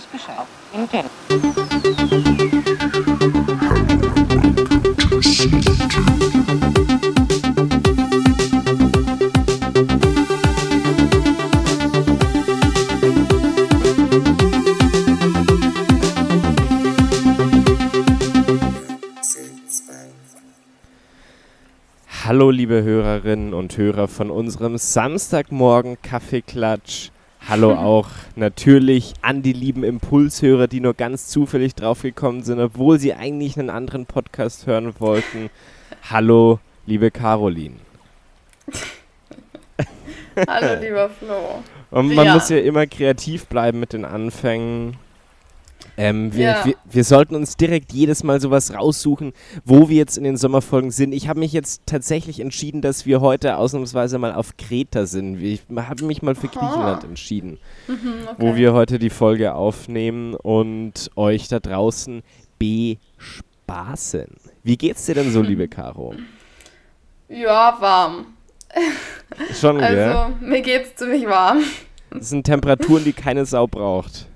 weiß 0.00 0.06
Bescheid. 0.06 0.46
Intel. 0.72 1.04
Hallo 22.24 22.50
liebe 22.50 22.82
Hörerinnen 22.84 23.54
und 23.54 23.76
Hörer 23.76 24.06
von 24.06 24.30
unserem 24.30 24.78
Samstagmorgen 24.78 26.00
Kaffeeklatsch. 26.00 27.10
Hallo 27.48 27.72
auch 27.74 28.06
natürlich 28.36 29.14
an 29.22 29.42
die 29.42 29.52
lieben 29.52 29.82
Impulshörer, 29.82 30.68
die 30.68 30.80
nur 30.80 30.94
ganz 30.94 31.26
zufällig 31.28 31.74
draufgekommen 31.74 32.42
sind, 32.42 32.60
obwohl 32.60 32.98
sie 32.98 33.14
eigentlich 33.14 33.58
einen 33.58 33.70
anderen 33.70 34.06
Podcast 34.06 34.66
hören 34.66 34.92
wollten. 34.98 35.50
Hallo 36.08 36.60
liebe 36.86 37.10
Caroline. 37.10 37.76
Hallo 40.48 40.80
lieber 40.80 41.08
Flo. 41.10 41.62
Und 41.90 42.14
man 42.14 42.26
Ja. 42.26 42.34
muss 42.34 42.50
ja 42.50 42.58
immer 42.58 42.86
kreativ 42.86 43.46
bleiben 43.46 43.80
mit 43.80 43.92
den 43.94 44.04
Anfängen. 44.04 44.96
Ähm, 46.00 46.32
wir, 46.34 46.44
Ja. 46.44 46.64
wir, 46.64 46.74
wir 46.90 47.04
sollten 47.04 47.34
uns 47.34 47.56
direkt 47.56 47.92
jedes 47.92 48.24
Mal 48.24 48.40
sowas 48.40 48.72
raussuchen, 48.74 49.32
wo 49.64 49.88
wir 49.88 49.96
jetzt 49.96 50.16
in 50.18 50.24
den 50.24 50.36
Sommerfolgen 50.36 50.90
sind. 50.90 51.12
Ich 51.12 51.28
habe 51.28 51.40
mich 51.40 51.52
jetzt 51.52 51.82
tatsächlich 51.86 52.40
entschieden, 52.40 52.80
dass 52.80 53.04
wir 53.06 53.20
heute 53.20 53.56
ausnahmsweise 53.56 54.18
mal 54.18 54.32
auf 54.34 54.56
Kreta 54.56 55.04
sind. 55.06 55.40
Ich 55.42 55.62
habe 55.76 56.04
mich 56.04 56.22
mal 56.22 56.34
für. 56.34 56.48
Griechenland 56.48 57.04
entschieden, 57.04 57.58
Mhm, 57.86 57.96
okay. 58.24 58.34
wo 58.38 58.56
wir 58.56 58.72
heute 58.72 58.98
die 58.98 59.10
Folge 59.10 59.54
aufnehmen 59.54 60.34
und 60.34 61.10
euch 61.16 61.48
da 61.48 61.60
draußen 61.60 62.22
bespaßen. 62.58 64.26
Wie 64.62 64.76
geht's 64.76 65.06
dir 65.06 65.14
denn 65.14 65.30
so, 65.30 65.42
liebe 65.42 65.68
Caro? 65.68 66.14
Ja, 67.28 67.76
warm. 67.80 68.26
Schon? 69.60 69.80
Also, 69.80 70.34
mir 70.40 70.60
geht's 70.62 70.96
ziemlich 70.96 71.26
warm. 71.26 71.58
Das 72.10 72.30
sind 72.30 72.44
Temperaturen, 72.44 73.04
die 73.04 73.12
keine 73.12 73.44
Sau 73.46 73.66
braucht. 73.66 74.26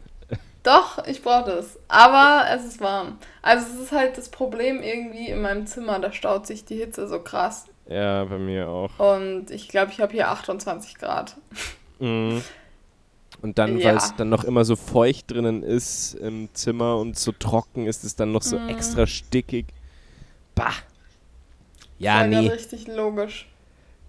Doch, 0.64 1.06
ich 1.06 1.22
brauche 1.22 1.50
das. 1.52 1.78
Aber 1.88 2.46
es 2.50 2.64
ist 2.64 2.80
warm. 2.80 3.18
Also, 3.42 3.66
es 3.74 3.80
ist 3.80 3.92
halt 3.92 4.18
das 4.18 4.28
Problem 4.30 4.82
irgendwie 4.82 5.28
in 5.28 5.40
meinem 5.42 5.66
Zimmer. 5.66 5.98
Da 6.00 6.10
staut 6.12 6.46
sich 6.46 6.64
die 6.64 6.76
Hitze 6.76 7.06
so 7.06 7.20
krass. 7.20 7.66
Ja, 7.86 8.24
bei 8.24 8.38
mir 8.38 8.68
auch. 8.68 8.98
Und 8.98 9.50
ich 9.50 9.68
glaube, 9.68 9.92
ich 9.92 10.00
habe 10.00 10.12
hier 10.12 10.30
28 10.30 10.96
Grad. 10.96 11.36
Mhm. 12.00 12.42
Und 13.42 13.58
dann, 13.58 13.76
Ja. 13.78 13.90
weil 13.90 13.96
es 13.98 14.14
dann 14.16 14.30
noch 14.30 14.44
immer 14.44 14.64
so 14.64 14.74
feucht 14.74 15.30
drinnen 15.30 15.62
ist 15.62 16.14
im 16.14 16.48
Zimmer 16.54 16.96
und 16.96 17.18
so 17.18 17.30
trocken 17.32 17.86
ist 17.86 18.02
es 18.02 18.16
dann 18.16 18.32
noch 18.32 18.40
so 18.40 18.58
Mhm. 18.58 18.70
extra 18.70 19.06
stickig. 19.06 19.66
Bah. 20.54 20.72
Ja, 21.98 22.26
nee, 22.26 22.48
richtig 22.48 22.86
logisch. 22.86 23.46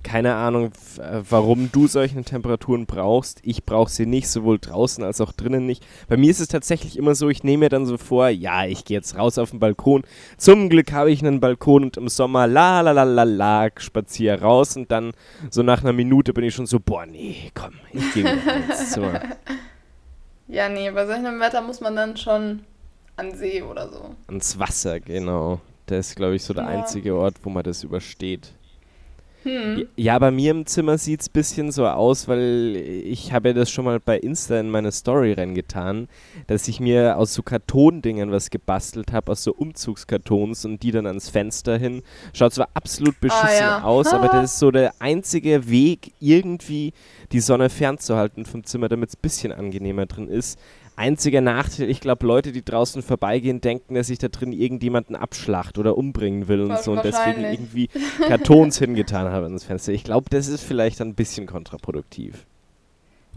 Keine 0.05 0.35
Ahnung, 0.35 0.71
äh, 0.99 1.21
warum 1.29 1.71
du 1.71 1.87
solche 1.87 2.21
Temperaturen 2.23 2.85
brauchst. 2.85 3.39
Ich 3.43 3.65
brauche 3.65 3.89
sie 3.89 4.05
nicht, 4.05 4.29
sowohl 4.29 4.59
draußen 4.59 5.03
als 5.03 5.19
auch 5.19 5.33
drinnen 5.33 5.65
nicht. 5.65 5.85
Bei 6.07 6.15
mir 6.15 6.29
ist 6.29 6.39
es 6.39 6.47
tatsächlich 6.47 6.95
immer 6.95 7.15
so, 7.15 7.27
ich 7.29 7.43
nehme 7.43 7.65
mir 7.65 7.69
dann 7.69 7.85
so 7.87 7.97
vor, 7.97 8.29
ja, 8.29 8.65
ich 8.65 8.85
gehe 8.85 8.95
jetzt 8.97 9.17
raus 9.17 9.37
auf 9.39 9.49
den 9.49 9.59
Balkon. 9.59 10.03
Zum 10.37 10.69
Glück 10.69 10.91
habe 10.93 11.11
ich 11.11 11.21
einen 11.21 11.39
Balkon 11.39 11.83
und 11.83 11.97
im 11.97 12.07
Sommer, 12.07 12.45
la 12.47 12.81
la 12.81 12.91
la 12.91 13.03
la 13.03 13.23
la, 13.23 13.69
spaziere 13.77 14.41
raus 14.41 14.77
und 14.77 14.91
dann 14.91 15.11
so 15.49 15.63
nach 15.63 15.81
einer 15.81 15.93
Minute 15.93 16.31
bin 16.33 16.43
ich 16.43 16.53
schon 16.53 16.67
so, 16.67 16.79
boah, 16.79 17.05
nee, 17.07 17.51
komm, 17.55 17.73
ich 17.91 18.13
gehe 18.13 18.31
ins 18.69 18.91
Zimmer. 18.91 19.21
Ja, 20.47 20.69
nee, 20.69 20.91
bei 20.91 21.05
solchem 21.07 21.39
Wetter 21.39 21.61
muss 21.61 21.81
man 21.81 21.95
dann 21.95 22.15
schon 22.15 22.59
an 23.17 23.35
See 23.35 23.63
oder 23.63 23.89
so. 23.89 24.15
Ans 24.27 24.59
Wasser, 24.59 24.99
genau. 24.99 25.59
Das 25.87 26.09
ist, 26.09 26.15
glaube 26.15 26.35
ich, 26.35 26.43
so 26.43 26.53
der 26.53 26.63
Ja. 26.65 26.69
einzige 26.69 27.15
Ort, 27.15 27.35
wo 27.43 27.49
man 27.49 27.63
das 27.63 27.83
übersteht. 27.83 28.53
Hm. 29.45 29.87
Ja, 29.95 30.17
bei 30.17 30.31
mir 30.31 30.49
im 30.49 30.65
Zimmer 30.65 30.97
sieht 30.97 31.21
es 31.21 31.29
ein 31.29 31.33
bisschen 31.33 31.71
so 31.71 31.85
aus, 31.85 32.27
weil 32.27 32.75
ich 32.75 33.31
habe 33.31 33.49
ja 33.49 33.53
das 33.53 33.69
schon 33.69 33.85
mal 33.85 33.99
bei 33.99 34.17
Insta 34.17 34.59
in 34.59 34.71
meine 34.71 34.91
Story 34.91 35.33
reingetan, 35.33 36.07
dass 36.47 36.67
ich 36.67 36.79
mir 36.79 37.15
aus 37.15 37.35
so 37.35 37.43
Kartondingern 37.43 38.31
was 38.31 38.49
gebastelt 38.49 39.13
habe, 39.13 39.31
aus 39.31 39.43
so 39.43 39.53
Umzugskartons 39.53 40.65
und 40.65 40.81
die 40.81 40.89
dann 40.89 41.05
ans 41.05 41.29
Fenster 41.29 41.77
hin. 41.77 42.01
Schaut 42.33 42.55
zwar 42.55 42.69
absolut 42.73 43.19
beschissen 43.19 43.59
ja. 43.59 43.83
aus, 43.83 44.07
aber 44.07 44.27
das 44.31 44.53
ist 44.53 44.59
so 44.59 44.71
der 44.71 44.95
einzige 44.97 45.69
Weg, 45.69 46.13
irgendwie 46.19 46.93
die 47.31 47.39
Sonne 47.39 47.69
fernzuhalten 47.69 48.45
vom 48.45 48.63
Zimmer, 48.63 48.89
damit 48.89 49.09
es 49.09 49.15
ein 49.15 49.21
bisschen 49.21 49.51
angenehmer 49.51 50.07
drin 50.07 50.27
ist. 50.27 50.59
Einziger 50.97 51.41
Nachteil, 51.41 51.89
ich 51.89 51.99
glaube, 51.99 52.25
Leute, 52.25 52.53
die 52.53 52.63
draußen 52.63 53.01
vorbeigehen, 53.01 53.59
denken, 53.59 53.95
dass 53.95 54.09
ich 54.09 54.17
da 54.17 54.29
drin 54.29 54.53
irgendjemanden 54.53 55.15
abschlacht 55.17 55.77
oder 55.77 55.97
umbringen 55.97 56.47
will 56.47 56.61
und 56.61 56.79
so 56.79 56.93
und 56.93 57.03
deswegen 57.03 57.43
irgendwie 57.43 57.89
Kartons 58.27 58.79
hingetan 58.79 59.29
habe 59.29 59.47
ins 59.47 59.65
Fenster. 59.65 59.91
Ich 59.91 60.05
glaube, 60.05 60.29
das 60.29 60.47
ist 60.47 60.63
vielleicht 60.63 61.01
ein 61.01 61.13
bisschen 61.13 61.47
kontraproduktiv. 61.47 62.45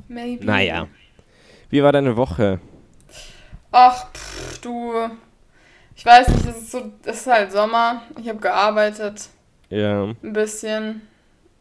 Maybe. 0.06 0.44
Naja. 0.44 0.86
Wie 1.68 1.82
war 1.82 1.90
deine 1.90 2.16
Woche? 2.16 2.60
Ach, 3.72 4.06
pff, 4.12 4.60
du. 4.60 4.92
Ich 5.96 6.06
weiß 6.06 6.28
nicht, 6.28 6.46
es 6.46 6.56
ist 6.58 6.70
so, 6.70 6.92
es 7.04 7.20
ist 7.22 7.26
halt 7.26 7.50
Sommer. 7.50 8.02
Ich 8.20 8.28
habe 8.28 8.38
gearbeitet, 8.38 9.28
Ja, 9.68 10.04
ein 10.04 10.32
bisschen. 10.32 11.02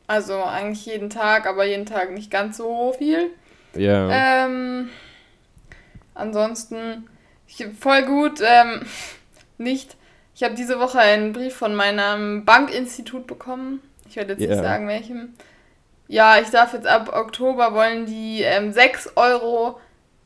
Also 0.05 0.41
eigentlich 0.41 0.85
jeden 0.85 1.09
Tag, 1.09 1.47
aber 1.47 1.65
jeden 1.65 1.85
Tag 1.87 2.13
nicht 2.13 2.29
ganz 2.31 2.57
so 2.57 2.93
viel. 2.97 3.31
ja. 3.75 4.45
Ähm, 4.45 4.89
ansonsten, 6.17 7.07
ich, 7.47 7.65
voll 7.79 8.03
gut, 8.03 8.41
ähm, 8.43 8.81
nicht. 9.57 9.95
Ich 10.35 10.43
habe 10.43 10.53
diese 10.55 10.79
Woche 10.79 10.99
einen 10.99 11.33
Brief 11.33 11.55
von 11.55 11.73
meinem 11.75 12.45
Bankinstitut 12.45 13.25
bekommen. 13.25 13.81
Ich 14.09 14.15
werde 14.15 14.33
jetzt 14.33 14.41
Ja. 14.41 14.49
nicht 14.49 14.61
sagen, 14.63 14.87
welchem. 14.87 15.33
Ja, 16.07 16.39
ich 16.39 16.49
darf 16.49 16.73
jetzt 16.73 16.87
ab 16.87 17.11
Oktober 17.13 17.73
wollen 17.73 18.05
die 18.05 18.41
ähm, 18.41 18.71
6 18.71 19.13
Euro 19.15 19.79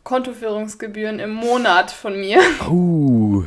Kontoführungsgebühren 0.03 1.19
im 1.19 1.31
Monat 1.31 1.91
von 1.91 2.19
mir. 2.19 2.40
Uh, 2.69 3.44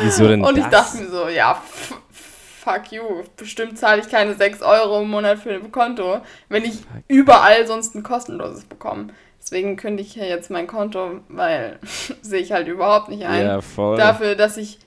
wieso 0.00 0.26
denn 0.28 0.42
Und 0.44 0.58
ich 0.58 0.64
das? 0.64 0.92
dachte 0.92 1.02
mir 1.04 1.08
so, 1.10 1.28
ja, 1.28 1.62
fuck 2.10 2.90
you. 2.92 3.02
Bestimmt 3.36 3.78
zahle 3.78 4.00
ich 4.02 4.08
keine 4.10 4.34
6 4.34 4.62
Euro 4.62 5.00
im 5.02 5.08
Monat 5.10 5.38
für 5.38 5.52
ein 5.54 5.70
Konto, 5.72 6.20
wenn 6.48 6.64
ich 6.64 6.78
überall 7.08 7.66
sonst 7.66 7.94
ein 7.94 8.02
kostenloses 8.02 8.64
bekomme. 8.64 9.08
Deswegen 9.54 9.76
kündige 9.76 10.08
ich 10.08 10.16
ja 10.16 10.24
jetzt 10.24 10.50
mein 10.50 10.66
Konto, 10.66 11.20
weil 11.28 11.78
sehe 12.22 12.40
ich 12.40 12.50
halt 12.50 12.66
überhaupt 12.66 13.08
nicht 13.08 13.24
ein. 13.24 13.46
ja, 13.46 13.60
voll. 13.60 13.96
Dafür, 13.96 14.34
dass 14.34 14.56
ich 14.56 14.80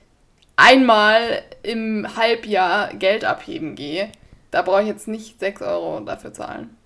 einmal 0.56 1.40
im 1.62 2.06
Halbjahr 2.16 2.92
Geld 2.92 3.24
abheben 3.24 3.76
gehe. 3.76 4.10
Da 4.50 4.60
brauche 4.60 4.82
ich 4.82 4.88
jetzt 4.88 5.08
nicht 5.08 5.40
6 5.40 5.62
Euro 5.62 6.00
dafür 6.00 6.34
zahlen. 6.34 6.76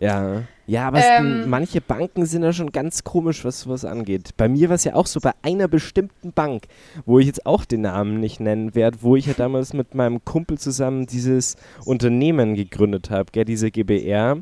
Ja. 0.00 0.42
Ja, 0.66 0.86
aber 0.86 1.00
Ähm. 1.18 1.48
manche 1.50 1.80
Banken 1.80 2.26
sind 2.26 2.44
ja 2.44 2.52
schon 2.52 2.70
ganz 2.70 3.02
komisch, 3.02 3.44
was 3.44 3.62
sowas 3.62 3.84
angeht. 3.84 4.30
Bei 4.36 4.48
mir 4.48 4.68
war 4.68 4.76
es 4.76 4.84
ja 4.84 4.94
auch 4.94 5.06
so 5.08 5.18
bei 5.18 5.32
einer 5.42 5.66
bestimmten 5.66 6.32
Bank, 6.32 6.68
wo 7.04 7.18
ich 7.18 7.26
jetzt 7.26 7.44
auch 7.44 7.64
den 7.64 7.80
Namen 7.80 8.20
nicht 8.20 8.38
nennen 8.38 8.76
werde, 8.76 8.98
wo 9.00 9.16
ich 9.16 9.26
ja 9.26 9.32
damals 9.36 9.72
mit 9.72 9.96
meinem 9.96 10.24
Kumpel 10.24 10.58
zusammen 10.58 11.06
dieses 11.06 11.56
Unternehmen 11.84 12.54
gegründet 12.54 13.10
habe, 13.10 13.44
diese 13.44 13.72
GBR. 13.72 14.38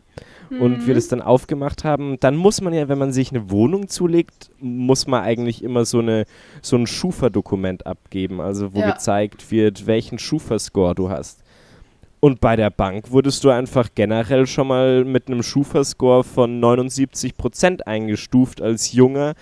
Und 0.50 0.78
Mhm. 0.82 0.86
wir 0.86 0.94
das 0.94 1.08
dann 1.08 1.22
aufgemacht 1.22 1.84
haben, 1.84 2.18
dann 2.20 2.36
muss 2.36 2.60
man 2.60 2.74
ja, 2.74 2.88
wenn 2.88 2.98
man 2.98 3.12
sich 3.12 3.30
eine 3.30 3.50
Wohnung 3.50 3.88
zulegt, 3.88 4.50
muss 4.60 5.06
man 5.06 5.22
eigentlich 5.22 5.64
immer 5.64 5.86
so, 5.86 6.00
eine, 6.00 6.24
so 6.60 6.76
ein 6.76 6.86
Schufa-Dokument 6.86 7.86
abgeben, 7.86 8.40
also 8.42 8.74
wo 8.74 8.80
Ja. 8.80 8.90
gezeigt 8.92 9.50
wird, 9.50 9.86
welchen 9.86 10.18
Schufa-Score 10.18 10.94
du 10.94 11.08
hast. 11.10 11.42
Und 12.20 12.40
bei 12.40 12.56
der 12.56 12.70
Bank 12.70 13.12
wurdest 13.12 13.44
du 13.44 13.50
einfach 13.50 13.90
generell 13.94 14.46
schon 14.46 14.68
mal 14.68 15.04
mit 15.04 15.28
einem 15.28 15.42
Schufa-Score 15.42 16.24
von 16.24 16.60
79% 16.60 17.82
eingestuft 17.82 18.60
als 18.60 18.92
Junger, 18.92 19.34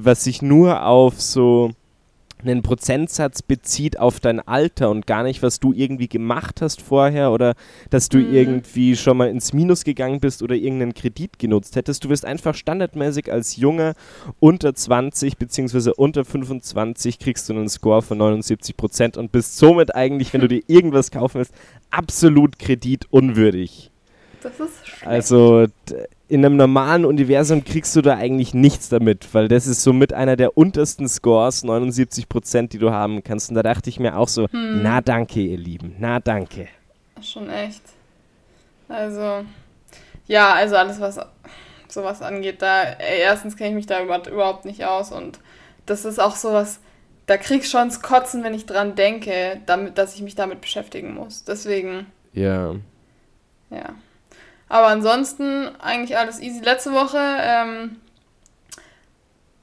was 0.00 0.24
sich 0.24 0.42
nur 0.42 0.84
auf 0.84 1.20
so 1.20 1.70
einen 2.44 2.62
Prozentsatz 2.62 3.42
bezieht 3.42 3.98
auf 3.98 4.20
dein 4.20 4.40
Alter 4.40 4.90
und 4.90 5.06
gar 5.06 5.22
nicht, 5.22 5.42
was 5.42 5.60
du 5.60 5.72
irgendwie 5.72 6.08
gemacht 6.08 6.62
hast 6.62 6.80
vorher 6.82 7.32
oder 7.32 7.54
dass 7.90 8.08
du 8.08 8.18
Mhm. 8.18 8.34
irgendwie 8.34 8.96
schon 8.96 9.16
mal 9.16 9.28
ins 9.28 9.52
Minus 9.52 9.84
gegangen 9.84 10.20
bist 10.20 10.42
oder 10.42 10.54
irgendeinen 10.54 10.94
Kredit 10.94 11.38
genutzt 11.38 11.76
hättest. 11.76 12.04
Du 12.04 12.08
wirst 12.08 12.24
einfach 12.24 12.54
standardmäßig 12.54 13.32
als 13.32 13.56
Junge 13.56 13.94
unter 14.40 14.74
20 14.74 15.38
bzw. 15.38 15.92
unter 15.96 16.24
25 16.24 17.18
kriegst 17.18 17.48
du 17.48 17.54
einen 17.54 17.68
Score 17.68 18.02
von 18.02 18.18
79% 18.18 19.16
und 19.16 19.32
bist 19.32 19.56
somit 19.56 19.94
eigentlich, 19.94 20.32
wenn 20.32 20.40
du 20.42 20.48
dir 20.48 20.62
irgendwas 20.66 21.10
kaufen 21.10 21.38
willst, 21.38 21.54
absolut 21.90 22.58
kreditunwürdig. 22.58 23.90
Das 24.44 24.60
ist 24.60 24.86
schlecht. 24.86 25.06
Also 25.06 25.66
in 26.28 26.44
einem 26.44 26.56
normalen 26.56 27.04
Universum 27.04 27.64
kriegst 27.64 27.96
du 27.96 28.02
da 28.02 28.14
eigentlich 28.16 28.54
nichts 28.54 28.88
damit, 28.88 29.34
weil 29.34 29.48
das 29.48 29.66
ist 29.66 29.82
somit 29.82 30.12
einer 30.12 30.36
der 30.36 30.56
untersten 30.56 31.08
Scores, 31.08 31.64
79%, 31.64 32.68
die 32.68 32.78
du 32.78 32.92
haben 32.92 33.24
kannst. 33.24 33.48
Und 33.50 33.56
da 33.56 33.62
dachte 33.62 33.90
ich 33.90 33.98
mir 33.98 34.16
auch 34.16 34.28
so, 34.28 34.48
Hm. 34.50 34.82
na 34.82 35.00
danke, 35.00 35.40
ihr 35.40 35.58
Lieben, 35.58 35.96
na 35.98 36.20
danke. 36.20 36.68
Schon 37.22 37.50
echt. 37.50 37.82
Also, 38.88 39.44
ja, 40.26 40.52
also 40.54 40.76
alles, 40.76 41.00
was 41.00 41.18
sowas 41.88 42.22
angeht, 42.22 42.60
da, 42.62 42.82
ey, 42.82 43.20
erstens 43.20 43.56
kenne 43.56 43.70
ich 43.70 43.76
mich 43.76 43.86
da 43.86 44.02
über, 44.02 44.26
überhaupt 44.28 44.64
nicht 44.64 44.84
aus 44.84 45.10
und 45.12 45.38
das 45.86 46.04
ist 46.04 46.20
auch 46.20 46.36
sowas, 46.36 46.80
da 47.26 47.36
krieg 47.36 47.62
ich 47.62 47.70
schon 47.70 47.88
das 47.88 48.02
Kotzen, 48.02 48.42
wenn 48.44 48.54
ich 48.54 48.66
dran 48.66 48.94
denke, 48.94 49.60
damit, 49.66 49.96
dass 49.96 50.14
ich 50.14 50.22
mich 50.22 50.34
damit 50.34 50.60
beschäftigen 50.60 51.14
muss. 51.14 51.44
Deswegen. 51.44 52.06
Ja. 52.32 52.74
Ja. 53.70 53.94
Aber 54.68 54.86
ansonsten 54.88 55.68
eigentlich 55.80 56.16
alles 56.16 56.40
easy. 56.40 56.60
Letzte 56.62 56.92
Woche 56.92 57.18
ähm, 57.18 57.96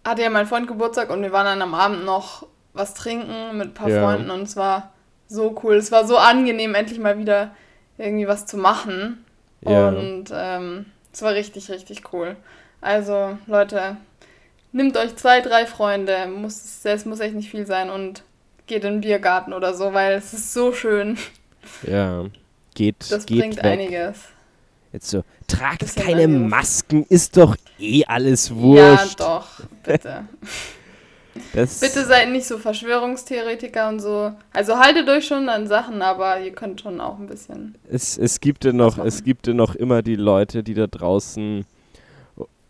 hatte 0.05 0.21
ja 0.21 0.29
mein 0.29 0.47
Freund 0.47 0.67
Geburtstag 0.67 1.09
und 1.09 1.21
wir 1.21 1.31
waren 1.31 1.45
dann 1.45 1.61
am 1.61 1.73
Abend 1.73 2.05
noch 2.05 2.45
was 2.73 2.93
trinken 2.93 3.57
mit 3.57 3.69
ein 3.69 3.73
paar 3.73 3.89
Ja. 3.89 4.01
Freunden 4.01 4.29
und 4.31 4.43
es 4.43 4.55
war 4.55 4.91
so 5.27 5.59
cool. 5.63 5.75
Es 5.75 5.91
war 5.91 6.05
so 6.07 6.17
angenehm, 6.17 6.75
endlich 6.75 6.99
mal 6.99 7.17
wieder 7.17 7.51
irgendwie 7.97 8.27
was 8.27 8.45
zu 8.45 8.57
machen. 8.57 9.25
Ja. 9.61 9.89
Und 9.89 10.25
ähm, 10.33 10.85
es 11.13 11.21
war 11.21 11.33
richtig, 11.33 11.69
richtig 11.69 12.13
cool. 12.13 12.35
Also, 12.79 13.37
Leute, 13.47 13.97
nehmt 14.71 14.97
euch 14.97 15.15
zwei, 15.17 15.41
drei 15.41 15.65
Freunde, 15.65 16.25
muss, 16.27 16.83
es 16.83 17.05
muss 17.05 17.19
echt 17.19 17.35
nicht 17.35 17.51
viel 17.51 17.67
sein 17.67 17.89
und 17.89 18.23
geht 18.65 18.83
in 18.85 18.93
den 18.93 19.01
Biergarten 19.01 19.53
oder 19.53 19.73
so, 19.73 19.93
weil 19.93 20.13
es 20.13 20.33
ist 20.33 20.53
so 20.53 20.73
schön. 20.73 21.17
Ja. 21.83 22.25
Geht, 22.73 23.11
Das 23.11 23.25
geht 23.25 23.39
bringt 23.39 23.57
weg. 23.57 23.65
einiges. 23.65 24.17
Jetzt 24.93 25.09
so, 25.09 25.23
tragt 25.47 25.95
keine. 25.95 26.27
Masken, 26.27 27.05
ist 27.07 27.37
doch 27.37 27.55
eh 27.79 28.03
alles 28.05 28.49
Ja, 28.49 28.55
wurscht. 28.55 29.19
doch, 29.19 29.47
bitte. 29.83 30.25
Das, 31.53 31.79
bitte 31.79 32.05
seid 32.05 32.29
nicht 32.29 32.45
so 32.45 32.57
Verschwörungstheoretiker 32.57 33.87
und 33.87 34.01
so. 34.01 34.33
Also 34.51 34.77
haltet 34.77 35.07
euch 35.07 35.25
schon 35.25 35.47
an 35.47 35.65
Sachen, 35.65 36.01
aber 36.01 36.41
ihr 36.41 36.51
könnt 36.51 36.81
schon 36.81 36.99
auch 36.99 37.17
ein 37.19 37.27
bisschen. 37.27 37.75
Es, 37.89 38.17
es 38.17 38.41
gibt 38.41 38.65
ja 38.65 38.73
noch, 38.73 38.97
es 38.97 39.23
gibt 39.23 39.47
ja 39.47 39.53
noch 39.53 39.75
immer 39.75 40.01
die 40.01 40.17
Leute, 40.17 40.61
die 40.61 40.73
da 40.73 40.87
draußen 40.87 41.65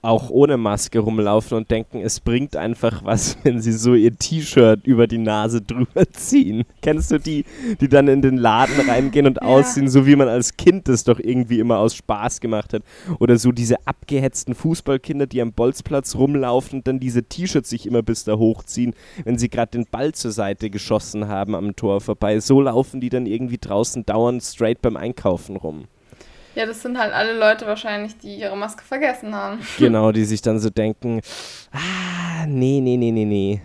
auch 0.02 0.30
ohne 0.30 0.58
Maske 0.58 1.00
rumlaufen 1.00 1.58
und 1.58 1.70
denken, 1.70 2.00
es 2.00 2.20
bringt 2.20 2.56
einfach 2.56 3.04
was, 3.06 3.38
wenn 3.44 3.62
sie 3.62 3.72
so 3.74 3.94
ihr 3.94 4.16
T-Shirt 4.16 4.86
über 4.86 5.08
die 5.08 5.18
Nase 5.20 5.62
drüber 5.62 6.10
ziehen. 6.14 6.64
Kennst 6.82 7.12
du 7.12 7.20
die, 7.20 7.46
die 7.80 7.88
dann 7.88 8.08
in 8.08 8.22
den 8.22 8.38
Laden 8.38 8.90
reingehen 8.90 9.28
und 9.28 9.38
Ja. 9.42 9.48
aussehen, 9.48 9.90
so 9.90 10.06
wie 10.06 10.16
man 10.16 10.28
als 10.28 10.58
Kind 10.58 10.88
das 10.88 11.04
doch 11.04 11.20
irgendwie 11.20 11.60
immer 11.60 11.78
aus 11.78 11.96
Spaß 11.96 12.42
gemacht 12.42 12.74
hat? 12.74 12.84
Oder 13.20 13.38
so 13.38 13.52
diese 13.52 13.76
abgehetzten 13.86 14.56
Fußballkinder, 14.56 15.28
die 15.28 15.42
am 15.42 15.54
Bolzplatz 15.54 16.16
rumlaufen 16.16 16.80
und 16.80 16.88
dann 16.88 17.00
diese 17.00 17.24
T-Shirts 17.24 17.70
sich 17.70 17.86
immer 17.86 18.02
bis 18.02 18.24
da 18.24 18.38
hochziehen, 18.38 18.94
wenn 19.24 19.38
sie 19.38 19.50
gerade 19.50 19.72
den 19.72 19.86
Ball 19.90 20.14
zur 20.14 20.32
Seite 20.32 20.70
geschossen 20.70 21.28
haben 21.28 21.54
am 21.56 21.76
Tor 21.76 22.02
vorbei. 22.02 22.40
So 22.40 22.62
laufen 22.62 23.02
die 23.02 23.10
dann 23.10 23.26
irgendwie 23.26 23.58
draußen 23.60 24.06
dauernd 24.06 24.42
straight 24.44 24.82
beim 24.82 24.98
Einkaufen 24.98 25.58
rum. 25.58 25.86
Ja, 26.56 26.66
das 26.66 26.82
sind 26.82 26.98
halt 26.98 27.14
alle 27.14 27.38
Leute 27.38 27.66
wahrscheinlich, 27.66 28.18
die 28.18 28.36
ihre 28.36 28.58
Maske 28.58 28.84
vergessen 28.84 29.34
haben. 29.34 29.60
Genau, 29.78 30.12
die 30.12 30.26
sich 30.26 30.42
dann 30.42 30.60
so 30.60 30.70
denken, 30.70 31.22
ah, 31.72 32.46
nee, 32.48 32.80
nee, 32.82 32.98
nee, 32.98 33.12
nee, 33.12 33.26
nee. 33.26 33.62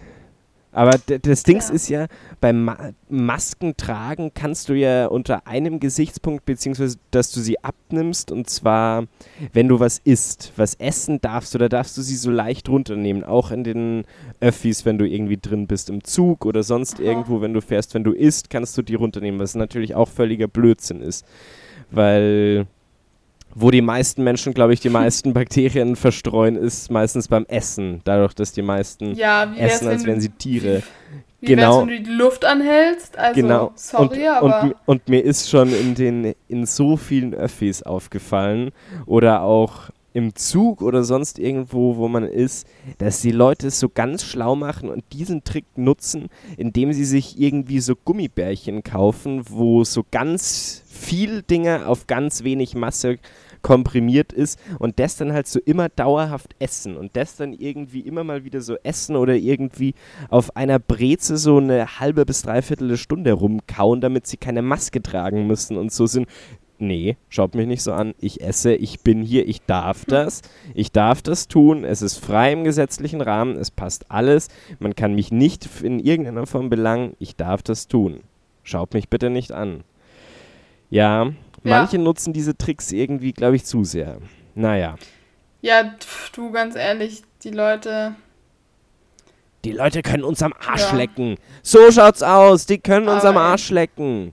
Aber 0.73 0.99
das 1.23 1.43
Ding 1.43 1.59
Ja. 1.61 1.71
ist 1.71 1.89
ja, 1.89 2.07
beim 2.39 2.65
Ma 2.65 2.77
Masken 3.09 3.79
tragen 3.79 4.33
kannst 4.35 4.69
du 4.69 4.75
ja 4.75 5.07
unter 5.07 5.47
einem 5.47 5.81
Gesichtspunkt, 5.81 6.45
beziehungsweise 6.45 6.99
dass 7.11 7.33
du 7.33 7.41
sie 7.41 7.65
abnimmst, 7.65 8.31
und 8.31 8.51
zwar, 8.51 9.07
wenn 9.55 9.69
du 9.69 9.81
was 9.81 9.99
isst. 10.05 10.53
Was 10.57 10.75
essen 10.75 11.19
darfst 11.23 11.55
da 11.55 11.71
darfst 11.71 11.97
du 11.97 12.03
sie 12.03 12.17
so 12.17 12.31
leicht 12.31 12.69
runternehmen. 12.69 13.25
Auch 13.25 13.53
in 13.53 13.65
den 13.65 14.05
Öffis, 14.41 14.85
wenn 14.85 14.99
du 14.99 15.09
irgendwie 15.09 15.39
drin 15.39 15.67
bist 15.67 15.89
im 15.89 16.05
Zug 16.05 16.45
oder 16.45 16.63
sonst 16.63 16.97
Aha. 16.97 17.05
irgendwo, 17.05 17.41
wenn 17.41 17.55
du 17.55 17.63
fährst, 17.63 17.95
wenn 17.95 18.05
du 18.05 18.13
isst, 18.13 18.51
kannst 18.51 18.77
du 18.77 18.83
die 18.83 18.97
runternehmen, 18.97 19.41
was 19.41 19.55
natürlich 19.55 19.95
auch 19.95 20.11
völliger 20.11 20.47
Blödsinn 20.47 21.01
ist. 21.01 21.25
Weil 21.91 22.67
wo 23.59 23.71
die 23.71 23.81
meisten 23.81 24.23
Menschen, 24.23 24.53
glaube 24.53 24.75
ich, 24.75 24.81
die 24.81 24.91
meisten 24.91 25.33
Bakterien 25.35 25.97
verstreuen, 25.97 26.57
ist 26.57 26.91
meistens 26.91 27.29
beim 27.29 27.47
Essen. 27.47 28.03
Dadurch, 28.05 28.35
dass 28.35 28.53
die 28.53 28.61
meisten 28.61 29.15
Ja, 29.15 29.51
essen, 29.57 29.89
als 29.89 30.05
wären 30.05 30.21
sie 30.21 30.29
Tiere. 30.29 30.83
wie 31.41 31.47
genau. 31.47 31.79
wär's, 31.79 31.89
wenn 31.89 31.97
du 31.97 32.03
die 32.03 32.11
Luft 32.17 32.45
anhältst? 32.45 33.17
Also, 33.19 33.41
genau. 33.41 33.73
sorry, 33.75 34.19
und, 34.19 34.53
aber. 34.53 34.63
und, 34.63 34.75
und 34.85 35.09
mir 35.09 35.25
ist 35.25 35.49
schon 35.49 35.73
in, 35.73 35.95
den, 35.95 36.35
in 36.49 36.67
so 36.67 36.99
vielen 36.99 37.33
Öffis 37.33 37.83
aufgefallen 37.83 38.73
oder 39.07 39.41
auch 39.41 39.91
im 40.13 40.35
Zug 40.35 40.83
oder 40.83 41.05
sonst 41.05 41.39
irgendwo, 41.39 41.97
wo 41.97 42.09
man 42.09 42.25
ist, 42.25 42.67
dass 42.99 43.21
die 43.21 43.33
Leute 43.33 43.69
es 43.69 43.81
so 43.81 43.89
ganz 43.91 44.23
schlau 44.23 44.55
machen 44.57 44.89
und 44.89 45.05
diesen 45.13 45.45
Trick 45.45 45.67
nutzen, 45.77 46.29
indem 46.57 46.93
sie 46.93 47.05
sich 47.05 47.39
irgendwie 47.39 47.81
so 47.81 47.95
Gummibärchen 47.97 48.83
kaufen, 48.83 49.43
wo 49.49 49.85
so 49.85 50.05
ganz 50.11 50.83
viel 50.87 51.43
Dinge 51.43 51.87
auf 51.87 52.07
ganz 52.07 52.45
wenig 52.45 52.75
Masse 52.75 53.19
komprimiert 53.67 54.33
ist 54.33 54.61
und 54.79 55.01
das 55.01 55.17
dann 55.17 55.33
halt 55.33 55.49
so 55.49 55.59
immer 55.59 55.89
dauerhaft 55.89 56.55
essen 56.61 56.97
und 56.97 57.17
das 57.17 57.35
dann 57.35 57.53
irgendwie 57.53 57.99
immer 57.99 58.23
mal 58.23 58.45
wieder 58.45 58.61
so 58.61 58.77
essen 58.85 59.17
oder 59.17 59.35
irgendwie 59.35 59.95
auf 60.29 60.55
einer 60.55 60.79
Breze 60.79 61.37
so 61.37 61.57
eine 61.57 61.99
halbe 61.99 62.25
bis 62.25 62.43
dreiviertel 62.43 62.97
Stunde 62.97 63.33
rumkauen, 63.33 64.01
damit 64.01 64.29
sie 64.29 64.37
keine 64.37 64.63
Maske 64.63 65.03
tragen 65.03 65.49
müssen 65.49 65.77
und 65.79 65.91
so 65.91 66.07
sind. 66.07 66.29
Nee, 66.79 67.17
schaut 67.29 67.57
mich 67.57 67.67
nicht 67.67 67.83
so 67.83 67.93
an. 67.93 68.15
Ich 68.21 68.41
esse, 68.41 68.73
ich 68.73 69.01
bin 69.01 69.21
hier, 69.21 69.49
ich 69.49 69.63
darf 69.63 70.05
das. 70.05 70.43
Ich 70.73 70.93
darf 70.93 71.21
das 71.21 71.49
tun. 71.49 71.83
Es 71.83 72.03
ist 72.03 72.19
frei 72.19 72.53
im 72.53 72.63
gesetzlichen 72.63 73.21
Rahmen. 73.21 73.57
Es 73.57 73.73
passt 73.73 74.13
alles. 74.13 74.47
Man 74.79 74.95
kann 74.95 75.17
mich 75.17 75.33
nicht 75.33 75.69
in 75.83 75.99
irgendeiner 75.99 76.47
Form 76.47 76.71
belangen. 76.71 77.17
Ich 77.19 77.35
darf 77.35 77.65
das 77.65 77.89
tun. 77.89 78.21
Schaut 78.63 78.95
mich 78.95 79.09
bitte 79.09 79.29
nicht 79.29 79.51
an. 79.51 79.83
Ja, 80.89 81.33
manche 81.67 81.99
nutzen 81.99 82.33
diese 82.33 82.57
Tricks 82.57 82.93
irgendwie, 82.93 83.33
glaube 83.33 83.57
ich, 83.57 83.65
zu 83.65 83.85
sehr. 83.85 84.19
Naja. 84.55 84.97
Ja, 85.63 85.95
du, 86.35 86.51
ganz 86.53 86.77
ehrlich, 86.77 87.23
die 87.43 87.51
Leute. 87.51 88.15
Die 89.65 89.73
Leute 89.73 90.03
können 90.03 90.23
uns 90.25 90.43
am 90.43 90.53
Arsch 90.53 90.93
Ja. 90.93 90.97
lecken. 90.97 91.37
So 91.63 91.91
schaut's 91.91 92.23
aus. 92.23 92.67
Die 92.67 92.79
können 92.79 93.09
uns 93.09 93.25
am 93.25 93.37
Aber- 93.37 93.47
Arsch 93.47 93.71
lecken. 93.71 94.33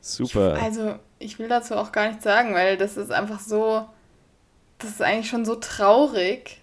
Super. 0.00 0.58
Also, 0.62 0.96
ich 1.18 1.38
will 1.38 1.48
dazu 1.48 1.74
auch 1.76 1.92
gar 1.92 2.08
nichts 2.08 2.24
sagen, 2.24 2.54
weil 2.54 2.76
das 2.76 2.96
ist 2.96 3.10
einfach 3.10 3.40
so. 3.40 3.86
Das 4.78 4.90
ist 4.90 5.02
eigentlich 5.02 5.28
schon 5.28 5.44
so 5.44 5.56
traurig. 5.56 6.60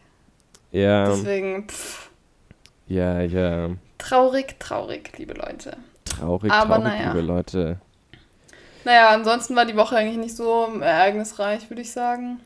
Ja, 0.71 1.05
Deswegen, 1.09 1.67
pff, 1.67 2.09
ja, 2.87 3.21
ja. 3.21 3.69
traurig, 3.97 4.55
traurig, 4.59 5.11
liebe 5.17 5.33
Leute. 5.33 5.75
Traurig, 6.05 6.51
Aber 6.51 6.75
traurig, 6.75 6.83
naja. 6.93 7.07
liebe 7.11 7.21
Leute. 7.21 7.79
Naja, 8.85 9.09
ansonsten 9.09 9.55
war 9.55 9.65
die 9.65 9.75
Woche 9.75 9.97
eigentlich 9.97 10.17
nicht 10.17 10.35
so 10.35 10.67
ereignisreich, 10.79 11.69
würde 11.69 11.81
ich 11.81 11.91
sagen. 11.91 12.39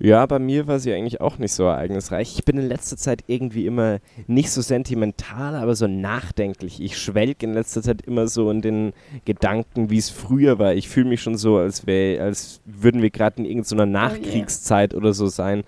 Ja, 0.00 0.26
bei 0.26 0.40
mir 0.40 0.66
war 0.66 0.80
sie 0.80 0.92
eigentlich 0.92 1.20
auch 1.20 1.38
nicht 1.38 1.52
so 1.52 1.64
ereignisreich. 1.64 2.34
Ich 2.36 2.44
bin 2.44 2.58
in 2.58 2.66
letzter 2.68 2.96
Zeit 2.96 3.22
irgendwie 3.28 3.64
immer 3.66 3.98
nicht 4.26 4.50
so 4.50 4.60
sentimental, 4.60 5.54
aber 5.54 5.76
so 5.76 5.86
nachdenklich. 5.86 6.80
Ich 6.82 6.98
schwelg 6.98 7.42
in 7.44 7.54
letzter 7.54 7.80
Zeit 7.80 8.02
immer 8.02 8.26
so 8.26 8.50
in 8.50 8.60
den 8.60 8.92
Gedanken, 9.24 9.90
wie 9.90 9.98
es 9.98 10.10
früher 10.10 10.58
war. 10.58 10.74
Ich 10.74 10.88
fühle 10.88 11.08
mich 11.08 11.22
schon 11.22 11.36
so, 11.36 11.58
als, 11.58 11.86
wär, 11.86 12.22
als 12.24 12.60
würden 12.64 13.02
wir 13.02 13.10
gerade 13.10 13.38
in 13.38 13.44
irgendeiner 13.44 13.86
Nachkriegszeit 13.86 14.94
oder 14.94 15.12
so 15.12 15.28
sein. 15.28 15.62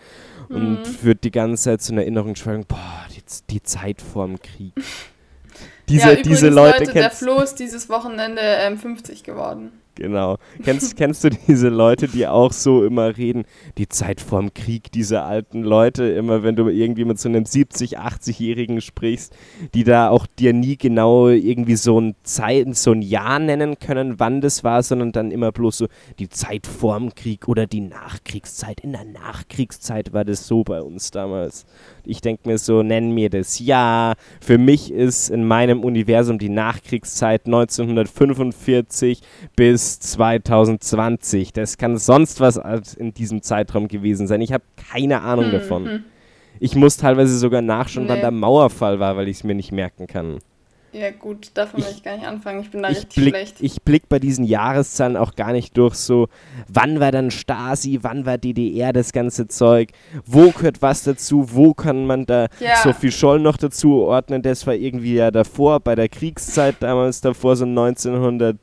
Und 0.49 0.81
Mhm. 0.81 1.03
würde 1.03 1.21
die 1.23 1.31
ganze 1.31 1.65
Zeit 1.65 1.83
so 1.83 1.93
in 1.93 1.99
Erinnerung 1.99 2.35
schwelgen, 2.37 2.65
boah, 2.67 3.07
die, 3.15 3.23
die 3.51 3.63
Zeit 3.63 4.03
vorm 4.03 4.41
Krieg. 4.41 4.73
Diese, 5.89 6.07
ja, 6.09 6.13
übrigens, 6.15 6.41
diese 6.41 6.49
Leute, 6.49 6.81
Leute, 6.81 6.93
der 6.95 7.11
Flo 7.13 7.41
ist 7.41 7.61
dieses 7.61 7.89
Wochenende 7.89 8.41
ähm, 8.43 8.77
50 8.77 9.23
geworden. 9.23 9.71
Genau. 9.97 10.37
Kennst, 10.63 10.97
kennst 10.97 11.25
du 11.25 11.31
diese 11.31 11.69
Leute, 11.69 12.07
die 12.07 12.27
auch 12.27 12.53
so 12.53 12.85
immer 12.85 13.17
reden, 13.17 13.45
die 13.79 13.89
Zeit 13.89 14.21
vorm 14.21 14.53
Krieg, 14.53 14.93
diese 14.93 15.23
alten 15.23 15.63
Leute, 15.63 16.05
immer 16.05 16.43
wenn 16.43 16.55
du 16.55 16.69
irgendwie 16.69 17.07
mit 17.07 17.19
so 17.19 17.31
einem 17.31 17.45
70-, 17.45 17.97
80-Jährigen 17.97 18.83
sprichst, 18.83 19.35
die 19.75 19.85
da 19.85 20.11
auch 20.11 20.27
dir 20.27 20.53
nie 20.53 20.77
genau 20.77 21.29
irgendwie 21.29 21.77
so 21.77 21.99
ein 21.99 22.15
Zeit, 22.25 22.77
so 22.77 22.93
ein 22.93 23.01
Jahr 23.01 23.39
nennen 23.39 23.79
können, 23.79 24.19
wann 24.19 24.43
das 24.43 24.65
war, 24.65 24.83
sondern 24.83 25.13
dann 25.13 25.31
immer 25.31 25.51
bloß 25.51 25.79
so 25.79 25.87
die 26.19 26.29
Zeit 26.29 26.67
vorm 26.67 27.15
Krieg 27.15 27.49
oder 27.49 27.67
die 27.67 27.81
Nachkriegszeit. 27.81 28.81
In 28.81 28.93
der 28.93 29.05
Nachkriegszeit 29.05 30.13
war 30.13 30.27
das 30.27 30.47
so 30.47 30.63
bei 30.63 30.83
uns 30.83 31.11
damals. 31.11 31.65
Ich 32.07 32.21
denke 32.21 32.49
mir 32.49 32.59
so, 32.59 32.83
nenn 32.83 33.11
mir 33.13 33.31
das 33.31 33.59
ja. 33.59 34.15
Für 34.41 34.59
mich 34.59 34.93
ist 34.93 35.29
in 35.31 35.45
meinem 35.47 35.83
Universum 35.85 36.39
die 36.39 36.49
Nachkriegszeit 36.49 37.47
1945 37.47 39.21
bis 39.57 39.99
2020. 40.01 41.53
Das 41.53 41.79
kann 41.79 41.97
sonst 41.97 42.41
was 42.41 42.57
in 42.95 43.13
diesem 43.15 43.43
Zeitraum 43.43 43.89
gewesen 43.89 44.27
sein. 44.27 44.41
Ich 44.41 44.53
habe 44.53 44.65
keine 44.91 45.23
Ahnung 45.23 45.47
Hm, 45.47 45.53
davon. 45.53 45.85
hm. 45.89 46.05
Ich 46.59 46.75
muss 46.75 46.97
teilweise 46.97 47.37
sogar 47.39 47.61
nachschauen, 47.61 48.09
wann 48.09 48.17
Nee. 48.17 48.23
der 48.23 48.31
Mauerfall 48.31 48.99
war, 48.99 49.17
weil 49.17 49.29
ich 49.29 49.39
es 49.39 49.45
mir 49.45 49.55
nicht 49.55 49.73
merken 49.73 50.07
kann. 50.07 50.39
Ja, 50.99 51.11
gut, 51.11 51.51
davon 51.55 51.81
will 51.81 51.87
Ich- 51.91 51.97
ich 51.99 52.03
gar 52.03 52.17
nicht 52.17 52.27
anfangen. 52.27 52.61
Ich 52.63 52.71
bin 52.71 52.83
da 52.83 52.89
Ich 52.89 52.99
richtig 52.99 53.15
blick, 53.23 53.35
schlecht. 53.35 53.57
ich 53.61 53.83
blick 53.83 54.09
bei 54.09 54.19
diesen 54.19 54.45
Jahreszahlen 54.47 55.17
auch 55.19 55.35
gar 55.35 55.53
nicht 55.53 55.77
durch, 55.77 55.95
so 55.95 56.29
wann 56.69 57.01
war 57.01 57.13
dann 57.13 57.31
Stasi, 57.31 57.99
wann 58.01 58.25
war 58.25 58.39
DDR, 58.39 58.95
das 58.95 59.13
ganze 59.13 59.47
Zeug, 59.47 59.91
wo 60.25 60.51
gehört 60.53 60.81
was 60.81 61.03
dazu, 61.03 61.49
wo 61.53 61.75
kann 61.75 62.07
man 62.07 62.25
da 62.25 62.47
Ja. 62.61 62.77
Sophie 62.83 63.11
Scholl 63.13 63.41
noch 63.41 63.59
dazu 63.59 63.97
ordnen, 64.05 64.41
das 64.41 64.67
war 64.67 64.75
irgendwie 64.75 65.17
ja 65.17 65.31
davor, 65.31 65.81
bei 65.81 65.95
der 65.95 66.09
Kriegszeit 66.09 66.77
damals 66.81 67.21
davor, 67.21 67.57
so 67.57 67.67
1900, 67.67 68.57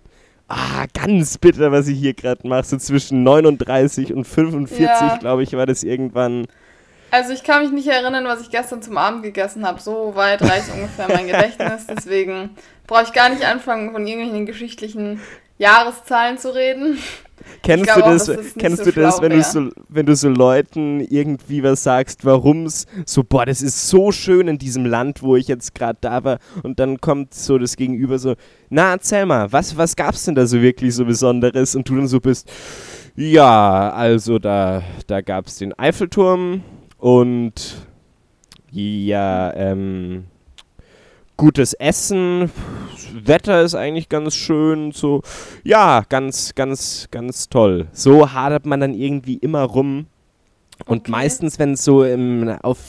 ah, 0.47 0.85
ganz 0.93 1.37
bitter, 1.37 1.71
was 1.71 1.87
ich 1.87 1.99
hier 1.99 2.13
gerade 2.15 2.47
mache, 2.47 2.63
so 2.65 2.77
zwischen 2.77 3.21
39 3.23 4.11
und 4.13 4.25
45, 4.25 4.79
Ja. 4.87 5.17
glaube 5.17 5.43
ich, 5.43 5.53
war 5.53 5.65
das 5.67 5.83
irgendwann. 5.83 6.45
Also 7.13 7.31
ich 7.31 7.43
kann 7.43 7.61
mich 7.61 7.71
nicht 7.71 7.87
erinnern, 7.87 8.25
was 8.25 8.41
ich 8.41 8.49
gestern 8.49 8.81
zum 8.81 8.97
Abend 8.97 9.21
gegessen 9.21 9.67
habe. 9.67 9.79
So 9.79 10.13
weit 10.15 10.41
reicht 10.41 10.73
ungefähr 10.73 11.07
mein 11.07 11.27
Gedächtnis. 11.27 11.85
Deswegen 11.85 12.49
brauche 12.87 13.03
ich 13.03 13.13
gar 13.13 13.29
nicht 13.29 13.45
anfangen, 13.45 13.91
von 13.91 14.07
irgendwelchen 14.07 14.47
geschichtlichen 14.47 15.21
Jahreszahlen 15.59 16.39
zu 16.39 16.55
reden. 16.55 16.97
Kennst 17.61 17.95
du 17.95 17.99
das, 17.99 18.25
das 18.25 18.55
kennst 18.57 18.83
so 18.83 18.89
du 18.89 18.99
das 18.99 19.21
wenn, 19.21 19.29
du 19.29 19.43
so, 19.43 19.69
wenn 19.89 20.07
du 20.07 20.15
so 20.15 20.27
Leuten 20.27 21.01
irgendwie 21.01 21.61
was 21.61 21.83
sagst, 21.83 22.25
warum 22.25 22.65
es 22.65 22.87
so, 23.05 23.23
boah, 23.23 23.45
das 23.45 23.61
ist 23.61 23.89
so 23.89 24.11
schön 24.11 24.47
in 24.47 24.57
diesem 24.57 24.83
Land, 24.83 25.21
wo 25.21 25.35
ich 25.35 25.47
jetzt 25.47 25.75
gerade 25.75 25.99
da 26.01 26.23
war 26.23 26.39
und 26.63 26.79
dann 26.79 26.99
kommt 26.99 27.35
so 27.35 27.59
das 27.59 27.75
Gegenüber 27.75 28.17
so, 28.17 28.33
na 28.69 28.93
erzähl 28.93 29.27
mal, 29.27 29.51
was, 29.51 29.77
was 29.77 29.95
gab's 29.95 30.25
denn 30.25 30.33
da 30.33 30.47
so 30.47 30.59
wirklich 30.63 30.95
so 30.95 31.05
Besonderes 31.05 31.75
und 31.75 31.87
du 31.87 31.95
dann 31.95 32.07
so 32.07 32.19
bist, 32.19 32.51
ja, 33.15 33.91
also 33.91 34.39
da, 34.39 34.81
da 35.05 35.21
gab's 35.21 35.59
den 35.59 35.77
Eiffelturm 35.77 36.63
und 37.03 37.85
ja, 38.71 39.53
ähm, 39.55 40.23
gutes 41.35 41.73
Essen, 41.73 42.49
Wetter 43.13 43.61
ist 43.61 43.75
eigentlich 43.75 44.07
ganz 44.07 44.35
schön, 44.35 44.93
so, 44.93 45.21
ja, 45.65 46.05
ganz, 46.07 46.55
ganz, 46.55 47.09
ganz 47.11 47.49
toll. 47.49 47.89
So 47.91 48.31
hadert 48.31 48.65
man 48.65 48.79
dann 48.79 48.93
irgendwie 48.93 49.35
immer 49.35 49.63
rum. 49.63 50.05
Und 50.85 51.01
okay. 51.01 51.11
meistens, 51.11 51.59
wenn 51.59 51.75
so 51.75 52.05
im, 52.05 52.47
auf, 52.61 52.79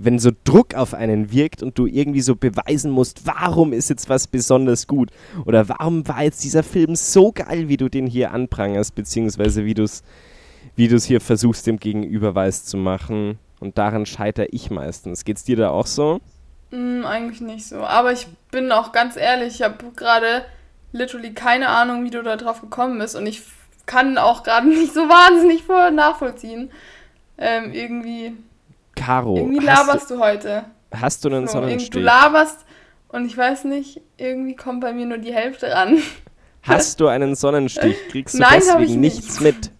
wenn 0.00 0.18
so 0.18 0.32
Druck 0.42 0.74
auf 0.74 0.92
einen 0.92 1.30
wirkt 1.30 1.62
und 1.62 1.78
du 1.78 1.86
irgendwie 1.86 2.22
so 2.22 2.34
beweisen 2.34 2.90
musst, 2.90 3.24
warum 3.24 3.72
ist 3.72 3.88
jetzt 3.88 4.08
was 4.08 4.26
besonders 4.26 4.88
gut 4.88 5.10
oder 5.46 5.68
warum 5.68 6.08
war 6.08 6.24
jetzt 6.24 6.42
dieser 6.42 6.64
Film 6.64 6.96
so 6.96 7.30
geil, 7.30 7.68
wie 7.68 7.76
du 7.76 7.88
den 7.88 8.08
hier 8.08 8.32
anprangerst, 8.32 8.96
beziehungsweise 8.96 9.64
wie 9.64 9.74
du 9.74 9.84
es 9.84 10.02
wie 10.78 10.86
du's 10.86 11.04
hier 11.04 11.20
versuchst, 11.20 11.66
dem 11.66 11.80
Gegenüber 11.80 12.36
weiß 12.36 12.64
zu 12.64 12.76
machen. 12.76 13.38
Und 13.58 13.78
daran 13.78 14.06
scheitere 14.06 14.46
ich 14.52 14.70
meistens. 14.70 15.24
Geht's 15.24 15.42
dir 15.42 15.56
da 15.56 15.70
auch 15.70 15.86
so? 15.86 16.20
Mm, 16.70 17.04
eigentlich 17.04 17.40
nicht 17.40 17.66
so. 17.66 17.78
Aber 17.80 18.12
ich 18.12 18.28
bin 18.52 18.70
auch 18.70 18.92
ganz 18.92 19.16
ehrlich, 19.16 19.56
ich 19.56 19.62
habe 19.62 19.84
gerade 19.96 20.44
literally 20.92 21.34
keine 21.34 21.68
Ahnung, 21.68 22.04
wie 22.04 22.10
du 22.10 22.22
da 22.22 22.36
drauf 22.36 22.60
gekommen 22.60 23.00
bist. 23.00 23.16
Und 23.16 23.26
ich 23.26 23.42
kann 23.86 24.18
auch 24.18 24.44
gerade 24.44 24.68
nicht 24.68 24.94
so 24.94 25.00
wahnsinnig 25.00 25.64
voll 25.64 25.90
nachvollziehen. 25.90 26.70
Ähm, 27.38 27.72
irgendwie. 27.72 28.36
Caro. 28.94 29.36
Irgendwie 29.36 29.64
laberst 29.64 30.10
du, 30.10 30.14
du, 30.14 30.20
heute. 30.20 30.64
Hast 30.94 31.24
du 31.24 31.28
einen 31.28 31.48
so, 31.48 31.54
Sonnenstich? 31.54 31.90
Du 31.90 31.98
laberst 31.98 32.64
und 33.08 33.26
ich 33.26 33.36
weiß 33.36 33.64
nicht, 33.64 34.00
irgendwie 34.16 34.54
kommt 34.54 34.80
bei 34.80 34.92
mir 34.92 35.06
nur 35.06 35.18
die 35.18 35.34
Hälfte 35.34 35.72
ran. 35.72 35.98
Hast 36.62 37.00
du 37.00 37.08
einen 37.08 37.34
Sonnenstich? 37.34 37.96
Kriegst 38.10 38.36
du 38.36 38.38
Nein, 38.42 38.60
deswegen 38.60 39.00
nichts 39.00 39.40
mit? 39.40 39.72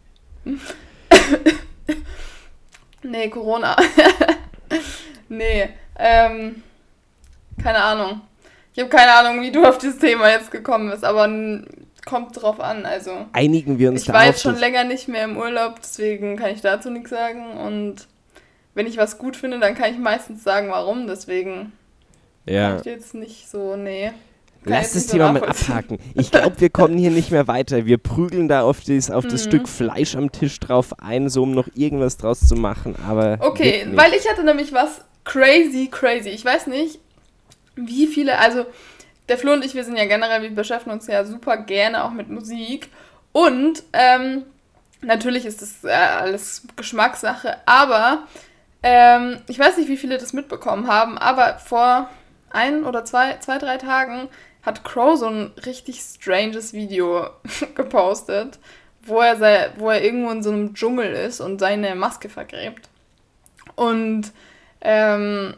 nee, 3.03 3.29
Corona. 3.29 3.77
nee, 5.29 5.69
ähm, 5.99 6.63
keine 7.63 7.83
Ahnung. 7.83 8.21
Ich 8.75 8.81
habe 8.81 8.91
keine 8.95 9.13
Ahnung, 9.13 9.43
wie 9.43 9.51
du 9.51 9.65
auf 9.65 9.79
dieses 9.79 9.99
Thema 9.99 10.31
jetzt 10.31 10.51
gekommen 10.51 10.91
bist, 10.91 11.05
aber 11.05 11.27
kommt 12.09 12.41
drauf 12.41 12.61
an. 12.61 12.87
Also 12.87 13.27
einigen 13.33 13.79
wir 13.79 13.91
uns. 13.91 14.03
Ich 14.03 14.13
war 14.13 14.27
jetzt 14.27 14.43
schon 14.43 14.57
länger 14.57 14.85
nicht 14.85 15.09
mehr 15.09 15.25
im 15.25 15.37
Urlaub, 15.37 15.81
deswegen 15.83 16.37
kann 16.37 16.51
ich 16.51 16.61
dazu 16.61 16.91
nichts 16.91 17.11
sagen. 17.11 17.57
Und 17.59 18.07
wenn 18.75 18.87
ich 18.87 18.97
was 18.97 19.19
gut 19.19 19.37
finde, 19.37 19.59
dann 19.59 19.75
kann 19.75 19.93
ich 19.93 19.99
meistens 19.99 20.43
sagen, 20.43 20.71
warum. 20.71 21.07
Deswegen 21.07 21.73
ja. 22.47 22.77
ich 22.77 22.85
jetzt 22.85 23.15
nicht 23.15 23.49
so, 23.49 23.77
nee. 23.77 24.13
Lass 24.65 24.93
das 24.93 25.07
Thema 25.07 25.33
mal 25.33 25.45
abhaken. 25.45 25.99
Ich 26.15 26.31
glaube, 26.31 26.61
wir 26.61 26.71
kommen 26.71 26.99
hier 26.99 27.11
nicht 27.11 27.31
mehr 27.31 27.47
weiter. 27.49 27.87
Wir 27.87 27.99
prügeln 27.99 28.49
da 28.49 28.63
auf, 28.63 28.81
das, 28.81 29.11
auf 29.11 29.25
das 29.25 29.45
mhm. 29.45 29.49
Stück 29.49 29.69
Fleisch 29.69 30.17
am 30.17 30.33
Tisch 30.33 30.59
drauf 30.61 30.99
ein, 30.99 31.29
so 31.29 31.43
um 31.45 31.53
noch 31.53 31.69
irgendwas 31.75 32.17
draus 32.17 32.41
zu 32.41 32.55
machen. 32.57 32.97
Aber 33.07 33.39
okay, 33.41 33.87
weil 33.95 34.13
ich 34.15 34.29
hatte 34.29 34.45
nämlich 34.45 34.73
was 34.73 35.03
crazy, 35.25 35.89
crazy. 35.91 36.31
Ich 36.31 36.45
weiß 36.45 36.67
nicht, 36.67 36.99
wie 37.77 38.07
viele, 38.07 38.39
also 38.39 38.67
der 39.29 39.39
Flo 39.39 39.53
und 39.53 39.65
ich, 39.65 39.75
wir 39.75 39.85
sind 39.85 39.97
ja 39.97 40.07
generell, 40.07 40.43
wir 40.43 40.51
beschäftigen 40.51 40.93
uns 40.93 41.07
ja 41.07 41.25
super 41.25 41.59
gerne 41.59 42.05
auch 42.05 42.11
mit 42.11 42.29
Musik. 42.29 42.89
Und 43.33 43.83
ähm, 43.93 44.45
natürlich 45.03 45.45
ist 45.45 45.63
das 45.63 45.85
äh, 45.85 45.93
alles 45.93 46.67
Geschmackssache, 46.77 47.59
aber 47.67 48.27
ähm, 48.83 49.39
ich 49.49 49.59
weiß 49.59 49.77
nicht, 49.77 49.89
wie 49.89 49.97
viele 49.97 50.19
das 50.19 50.33
mitbekommen 50.33 50.89
haben, 50.89 51.19
aber 51.19 51.59
vor 51.59 52.09
ein 52.51 52.85
oder 52.85 53.05
zwei, 53.05 53.37
zwei, 53.39 53.59
drei 53.59 53.77
Tagen 53.77 54.29
hat 54.63 54.85
Crow 54.85 55.17
so 55.17 55.27
ein 55.27 55.53
richtig 55.65 56.01
stranges 56.01 56.73
Video 56.73 57.31
gepostet, 57.75 58.59
wo 59.03 59.21
er, 59.21 59.37
sei, 59.37 59.71
wo 59.77 59.91
er 59.91 60.03
irgendwo 60.03 60.31
in 60.31 60.43
so 60.43 60.51
einem 60.51 60.75
Dschungel 60.75 61.13
ist 61.13 61.41
und 61.41 61.59
seine 61.59 61.95
Maske 61.95 62.29
vergräbt. 62.29 62.89
Und 63.77 64.33
ähm, 64.81 65.55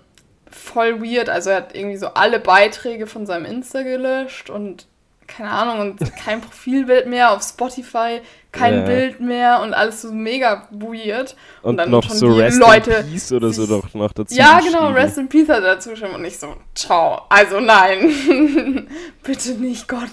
voll 0.51 1.01
weird. 1.03 1.29
Also 1.29 1.51
er 1.51 1.57
hat 1.57 1.75
irgendwie 1.75 1.97
so 1.97 2.09
alle 2.09 2.41
Beiträge 2.41 3.07
von 3.07 3.27
seinem 3.27 3.45
Insta 3.45 3.83
gelöscht 3.83 4.51
und 4.51 4.87
keine 5.31 5.51
Ahnung 5.51 5.81
und 5.81 6.17
kein 6.17 6.41
Profilbild 6.41 7.07
mehr 7.07 7.33
auf 7.33 7.43
Spotify, 7.43 8.21
kein 8.53 8.75
yeah. 8.75 8.85
Bild 8.85 9.21
mehr 9.21 9.61
und 9.63 9.75
alles 9.75 10.03
so 10.03 10.13
mega 10.13 10.69
weird. 10.71 11.37
Und, 11.63 11.71
und 11.71 11.77
dann 11.77 11.91
noch 11.91 12.11
so 12.11 12.35
Rest 12.35 12.59
Leute 12.59 12.91
in 12.93 13.11
Peace 13.11 13.33
oder 13.33 13.53
so 13.53 13.67
doch 13.67 13.95
noch 13.95 14.13
dazu. 14.13 14.35
Ja, 14.35 14.61
genau, 14.61 14.91
Rest 14.91 15.19
in 15.19 15.29
Peace 15.29 15.49
hat 15.49 15.63
dazu 15.63 15.95
schon 15.97 16.11
und 16.11 16.23
nicht 16.23 16.39
so, 16.39 16.57
ciao. 16.75 17.23
Also 17.29 17.61
nein, 17.61 18.89
bitte 19.23 19.53
nicht, 19.53 19.89
Gott. 19.89 20.11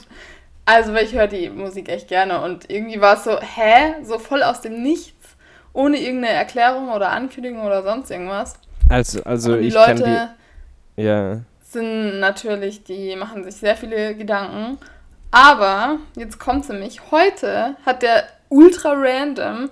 Also, 0.69 0.93
weil 0.93 1.05
ich 1.05 1.13
höre 1.13 1.27
die 1.27 1.49
Musik 1.49 1.87
echt 1.87 2.09
gerne 2.09 2.41
und 2.41 2.69
irgendwie 2.69 2.99
war 2.99 3.15
es 3.15 3.23
so, 3.23 3.39
hä? 3.39 4.03
So 4.03 4.19
voll 4.19 4.43
aus 4.43 4.59
dem 4.59 4.83
Nichts, 4.83 5.37
ohne 5.71 5.97
irgendeine 5.97 6.33
Erklärung 6.33 6.89
oder 6.89 7.11
Ankündigung 7.11 7.65
oder 7.65 7.83
sonst 7.83 8.11
irgendwas. 8.11 8.55
Also, 8.89 9.23
also 9.23 9.53
und 9.53 9.61
die 9.61 9.67
ich 9.67 9.73
Leute 9.73 10.03
kann 10.03 10.29
die, 10.97 11.03
ja. 11.03 11.39
sind 11.61 12.19
natürlich, 12.19 12.83
die 12.83 13.15
machen 13.15 13.45
sich 13.45 13.55
sehr 13.55 13.77
viele 13.77 14.13
Gedanken. 14.15 14.77
Aber 15.37 15.99
jetzt 16.15 16.39
kommt 16.39 16.63
es 16.63 16.69
nämlich. 16.69 17.11
Heute 17.11 17.75
hat 17.85 18.01
der 18.01 18.23
ultra 18.49 18.93
random 18.93 19.69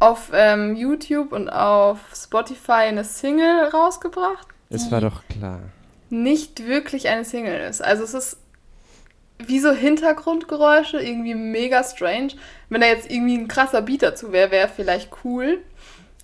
auf 0.00 0.30
ähm, 0.32 0.74
YouTube 0.74 1.30
und 1.30 1.48
auf 1.48 2.00
Spotify 2.12 2.88
eine 2.88 3.04
Single 3.04 3.66
rausgebracht. 3.66 4.48
Es 4.68 4.90
war 4.90 5.00
doch 5.00 5.22
klar. 5.28 5.60
Nicht 6.08 6.66
wirklich 6.66 7.06
eine 7.06 7.24
Single 7.24 7.68
ist. 7.68 7.84
Also 7.84 8.02
es 8.02 8.14
ist 8.14 8.38
wie 9.38 9.60
so 9.60 9.70
Hintergrundgeräusche, 9.70 11.00
irgendwie 11.00 11.36
mega 11.36 11.84
strange. 11.84 12.32
Wenn 12.68 12.80
da 12.80 12.88
jetzt 12.88 13.08
irgendwie 13.08 13.38
ein 13.38 13.46
krasser 13.46 13.82
Beat 13.82 14.02
dazu 14.02 14.32
wäre, 14.32 14.50
wäre 14.50 14.68
vielleicht 14.68 15.10
cool. 15.24 15.62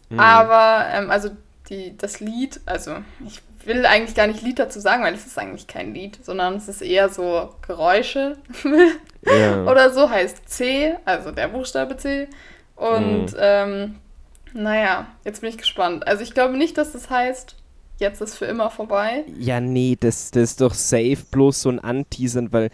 Mhm. 0.08 0.18
Aber, 0.18 0.86
ähm, 0.92 1.12
also 1.12 1.30
die, 1.68 1.96
das 1.96 2.18
Lied, 2.18 2.60
also 2.66 2.96
ich 3.24 3.42
will 3.66 3.86
eigentlich 3.86 4.14
gar 4.14 4.26
nicht 4.26 4.42
Lied 4.42 4.58
dazu 4.58 4.80
sagen, 4.80 5.02
weil 5.02 5.14
es 5.14 5.26
ist 5.26 5.38
eigentlich 5.38 5.66
kein 5.66 5.94
Lied, 5.94 6.18
sondern 6.24 6.56
es 6.56 6.68
ist 6.68 6.82
eher 6.82 7.08
so 7.08 7.54
Geräusche 7.66 8.36
ja. 9.24 9.64
oder 9.64 9.90
so, 9.90 10.08
heißt 10.08 10.48
C, 10.48 10.94
also 11.04 11.30
der 11.30 11.48
Buchstabe 11.48 11.96
C. 11.96 12.28
Und 12.74 13.32
mhm. 13.32 13.38
ähm, 13.38 13.94
naja, 14.52 15.06
jetzt 15.24 15.40
bin 15.40 15.50
ich 15.50 15.58
gespannt. 15.58 16.06
Also 16.06 16.22
ich 16.22 16.34
glaube 16.34 16.56
nicht, 16.56 16.78
dass 16.78 16.92
das 16.92 17.10
heißt, 17.10 17.56
jetzt 17.98 18.20
ist 18.20 18.36
für 18.36 18.46
immer 18.46 18.70
vorbei. 18.70 19.24
Ja, 19.38 19.60
nee, 19.60 19.96
das, 19.98 20.30
das 20.30 20.50
ist 20.50 20.60
doch 20.60 20.74
safe 20.74 21.18
bloß 21.30 21.62
so 21.62 21.70
ein 21.70 21.78
Anteasern, 21.78 22.52
weil 22.52 22.70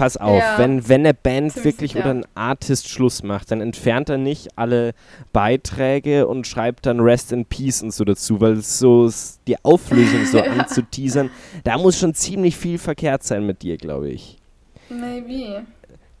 pass 0.00 0.16
auf, 0.16 0.38
ja. 0.38 0.58
wenn, 0.58 0.88
wenn 0.88 1.02
eine 1.02 1.12
Band 1.12 1.52
Ziemlich 1.52 1.64
wirklich 1.66 1.92
sicher. 1.92 2.04
oder 2.04 2.14
ein 2.14 2.26
Artist 2.34 2.88
Schluss 2.88 3.22
macht, 3.22 3.50
dann 3.50 3.60
entfernt 3.60 4.08
er 4.08 4.16
nicht 4.16 4.56
alle 4.56 4.94
Beiträge 5.34 6.26
und 6.26 6.46
schreibt 6.46 6.86
dann 6.86 7.00
Rest 7.00 7.32
in 7.32 7.44
Peace 7.44 7.82
und 7.82 7.92
so 7.92 8.04
dazu, 8.04 8.40
weil 8.40 8.56
so 8.62 9.10
die 9.46 9.62
Auflösung 9.62 10.24
so 10.24 10.40
anzuteasern, 10.58 11.28
da 11.64 11.76
muss 11.76 11.98
schon 11.98 12.14
ziemlich 12.14 12.56
viel 12.56 12.78
verkehrt 12.78 13.24
sein 13.24 13.46
mit 13.46 13.60
dir, 13.60 13.76
glaube 13.76 14.08
ich. 14.08 14.38
Maybe. 14.88 15.66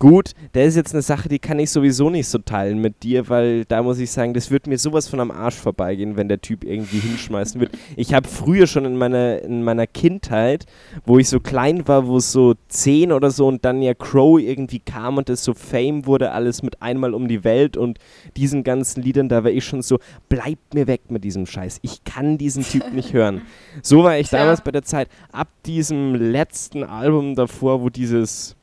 Gut, 0.00 0.32
das 0.52 0.68
ist 0.68 0.76
jetzt 0.76 0.94
eine 0.94 1.02
Sache, 1.02 1.28
die 1.28 1.38
kann 1.38 1.58
ich 1.58 1.70
sowieso 1.70 2.08
nicht 2.08 2.26
so 2.26 2.38
teilen 2.38 2.78
mit 2.78 3.02
dir, 3.02 3.28
weil 3.28 3.66
da 3.66 3.82
muss 3.82 3.98
ich 3.98 4.10
sagen, 4.10 4.32
das 4.32 4.50
wird 4.50 4.66
mir 4.66 4.78
sowas 4.78 5.08
von 5.08 5.20
am 5.20 5.30
Arsch 5.30 5.56
vorbeigehen, 5.56 6.16
wenn 6.16 6.26
der 6.26 6.40
Typ 6.40 6.64
irgendwie 6.64 7.00
hinschmeißen 7.00 7.60
wird. 7.60 7.72
Ich 7.96 8.14
habe 8.14 8.26
früher 8.26 8.66
schon 8.66 8.86
in 8.86 8.96
meiner, 8.96 9.42
in 9.42 9.62
meiner 9.62 9.86
Kindheit, 9.86 10.64
wo 11.04 11.18
ich 11.18 11.28
so 11.28 11.38
klein 11.38 11.86
war, 11.86 12.06
wo 12.06 12.16
es 12.16 12.32
so 12.32 12.54
zehn 12.68 13.12
oder 13.12 13.30
so 13.30 13.46
und 13.46 13.66
dann 13.66 13.82
ja 13.82 13.92
Crow 13.92 14.40
irgendwie 14.40 14.78
kam 14.78 15.18
und 15.18 15.28
es 15.28 15.44
so 15.44 15.52
Fame 15.52 16.06
wurde, 16.06 16.32
alles 16.32 16.62
mit 16.62 16.80
einmal 16.80 17.12
um 17.12 17.28
die 17.28 17.44
Welt 17.44 17.76
und 17.76 17.98
diesen 18.38 18.64
ganzen 18.64 19.02
Liedern, 19.02 19.28
da 19.28 19.44
war 19.44 19.50
ich 19.50 19.66
schon 19.66 19.82
so, 19.82 19.98
bleibt 20.30 20.72
mir 20.72 20.86
weg 20.86 21.10
mit 21.10 21.24
diesem 21.24 21.44
Scheiß. 21.44 21.78
Ich 21.82 22.04
kann 22.04 22.38
diesen 22.38 22.64
Typ 22.64 22.90
nicht 22.94 23.12
hören. 23.12 23.42
So 23.82 24.02
war 24.02 24.16
ich 24.16 24.30
damals 24.30 24.62
bei 24.62 24.70
der 24.70 24.82
Zeit, 24.82 25.10
ab 25.30 25.48
diesem 25.66 26.14
letzten 26.14 26.84
Album 26.84 27.34
davor, 27.34 27.82
wo 27.82 27.90
dieses 27.90 28.56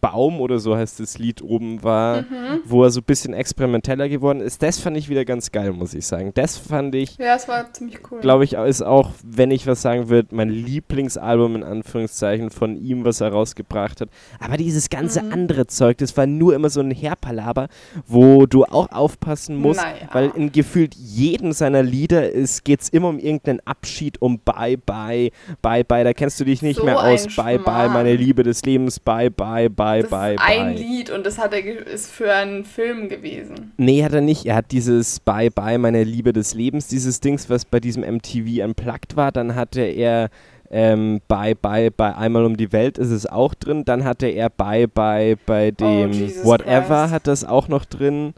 Baum 0.00 0.40
oder 0.40 0.58
so 0.58 0.76
heißt 0.76 1.00
das 1.00 1.18
Lied 1.18 1.42
oben 1.42 1.82
war, 1.82 2.22
mhm. 2.22 2.60
wo 2.64 2.84
er 2.84 2.90
so 2.90 3.00
ein 3.00 3.04
bisschen 3.04 3.34
experimenteller 3.34 4.08
geworden 4.08 4.40
ist. 4.40 4.62
Das 4.62 4.78
fand 4.78 4.96
ich 4.96 5.08
wieder 5.08 5.24
ganz 5.24 5.52
geil, 5.52 5.72
muss 5.72 5.94
ich 5.94 6.06
sagen. 6.06 6.32
Das 6.34 6.56
fand 6.56 6.94
ich. 6.94 7.16
Ja, 7.18 7.36
es 7.36 7.48
war 7.48 7.72
ziemlich 7.72 7.98
cool. 8.10 8.20
Glaube 8.20 8.44
ich, 8.44 8.54
ist 8.54 8.82
auch, 8.82 9.10
wenn 9.22 9.50
ich 9.50 9.66
was 9.66 9.82
sagen 9.82 10.08
würde, 10.08 10.34
mein 10.34 10.48
Lieblingsalbum 10.48 11.56
in 11.56 11.62
Anführungszeichen 11.62 12.50
von 12.50 12.76
ihm, 12.76 13.04
was 13.04 13.20
er 13.20 13.32
rausgebracht 13.32 14.00
hat. 14.00 14.08
Aber 14.38 14.56
dieses 14.56 14.90
ganze 14.90 15.22
mhm. 15.22 15.32
andere 15.32 15.66
Zeug, 15.66 15.98
das 15.98 16.16
war 16.16 16.26
nur 16.26 16.54
immer 16.54 16.70
so 16.70 16.80
ein 16.80 16.90
Herpalaber, 16.90 17.68
wo 18.06 18.46
du 18.46 18.64
auch 18.64 18.90
aufpassen 18.92 19.56
musst, 19.56 19.80
naja. 19.80 20.08
weil 20.12 20.30
in 20.34 20.52
gefühlt 20.52 20.94
jedem 20.94 21.52
seiner 21.52 21.82
Lieder 21.82 22.30
geht 22.64 22.80
es 22.80 22.88
immer 22.88 23.08
um 23.08 23.18
irgendeinen 23.18 23.60
Abschied, 23.64 24.20
um 24.22 24.38
Bye, 24.38 24.76
Bye, 24.78 25.30
Bye, 25.62 25.84
Bye. 25.84 26.04
Da 26.04 26.12
kennst 26.12 26.40
du 26.40 26.44
dich 26.44 26.62
nicht 26.62 26.78
so 26.78 26.84
mehr 26.84 26.98
aus. 27.00 27.26
Bye, 27.36 27.58
Bye, 27.58 27.88
meine 27.88 28.14
Liebe 28.14 28.42
des 28.42 28.62
Lebens. 28.64 28.98
Bye, 28.98 29.30
Bye, 29.30 29.68
Bye, 29.68 29.89
das 29.98 30.10
Bye, 30.10 30.34
ist 30.34 30.46
Bye. 30.46 30.60
Ein 30.60 30.76
Lied 30.76 31.10
und 31.10 31.26
das 31.26 31.38
hat 31.38 31.52
er 31.52 31.64
ist 31.64 32.10
für 32.10 32.32
einen 32.32 32.64
Film 32.64 33.08
gewesen. 33.08 33.72
Nee, 33.76 34.04
hat 34.04 34.12
er 34.12 34.20
nicht. 34.20 34.46
Er 34.46 34.56
hat 34.56 34.72
dieses 34.72 35.20
Bye, 35.20 35.50
Bye, 35.50 35.78
meine 35.78 36.04
Liebe 36.04 36.32
des 36.32 36.54
Lebens, 36.54 36.86
dieses 36.86 37.20
Dings, 37.20 37.50
was 37.50 37.64
bei 37.64 37.80
diesem 37.80 38.02
MTV 38.02 38.64
Unplugged 38.64 39.16
war. 39.16 39.32
Dann 39.32 39.54
hatte 39.54 39.82
er 39.82 40.30
ähm, 40.70 41.20
Bye 41.26 41.54
Bye 41.54 41.90
bei 41.90 42.14
Einmal 42.14 42.44
um 42.44 42.56
die 42.56 42.72
Welt 42.72 42.96
ist 42.96 43.10
es 43.10 43.26
auch 43.26 43.54
drin. 43.54 43.84
Dann 43.84 44.04
hatte 44.04 44.26
er 44.26 44.48
Bye 44.48 44.86
Bye 44.88 45.36
bei 45.44 45.72
oh, 45.72 45.80
dem 45.80 46.10
oh, 46.12 46.46
Whatever 46.46 47.02
Christ. 47.02 47.12
hat 47.12 47.26
das 47.26 47.44
auch 47.44 47.68
noch 47.68 47.84
drin. 47.84 48.34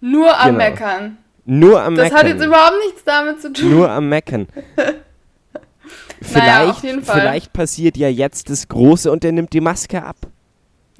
Nur 0.00 0.38
am 0.38 0.46
genau. 0.46 0.58
Meckern. 0.58 1.18
Nur 1.46 1.82
am 1.82 1.94
Meckern. 1.94 2.10
Das 2.10 2.18
hat 2.18 2.28
jetzt 2.28 2.44
überhaupt 2.44 2.76
nichts 2.84 3.04
damit 3.04 3.40
zu 3.40 3.52
tun. 3.52 3.70
Nur 3.70 3.90
am 3.90 4.08
Meckern. 4.08 4.46
vielleicht, 6.22 6.84
naja, 6.84 6.98
vielleicht 7.02 7.52
passiert 7.52 7.96
ja 7.96 8.08
jetzt 8.08 8.50
das 8.50 8.68
Große 8.68 9.10
und 9.10 9.24
er 9.24 9.32
nimmt 9.32 9.52
die 9.52 9.60
Maske 9.60 10.02
ab. 10.02 10.16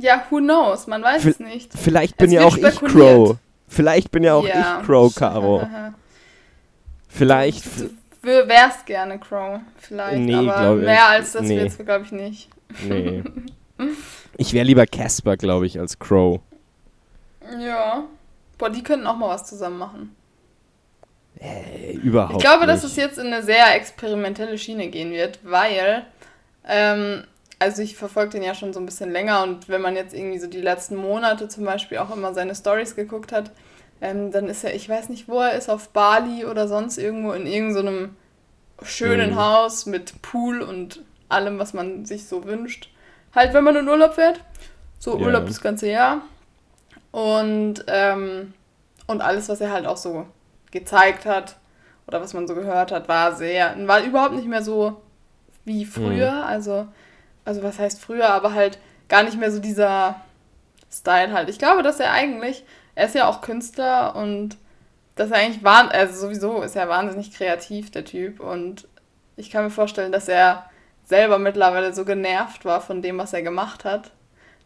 Ja, 0.01 0.25
who 0.31 0.39
knows? 0.39 0.87
Man 0.87 1.03
weiß 1.03 1.23
v 1.23 1.29
es 1.29 1.41
nicht. 1.41 1.73
Vielleicht 1.77 2.17
bin 2.17 2.29
es 2.29 2.33
ja 2.33 2.45
auch 2.45 2.57
ich 2.57 2.81
Crow. 2.81 3.37
Vielleicht 3.69 4.11
bin 4.11 4.25
ja 4.25 4.35
auch 4.35 4.47
ja. 4.47 4.81
ich 4.81 4.87
Crow, 4.87 5.15
Caro. 5.15 5.69
vielleicht. 7.09 7.65
Du 8.23 8.49
wärst 8.49 8.87
gerne 8.87 9.19
Crow. 9.19 9.61
Vielleicht. 9.77 10.19
Nee, 10.19 10.35
aber 10.35 10.75
mehr 10.77 11.09
als 11.09 11.33
das 11.33 11.43
nee. 11.43 11.57
willst 11.57 11.79
du, 11.79 11.85
glaube 11.85 12.07
ich, 12.07 12.13
nicht. 12.13 12.49
Nee. 12.83 13.23
ich 14.39 14.53
wäre 14.55 14.65
lieber 14.65 14.87
Casper, 14.87 15.37
glaube 15.37 15.67
ich, 15.67 15.79
als 15.79 15.99
Crow. 15.99 16.41
Ja. 17.59 18.05
Boah, 18.57 18.71
die 18.71 18.83
könnten 18.83 19.07
auch 19.07 19.17
mal 19.17 19.29
was 19.29 19.47
zusammen 19.47 19.79
machen. 19.79 20.17
Äh, 21.39 21.93
überhaupt 21.93 22.37
Ich 22.37 22.41
glaube, 22.41 22.67
nicht. 22.67 22.71
dass 22.71 22.85
es 22.85 22.97
jetzt 22.97 23.19
in 23.19 23.27
eine 23.27 23.43
sehr 23.43 23.75
experimentelle 23.75 24.59
Schiene 24.59 24.89
gehen 24.89 25.13
wird, 25.13 25.39
weil, 25.43 26.05
ähm, 26.67 27.25
also 27.61 27.83
ich 27.83 27.97
verfolge 27.97 28.31
den 28.31 28.43
ja 28.43 28.55
schon 28.55 28.73
so 28.73 28.81
ein 28.81 28.87
bisschen 28.87 29.13
länger 29.13 29.43
und 29.43 29.69
wenn 29.69 29.83
man 29.83 29.95
jetzt 29.95 30.15
irgendwie 30.15 30.39
so 30.39 30.49
die 30.49 30.63
letzten 30.63 30.97
Monate 30.97 31.47
zum 31.47 31.65
Beispiel 31.65 31.99
auch 31.99 32.11
immer 32.11 32.35
seine 32.35 32.55
Stories 32.55 32.97
geguckt 32.97 33.33
hat, 33.33 33.53
ähm, 34.01 34.33
dann 34.33 34.49
ist 34.49 34.65
er, 34.65 34.75
ich 34.75 34.89
weiß 34.89 35.11
nicht, 35.11 35.29
wo 35.29 35.41
er 35.41 35.53
ist, 35.53 35.69
auf 35.69 35.91
Bali 35.91 36.47
oder 36.47 36.67
sonst 36.67 36.97
irgendwo 36.97 37.33
in 37.33 37.47
irgendeinem 37.47 38.17
so 38.79 38.87
schönen 38.87 39.33
mhm. 39.33 39.37
Haus 39.37 39.85
mit 39.85 40.23
Pool 40.23 40.63
und 40.63 41.03
allem, 41.29 41.59
was 41.59 41.75
man 41.75 42.07
sich 42.07 42.27
so 42.27 42.45
wünscht. 42.45 42.89
Halt, 43.35 43.53
wenn 43.53 43.63
man 43.63 43.77
in 43.77 43.89
Urlaub 43.89 44.15
fährt. 44.15 44.41
So 44.99 45.19
ja. 45.19 45.27
Urlaub 45.27 45.47
das 45.47 45.61
ganze 45.61 45.91
Jahr. 45.91 46.23
Und, 47.13 47.85
ähm, 47.89 48.55
und 49.07 49.21
alles, 49.21 49.51
was 49.51 49.61
er 49.61 49.71
halt 49.71 49.87
auch 49.87 49.99
so 49.99 50.27
gezeigt 50.71 51.27
hat 51.27 51.57
oder 52.07 52.23
was 52.23 52.33
man 52.33 52.49
so 52.49 52.55
gehört 52.55 52.91
hat, 52.91 53.07
war 53.07 53.37
sehr, 53.37 53.77
war 53.87 54.03
überhaupt 54.03 54.35
nicht 54.35 54.49
mehr 54.49 54.63
so 54.63 55.01
wie 55.67 55.85
früher. 55.85 56.33
Mhm. 56.33 56.43
Also, 56.43 56.89
also 57.45 57.63
was 57.63 57.79
heißt 57.79 58.01
früher, 58.01 58.31
aber 58.31 58.55
halt 58.55 58.79
gar 59.09 59.23
nicht 59.23 59.39
mehr 59.39 59.51
so 59.51 59.59
dieser 59.59 60.21
Style 60.93 61.33
halt. 61.33 61.49
Ich 61.49 61.59
glaube, 61.59 61.83
dass 61.83 62.01
er 62.01 62.13
eigentlich, 62.13 62.65
er 62.95 63.07
ist 63.07 63.15
ja 63.15 63.29
auch 63.29 63.41
Künstler 63.41 64.17
und 64.17 64.57
dass 65.17 65.31
er 65.31 65.39
eigentlich 65.39 65.65
war, 65.65 65.91
also 65.93 66.19
sowieso 66.19 66.63
ist 66.63 66.77
er 66.77 66.89
wahnsinnig 66.89 67.33
kreativ, 67.33 67.91
der 67.91 68.05
Typ. 68.05 68.41
Und 68.41 68.89
ich 69.37 69.51
kann 69.51 69.65
mir 69.65 69.71
vorstellen, 69.71 70.13
dass 70.13 70.29
er 70.29 70.65
selber 71.05 71.39
mittlerweile 71.39 71.93
so 71.93 72.05
genervt 72.05 72.65
war 72.65 72.81
von 72.81 73.03
dem, 73.03 73.19
was 73.19 73.33
er 73.33 73.43
gemacht 73.43 73.85
hat, 73.85 74.13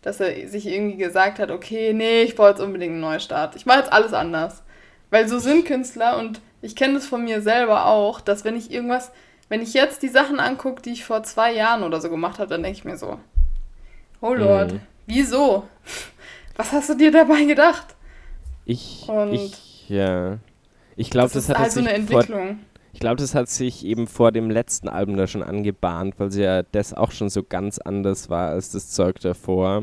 dass 0.03 0.21
er 0.21 0.49
sich 0.49 0.67
irgendwie 0.67 0.99
gesagt 0.99 1.39
hat, 1.39 1.51
okay, 1.51 1.93
nee, 1.93 2.23
ich 2.23 2.37
brauche 2.37 2.51
jetzt 2.51 2.61
unbedingt 2.61 2.93
einen 2.93 3.01
Neustart. 3.01 3.57
Ich 3.57 3.67
mache 3.67 3.81
jetzt 3.81 3.93
alles 3.93 4.13
anders. 4.13 4.63
Weil 5.11 5.29
so 5.29 5.39
sind 5.39 5.65
Künstler 5.65 6.19
und 6.19 6.41
ich 6.61 6.77
kenne 6.77 6.95
das 6.95 7.07
von 7.07 7.25
mir 7.25 7.41
selber 7.41 7.87
auch, 7.87 8.21
dass 8.21 8.45
wenn 8.45 8.57
ich 8.57 8.71
irgendwas, 8.71 9.13
wenn 9.49 9.63
ich 9.63 9.75
jetzt 9.75 10.03
die 10.03 10.09
Sachen 10.09 10.41
angucke, 10.41 10.83
die 10.83 10.93
ich 10.93 11.05
vor 11.05 11.23
zwei 11.23 11.53
Jahren 11.53 11.83
oder 11.83 12.01
so 12.01 12.11
gemacht 12.11 12.39
habe, 12.39 12.49
dann 12.49 12.63
denke 12.63 12.79
ich 12.79 12.85
mir 12.85 12.97
so, 12.97 13.19
oh 14.21 14.35
Lord, 14.35 14.75
mhm. 14.75 14.81
wieso? 15.07 15.65
Was 16.57 16.73
hast 16.73 16.89
du 16.91 16.95
dir 16.95 17.11
dabei 17.11 17.45
gedacht? 17.45 17.95
Ich, 18.65 19.09
und 19.09 19.33
ich, 19.33 19.89
ja. 19.89 20.39
Ich 20.97 21.11
glaube, 21.11 21.33
das, 21.33 21.47
das, 21.47 21.49
hat 21.51 21.59
halt 21.59 21.73
sich 21.73 21.83
so 21.83 21.89
eine 21.89 21.97
Entwicklung. 21.97 22.47
Vor, 22.47 22.57
ich 22.93 23.01
glaube, 23.01 23.17
das 23.17 23.35
hat 23.35 23.49
sich 23.49 23.85
eben 23.85 24.07
vor 24.07 24.31
dem 24.31 24.51
letzten 24.51 24.89
Album 24.89 25.17
da 25.17 25.27
schon 25.27 25.43
angebahnt, 25.43 26.15
weil 26.19 26.31
sie 26.31 26.45
ja 26.45 26.63
das 26.63 26.95
auch 26.95 27.11
schon 27.11 27.29
so 27.29 27.43
ganz 27.43 27.79
anders 27.79 28.31
war 28.31 28.51
als 28.51 28.71
das 28.71 28.91
Zeug 28.91 29.19
davor. 29.21 29.83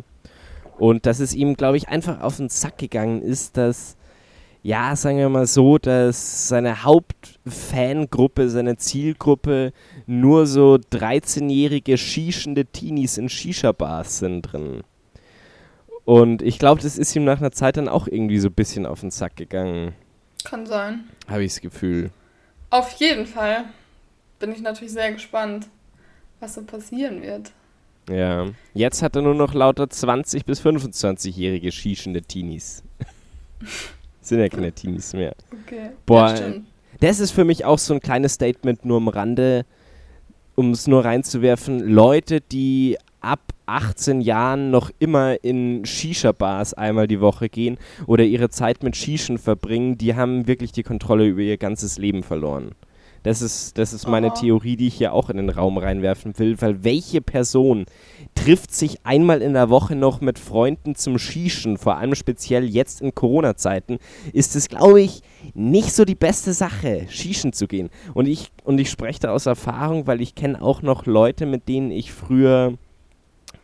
Und 0.80 1.06
dass 1.06 1.20
es 1.20 1.36
ihm, 1.36 1.56
glaube 1.56 1.78
ich, 1.78 1.90
einfach 1.90 2.22
auf 2.22 2.38
den 2.38 2.50
Sack 2.50 2.78
gegangen 2.78 3.22
ist, 3.22 3.58
dass 3.58 3.98
ja, 4.64 4.96
sagen 4.96 5.18
wir 5.18 5.30
mal 5.30 5.48
so, 5.48 5.78
dass 5.80 6.48
seine 6.48 6.84
Hauptfangruppe, 6.84 8.50
seine 8.50 8.78
Zielgruppe 8.78 9.74
nur 10.06 10.46
so 10.46 10.76
13-jährige 10.92 11.98
schischende 11.98 12.66
Teenies 12.66 13.18
in 13.18 13.28
Shisha-Bars 13.28 14.20
sind 14.20 14.44
drin. 14.44 14.84
Und 16.06 16.42
ich 16.42 16.60
glaube, 16.60 16.82
das 16.82 16.98
ist 16.98 17.16
ihm 17.16 17.24
nach 17.24 17.40
einer 17.40 17.52
Zeit 17.52 17.78
dann 17.78 17.88
auch 17.88 18.08
irgendwie 18.08 18.40
so 18.40 18.50
ein 18.50 18.54
bisschen 18.54 18.86
auf 18.86 19.02
den 19.02 19.12
Sack 19.12 19.36
gegangen. 19.36 19.94
Kann 20.44 20.66
sein. 20.66 21.06
Habe 21.28 21.44
ich 21.44 21.54
das 21.54 21.62
Gefühl. 21.62 22.12
Auf 22.70 22.94
jeden 22.94 23.26
Fall 23.26 23.66
bin 24.40 24.52
ich 24.52 24.62
natürlich 24.62 24.94
sehr 24.94 25.12
gespannt, 25.12 25.68
was 26.40 26.56
so 26.56 26.64
passieren 26.64 27.22
wird. 27.22 27.52
Ja, 28.10 28.48
jetzt 28.74 29.02
hat 29.02 29.16
er 29.16 29.22
nur 29.22 29.36
noch 29.36 29.54
lauter 29.54 29.86
20- 29.86 30.46
bis 30.46 30.62
25-jährige 30.62 31.72
schischende 31.72 32.22
Teenies. 32.22 32.84
Sind 34.22 34.40
ja 34.40 34.50
keine 34.50 34.72
Teenies 34.72 35.14
mehr. 35.14 35.34
Okay. 35.66 35.90
Boah, 36.06 36.36
ja, 36.36 36.54
das 37.00 37.20
ist 37.20 37.32
für 37.32 37.44
mich 37.44 37.66
auch 37.66 37.80
so 37.80 37.94
ein 37.94 38.00
kleines 38.00 38.34
Statement 38.34 38.86
nur 38.86 38.98
am 38.98 39.08
Rande, 39.08 39.66
um 40.56 40.72
es 40.72 40.88
nur 40.88 41.04
reinzuwerfen. 41.04 41.80
Leute, 41.80 42.42
die 42.42 42.98
ab 43.22 43.40
18 43.66 44.22
Jahren 44.22 44.70
noch 44.70 44.92
immer 45.00 45.44
in 45.44 45.86
Shisha-Bars 45.86 46.74
einmal 46.74 47.08
die 47.08 47.22
Woche 47.22 47.50
gehen 47.50 47.78
oder 48.06 48.24
ihre 48.24 48.50
Zeit 48.50 48.84
mit 48.84 48.96
Shishen 48.96 49.38
verbringen, 49.38 49.98
die 49.98 50.16
haben 50.16 50.48
wirklich 50.48 50.72
die 50.72 50.84
Kontrolle 50.84 51.28
über 51.28 51.42
ihr 51.42 51.58
ganzes 51.58 51.98
Leben 51.98 52.24
verloren. 52.24 52.72
Das 53.24 53.42
ist, 53.42 53.78
das 53.78 53.94
ist 53.94 54.08
meine 54.08 54.34
Theorie, 54.34 54.76
die 54.76 54.88
ich 54.88 54.96
hier 54.96 55.14
auch 55.14 55.30
in 55.30 55.38
den 55.38 55.50
Raum 55.50 55.78
reinwerfen 55.78 56.38
will, 56.40 56.60
weil 56.60 56.84
welche 56.84 57.22
Person 57.22 57.86
trifft 58.34 58.74
sich 58.74 59.06
einmal 59.06 59.42
in 59.42 59.54
der 59.54 59.70
Woche 59.70 59.96
noch 59.96 60.22
mit 60.22 60.40
Freunden 60.40 60.96
zum 60.96 61.20
Schießen, 61.20 61.78
vor 61.78 61.98
allem 61.98 62.16
speziell 62.16 62.68
jetzt 62.68 63.02
in 63.02 63.14
Corona-Zeiten, 63.14 64.00
ist 64.34 64.56
es, 64.56 64.70
glaube 64.70 65.02
ich, 65.02 65.22
nicht 65.54 65.94
so 65.94 66.04
die 66.04 66.16
beste 66.16 66.54
Sache, 66.54 67.06
schießen 67.10 67.54
zu 67.54 67.68
gehen. 67.68 67.90
Und 68.14 68.28
ich, 68.28 68.52
und 68.64 68.80
ich 68.80 68.90
spreche 68.90 69.20
da 69.20 69.32
aus 69.32 69.46
Erfahrung, 69.46 70.08
weil 70.08 70.22
ich 70.22 70.34
kenne 70.34 70.62
auch 70.62 70.82
noch 70.82 71.06
Leute, 71.06 71.46
mit 71.46 71.68
denen 71.68 71.92
ich 71.92 72.12
früher 72.12 72.78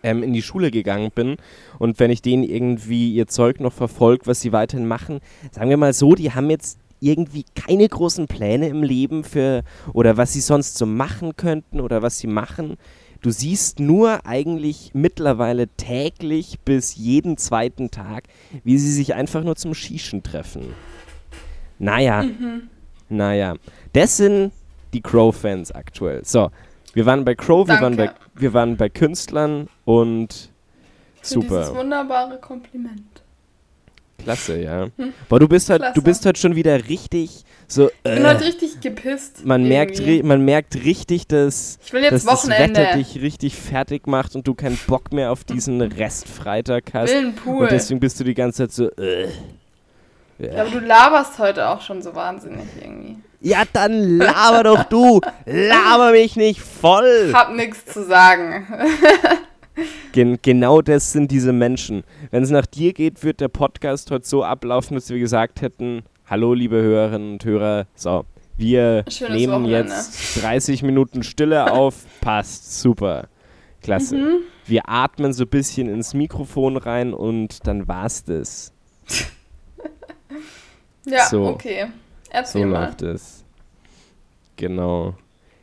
ähm, 0.03 0.21
in 0.21 0.33
die 0.33 0.41
Schule 0.43 0.69
gegangen 0.69 1.11
bin 1.13 1.37
und 1.79 1.99
wenn 1.99 2.11
ich 2.11 2.21
denen 2.21 2.43
irgendwie 2.43 3.13
ihr 3.13 3.27
Zeug 3.27 3.59
noch 3.59 3.73
verfolge, 3.73 4.27
was 4.27 4.41
sie 4.41 4.51
weiterhin 4.51 4.87
machen, 4.87 5.19
sagen 5.51 5.69
wir 5.69 5.77
mal 5.77 5.93
so, 5.93 6.13
die 6.13 6.31
haben 6.31 6.49
jetzt 6.49 6.77
irgendwie 6.99 7.45
keine 7.55 7.87
großen 7.87 8.27
Pläne 8.27 8.67
im 8.69 8.83
Leben 8.83 9.23
für 9.23 9.63
oder 9.93 10.17
was 10.17 10.33
sie 10.33 10.41
sonst 10.41 10.77
so 10.77 10.85
machen 10.85 11.35
könnten 11.35 11.79
oder 11.81 12.01
was 12.01 12.17
sie 12.17 12.27
machen. 12.27 12.77
Du 13.21 13.31
siehst 13.31 13.79
nur 13.79 14.25
eigentlich 14.25 14.91
mittlerweile 14.93 15.67
täglich 15.67 16.59
bis 16.59 16.95
jeden 16.95 17.37
zweiten 17.37 17.89
Tag, 17.89 18.25
wie 18.63 18.77
sie 18.77 18.91
sich 18.91 19.15
einfach 19.15 19.43
nur 19.43 19.55
zum 19.55 19.73
Schießen 19.73 20.23
treffen. 20.23 20.73
Naja, 21.79 22.23
mhm. 22.23 22.69
naja. 23.09 23.55
Das 23.93 24.17
sind 24.17 24.51
die 24.93 25.01
Crow-Fans 25.01 25.71
aktuell. 25.71 26.23
So, 26.25 26.51
wir 26.93 27.05
waren 27.05 27.25
bei 27.25 27.35
Crow, 27.35 27.67
wir 27.67 27.81
waren 27.81 27.95
bei, 27.95 28.11
wir 28.35 28.53
waren 28.53 28.77
bei 28.77 28.89
Künstlern 28.89 29.67
und 29.85 30.51
Für 31.21 31.27
super. 31.27 31.59
Dieses 31.61 31.75
wunderbare 31.75 32.39
Kompliment. 32.39 33.23
Klasse, 34.23 34.61
ja. 34.61 34.87
Boah, 35.29 35.39
du 35.39 35.47
bist 35.47 35.69
halt, 35.69 35.81
Klasse. 35.81 35.93
du 35.95 36.01
bist 36.01 36.25
halt 36.25 36.37
schon 36.37 36.55
wieder 36.55 36.87
richtig 36.89 37.43
so. 37.67 37.89
Äh, 37.89 37.91
ich 38.03 38.15
bin 38.15 38.25
halt 38.27 38.41
richtig 38.41 38.79
gepisst. 38.81 39.45
Man 39.45 39.67
merkt, 39.67 40.01
man 40.23 40.43
merkt 40.45 40.75
richtig, 40.75 41.27
dass, 41.27 41.79
ich 41.85 41.93
will 41.93 42.03
jetzt 42.03 42.13
dass 42.13 42.25
Wochenende. 42.25 42.73
das 42.73 42.89
Wetter 42.89 42.97
dich 42.97 43.21
richtig 43.21 43.55
fertig 43.55 44.07
macht 44.07 44.35
und 44.35 44.47
du 44.47 44.53
keinen 44.53 44.79
Bock 44.87 45.11
mehr 45.11 45.31
auf 45.31 45.43
diesen 45.43 45.81
Restfreitag 45.81 46.83
hast. 46.93 47.11
Will 47.11 47.17
einen 47.17 47.35
Pool. 47.35 47.63
Und 47.63 47.71
deswegen 47.71 47.99
bist 47.99 48.19
du 48.19 48.23
die 48.23 48.33
ganze 48.33 48.63
Zeit 48.63 48.71
so. 48.71 48.89
Äh. 49.01 49.27
Ja. 50.39 50.51
ja, 50.53 50.61
aber 50.61 50.69
du 50.69 50.79
laberst 50.79 51.39
heute 51.39 51.67
auch 51.67 51.81
schon 51.81 52.01
so 52.03 52.13
wahnsinnig 52.13 52.67
irgendwie. 52.79 53.17
Ja, 53.41 53.63
dann 53.73 54.17
laber 54.17 54.63
doch 54.63 54.83
du. 54.83 55.19
Laber 55.45 56.11
mich 56.11 56.35
nicht 56.35 56.61
voll. 56.61 57.31
Hab 57.33 57.53
nichts 57.53 57.85
zu 57.85 58.05
sagen. 58.05 58.67
Gen 60.11 60.39
genau 60.41 60.81
das 60.81 61.11
sind 61.11 61.31
diese 61.31 61.53
Menschen. 61.53 62.03
Wenn 62.31 62.43
es 62.43 62.49
nach 62.49 62.65
dir 62.65 62.93
geht, 62.93 63.23
wird 63.23 63.39
der 63.41 63.47
Podcast 63.49 64.09
heute 64.11 64.25
so 64.27 64.43
ablaufen, 64.43 64.95
dass 64.95 65.09
wir 65.09 65.19
gesagt 65.19 65.61
hätten, 65.61 66.03
hallo 66.25 66.53
liebe 66.53 66.77
Hörerinnen 66.77 67.33
und 67.33 67.45
Hörer, 67.45 67.85
so, 67.95 68.25
wir 68.57 69.05
Schönes 69.09 69.35
nehmen 69.35 69.53
Wochenende. 69.53 69.91
jetzt 69.93 70.41
30 70.41 70.81
Minuten 70.83 71.23
Stille 71.23 71.71
auf, 71.71 72.05
passt, 72.21 72.79
super, 72.81 73.27
klasse. 73.81 74.17
Mhm. 74.17 74.37
Wir 74.65 74.89
atmen 74.89 75.31
so 75.33 75.43
ein 75.43 75.49
bisschen 75.49 75.87
ins 75.89 76.13
Mikrofon 76.13 76.75
rein 76.77 77.13
und 77.13 77.65
dann 77.67 77.87
war's 77.87 78.23
das. 78.23 78.73
Ja, 81.05 81.25
So. 81.27 81.45
okay. 81.45 81.85
So 81.85 82.31
Erzähl 82.31 82.65
mal. 82.65 82.85
läuft 82.87 83.01
es. 83.01 83.45
Genau. 84.57 85.15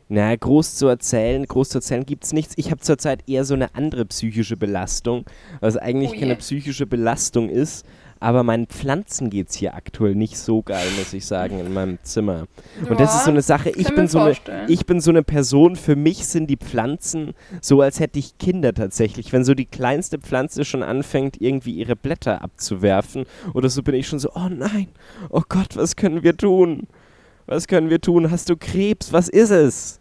Na, 0.07 0.35
groß 0.35 0.75
zu 0.75 0.87
erzählen, 0.87 1.45
groß 1.45 1.69
zu 1.69 1.79
erzählen 1.79 2.05
gibt's 2.05 2.31
nichts. 2.31 2.53
Ich 2.57 2.69
habe 2.69 2.79
zurzeit 2.81 3.27
eher 3.27 3.43
so 3.43 3.55
eine 3.55 3.73
andere 3.73 4.05
psychische 4.05 4.55
Belastung, 4.55 5.25
was 5.61 5.77
eigentlich 5.77 6.11
Oh 6.11 6.13
je. 6.13 6.19
keine 6.19 6.35
psychische 6.35 6.85
Belastung 6.85 7.49
ist, 7.49 7.85
aber 8.19 8.43
meinen 8.43 8.67
Pflanzen 8.67 9.31
geht's 9.31 9.55
hier 9.55 9.73
aktuell 9.73 10.13
nicht 10.13 10.37
so 10.37 10.61
geil, 10.61 10.87
muss 10.97 11.11
ich 11.13 11.25
sagen, 11.25 11.59
in 11.59 11.73
meinem 11.73 11.97
Zimmer. 12.03 12.45
Und 12.87 12.99
das 12.99 13.15
ist 13.15 13.25
so 13.25 13.31
eine 13.31 13.41
Sache, 13.41 13.71
ich 13.71 13.93
bin 13.95 14.07
so 14.07 14.19
eine, 14.19 14.35
ich 14.67 14.85
bin 14.85 15.01
so 15.01 15.09
eine 15.09 15.23
Person, 15.23 15.75
für 15.75 15.95
mich 15.95 16.27
sind 16.27 16.51
die 16.51 16.57
Pflanzen 16.57 17.33
so, 17.59 17.81
als 17.81 17.99
hätte 17.99 18.19
ich 18.19 18.37
Kinder 18.37 18.73
tatsächlich. 18.75 19.33
Wenn 19.33 19.43
so 19.43 19.55
die 19.55 19.65
kleinste 19.65 20.19
Pflanze 20.19 20.65
schon 20.65 20.83
anfängt, 20.83 21.41
irgendwie 21.41 21.73
ihre 21.73 21.95
Blätter 21.95 22.43
abzuwerfen 22.43 23.25
oder 23.55 23.69
so, 23.69 23.81
bin 23.81 23.95
ich 23.95 24.07
schon 24.07 24.19
so, 24.19 24.29
oh 24.35 24.49
nein, 24.49 24.87
oh 25.29 25.41
Gott, 25.49 25.75
was 25.75 25.95
können 25.95 26.21
wir 26.21 26.37
tun? 26.37 26.87
Was 27.47 27.67
können 27.67 27.89
wir 27.89 28.01
tun? 28.01 28.31
Hast 28.31 28.49
du 28.49 28.57
Krebs? 28.57 29.13
Was 29.13 29.29
ist 29.29 29.51
es? 29.51 29.99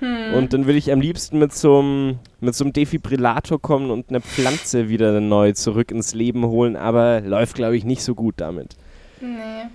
Hm. 0.00 0.34
Und 0.34 0.52
dann 0.52 0.66
will 0.66 0.76
ich 0.76 0.92
am 0.92 1.00
liebsten 1.00 1.38
mit 1.38 1.52
so 1.54 1.78
einem 1.78 2.18
mit 2.40 2.54
so 2.54 2.64
einem 2.64 2.72
Defibrillator 2.72 3.60
kommen 3.60 3.90
und 3.90 4.10
eine 4.10 4.20
Pflanze 4.20 4.88
wieder 4.88 5.20
neu 5.20 5.52
zurück 5.52 5.90
ins 5.90 6.14
Leben 6.14 6.44
holen, 6.46 6.76
aber 6.76 7.20
läuft, 7.20 7.54
glaube 7.54 7.76
ich, 7.76 7.84
nicht 7.84 8.02
so 8.02 8.14
gut 8.14 8.34
damit. 8.38 8.76
Nee. 9.20 9.66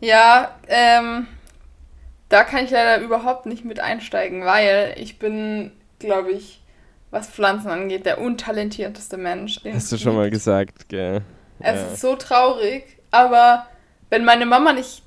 Ja, 0.00 0.50
ähm, 0.68 1.28
da 2.28 2.42
kann 2.44 2.64
ich 2.64 2.70
leider 2.70 3.02
überhaupt 3.02 3.46
nicht 3.46 3.64
mit 3.64 3.78
einsteigen, 3.80 4.44
weil 4.44 4.94
ich 4.98 5.18
bin, 5.18 5.70
glaube 6.00 6.32
ich, 6.32 6.60
was 7.10 7.28
Pflanzen 7.28 7.68
angeht, 7.70 8.04
der 8.04 8.20
untalentierteste 8.20 9.16
Mensch. 9.16 9.60
Hast 9.72 9.92
du 9.92 9.96
schon 9.96 10.16
mal 10.16 10.28
gesagt, 10.28 10.88
gell? 10.88 11.22
Es 11.60 11.80
Ja. 11.80 11.86
ist 11.86 12.00
so 12.00 12.16
traurig, 12.16 12.98
aber 13.12 13.66
wenn 14.10 14.24
meine 14.24 14.44
Mama 14.46 14.72
nicht 14.72 15.01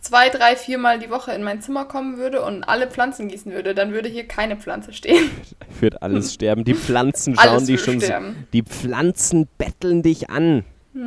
zwei, 0.00 0.28
drei, 0.28 0.56
viermal 0.56 0.98
die 0.98 1.10
Woche 1.10 1.32
in 1.32 1.42
mein 1.42 1.60
Zimmer 1.60 1.84
kommen 1.84 2.16
würde 2.16 2.42
und 2.42 2.64
alle 2.64 2.88
Pflanzen 2.88 3.28
gießen 3.28 3.52
würde, 3.52 3.74
dann 3.74 3.92
würde 3.92 4.08
hier 4.08 4.26
keine 4.26 4.56
Pflanze 4.56 4.92
stehen. 4.92 5.30
Wird 5.80 6.02
alles 6.02 6.34
sterben. 6.34 6.64
Die 6.64 6.74
Pflanzen 6.74 7.36
schauen 7.36 7.66
dich 7.66 7.80
schon 7.80 8.00
so, 8.00 8.06
sterben. 8.06 8.46
Die 8.52 8.62
Pflanzen 8.62 9.48
betteln 9.58 10.02
dich 10.02 10.30
an. 10.30 10.64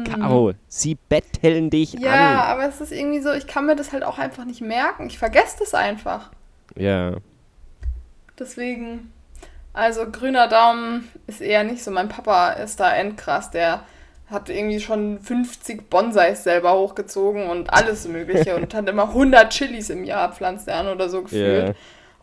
Caro, 0.09 0.53
sie 0.69 0.95
betteln 1.09 1.69
dich 1.69 1.93
Hm. 1.93 1.99
Ja, 2.01 2.41
an. 2.43 2.47
aber 2.51 2.69
es 2.69 2.79
ist 2.79 2.93
irgendwie 2.93 3.19
so, 3.19 3.33
ich 3.33 3.47
kann 3.47 3.65
mir 3.65 3.75
das 3.75 3.91
halt 3.91 4.03
auch 4.03 4.17
einfach 4.17 4.45
nicht 4.45 4.61
merken. 4.61 5.07
Ich 5.07 5.19
vergesse 5.19 5.57
das 5.59 5.73
einfach. 5.73 6.31
Ja. 6.77 7.17
Deswegen, 8.39 9.11
also 9.73 10.09
grüner 10.09 10.47
Daumen 10.47 11.09
ist 11.27 11.41
eher 11.41 11.63
nicht 11.65 11.83
so. 11.83 11.91
Mein 11.91 12.07
Papa 12.09 12.51
ist 12.53 12.79
da 12.79 12.93
endkrass, 12.95 13.51
der 13.51 13.83
hat 14.33 14.49
irgendwie 14.49 14.79
schon 14.79 15.19
50 15.21 15.89
Bonsais 15.89 16.43
selber 16.43 16.73
hochgezogen 16.73 17.47
und 17.49 17.71
alles 17.71 18.07
Mögliche 18.07 18.55
und 18.55 18.73
hat 18.73 18.89
immer 18.89 19.03
100 19.09 19.51
Chilis 19.53 19.89
im 19.89 20.03
Jahr 20.03 20.33
pflanzt 20.33 20.67
er 20.67 20.77
an 20.77 20.87
oder 20.87 21.07
so 21.09 21.21
gefühlt. 21.23 21.67
Ja. 21.69 21.73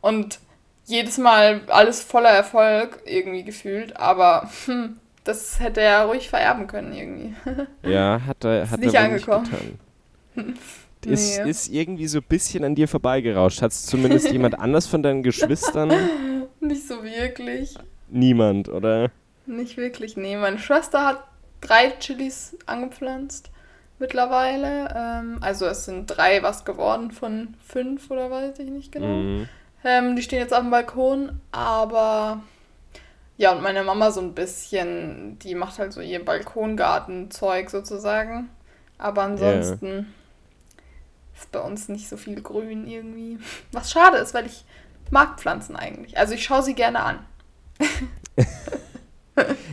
Und 0.01 0.41
jedes 0.85 1.19
Mal 1.19 1.61
alles 1.69 2.03
voller 2.03 2.31
Erfolg 2.31 3.01
irgendwie 3.07 3.45
gefühlt, 3.45 3.97
aber 3.97 4.51
hm, 4.67 4.97
das 5.25 5.61
hätte 5.61 5.81
er 5.81 6.07
ruhig 6.07 6.29
vererben 6.29 6.67
können 6.67 6.93
irgendwie. 6.93 7.35
Ja, 7.89 8.21
hat 8.27 8.45
er, 8.45 8.69
hat 8.71 8.81
nicht 8.81 8.95
er 8.95 9.05
wohl 9.05 9.13
nicht 9.15 9.29
angekommen. 9.29 9.79
getan. 10.35 10.59
Ist, 11.07 11.39
Nee. 11.43 11.49
ist 11.49 11.69
irgendwie 11.71 12.07
so 12.09 12.19
ein 12.19 12.25
bisschen 12.29 12.63
an 12.63 12.75
dir 12.75 12.87
vorbeigerauscht. 12.87 13.63
Hat 13.63 13.71
es 13.73 13.87
zumindest 13.87 14.31
jemand 14.33 14.59
anders 14.61 14.87
von 14.87 15.03
deinen 15.03 15.23
Geschwistern? 15.23 15.91
Nicht 16.61 16.87
so 16.87 17.03
wirklich. 17.03 17.75
Niemand, 18.11 18.69
oder? 18.69 19.11
Nicht 19.47 19.79
wirklich, 19.79 20.19
nee. 20.19 20.37
Meine 20.37 20.59
Schwester 20.59 21.07
hat 21.07 21.25
drei 21.61 21.91
Chilis 21.99 22.57
angepflanzt 22.67 23.51
mittlerweile. 23.99 24.95
Ähm, 24.97 25.39
also 25.41 25.67
es 25.67 25.85
sind 25.85 26.07
drei 26.07 26.43
was 26.43 26.65
geworden 26.65 27.11
von 27.11 27.55
fünf 27.67 28.11
oder 28.11 28.31
weiß 28.31 28.59
ich 28.59 28.71
nicht 28.71 28.93
genau. 28.93 29.07
Mhm. 29.07 29.49
Ähm, 29.85 30.17
die 30.17 30.23
stehen 30.23 30.41
jetzt 30.41 30.53
auf 30.53 30.61
dem 30.61 30.71
Balkon, 30.71 31.41
aber 31.53 32.43
ja, 33.39 33.53
und 33.53 33.63
meine 33.63 33.83
Mama 33.83 34.11
so 34.11 34.21
ein 34.21 34.35
bisschen, 34.35 35.39
die 35.39 35.55
macht 35.55 35.79
halt 35.79 35.95
so 35.95 36.03
ihr 36.03 36.23
Balkongartenzeug 36.23 37.71
sozusagen. 37.71 38.51
Aber 38.99 39.23
ansonsten 39.23 40.13
ist 41.35 41.51
bei 41.51 41.61
uns 41.61 41.89
nicht 41.89 42.09
so 42.09 42.19
viel 42.19 42.43
Grün 42.43 42.87
irgendwie. 42.87 43.39
Was 43.73 43.91
schade 43.91 44.19
ist, 44.19 44.35
weil 44.35 44.45
ich 44.45 44.67
mag 45.11 45.41
Pflanzen 45.41 45.75
eigentlich. 45.75 46.19
Also 46.19 46.35
ich 46.35 46.45
schaue 46.45 46.63
sie 46.63 46.75
gerne 46.75 47.01
an. 47.01 47.19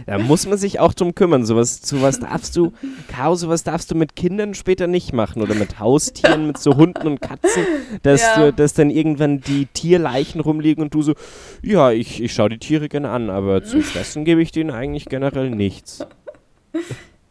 Da 0.05 0.17
muss 0.19 0.45
man 0.47 0.57
sich 0.57 0.79
auch 0.79 0.93
drum 0.93 1.13
kümmern. 1.15 1.45
Sowas, 1.45 1.81
sowas 1.81 2.19
darfst 2.19 2.55
du, 2.55 2.71
Caro, 3.09 3.35
sowas 3.35 3.63
darfst 3.63 3.91
du 3.91 3.95
mit 3.95 4.15
Kindern 4.15 4.53
später 4.53 4.87
nicht 4.87 5.11
machen 5.13 5.41
oder 5.41 5.55
mit 5.55 5.79
Haustieren, 5.79 6.47
mit 6.47 6.57
so 6.57 6.75
Hunden 6.77 7.05
und 7.07 7.21
Katzen, 7.21 7.63
dass, 8.03 8.21
Ja. 8.21 8.45
du, 8.45 8.53
dass 8.53 8.73
dann 8.73 8.89
irgendwann 8.89 9.41
die 9.41 9.65
Tierleichen 9.65 10.39
rumliegen 10.39 10.81
und 10.83 10.93
du 10.93 11.01
so, 11.01 11.13
ja, 11.61 11.91
ich, 11.91 12.21
ich 12.23 12.33
schaue 12.33 12.49
die 12.49 12.59
Tiere 12.59 12.87
gerne 12.87 13.09
an, 13.09 13.29
aber 13.29 13.63
zu 13.63 13.81
fressen 13.81 14.23
gebe 14.23 14.41
ich 14.41 14.51
denen 14.51 14.71
eigentlich 14.71 15.05
generell 15.05 15.49
nichts. 15.49 16.05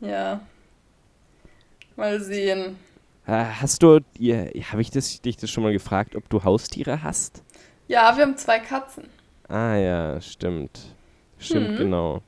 Ja. 0.00 0.40
Mal 1.96 2.20
sehen. 2.20 2.76
Äh, 3.26 3.44
Hast 3.60 3.82
du, 3.82 4.00
ja, 4.18 4.44
habe 4.70 4.82
ich 4.82 4.90
das, 4.90 5.20
dich 5.22 5.36
das 5.36 5.50
schon 5.50 5.62
mal 5.64 5.72
gefragt, 5.72 6.14
ob 6.16 6.28
du 6.28 6.44
Haustiere 6.44 7.02
hast? 7.02 7.42
Ja, 7.88 8.14
wir 8.16 8.24
haben 8.24 8.36
zwei 8.36 8.58
Katzen. 8.58 9.04
Ah 9.48 9.76
ja, 9.76 10.20
stimmt. 10.20 10.80
Stimmt, 11.38 11.72
Mhm. 11.72 11.76
genau. 11.76 12.22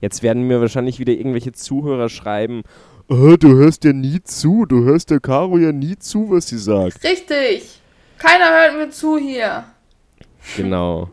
Jetzt 0.00 0.22
werden 0.22 0.44
mir 0.44 0.60
wahrscheinlich 0.60 0.98
wieder 0.98 1.12
irgendwelche 1.12 1.52
Zuhörer 1.52 2.08
schreiben, 2.08 2.62
"Ah, 3.08 3.36
du 3.38 3.54
hörst 3.56 3.84
ja 3.84 3.92
nie 3.92 4.22
zu, 4.22 4.64
du 4.66 4.84
hörst 4.84 5.10
der 5.10 5.20
Caro 5.20 5.58
ja 5.58 5.72
nie 5.72 5.96
zu, 5.98 6.30
was 6.30 6.48
sie 6.48 6.58
sagt. 6.58 7.04
Richtig. 7.04 7.80
Keiner 8.18 8.50
hört 8.50 8.76
mir 8.76 8.90
zu 8.90 9.18
hier. 9.18 9.64
Genau. 10.56 11.10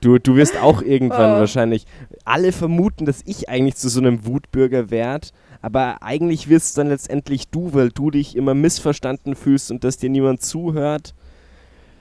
Du, 0.00 0.18
du 0.18 0.36
wirst 0.36 0.60
auch 0.60 0.82
irgendwann 0.82 1.36
Oh. 1.36 1.38
wahrscheinlich, 1.40 1.86
alle 2.24 2.52
vermuten, 2.52 3.06
dass 3.06 3.22
ich 3.24 3.48
eigentlich 3.48 3.76
zu 3.76 3.88
so 3.88 4.00
einem 4.00 4.26
Wutbürger 4.26 4.90
werde, 4.90 5.28
aber 5.62 6.02
eigentlich 6.02 6.48
wirst 6.48 6.66
es 6.68 6.74
dann 6.74 6.88
letztendlich 6.88 7.48
du, 7.48 7.72
weil 7.72 7.88
du 7.90 8.10
dich 8.10 8.36
immer 8.36 8.54
missverstanden 8.54 9.34
fühlst 9.34 9.70
und 9.70 9.84
dass 9.84 9.96
dir 9.96 10.10
niemand 10.10 10.42
zuhört. 10.42 11.14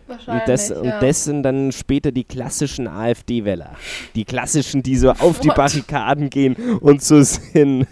Und 0.08 0.14
Wahrscheinlich. 0.14 0.46
das, 0.46 0.70
ja. 0.70 0.78
und 0.78 0.94
das 1.02 1.24
sind 1.24 1.42
dann 1.44 1.72
später 1.72 2.12
die 2.12 2.24
klassischen 2.24 2.88
AfD-Wähler. 2.88 3.72
Die 4.14 4.24
klassischen, 4.24 4.84
die 4.84 4.98
so 4.98 5.10
auf 5.10 5.40
die 5.40 5.48
What? 5.50 5.56
Barrikaden 5.56 6.30
gehen 6.30 6.56
und 6.80 7.02
so 7.02 7.24
sind. 7.24 7.88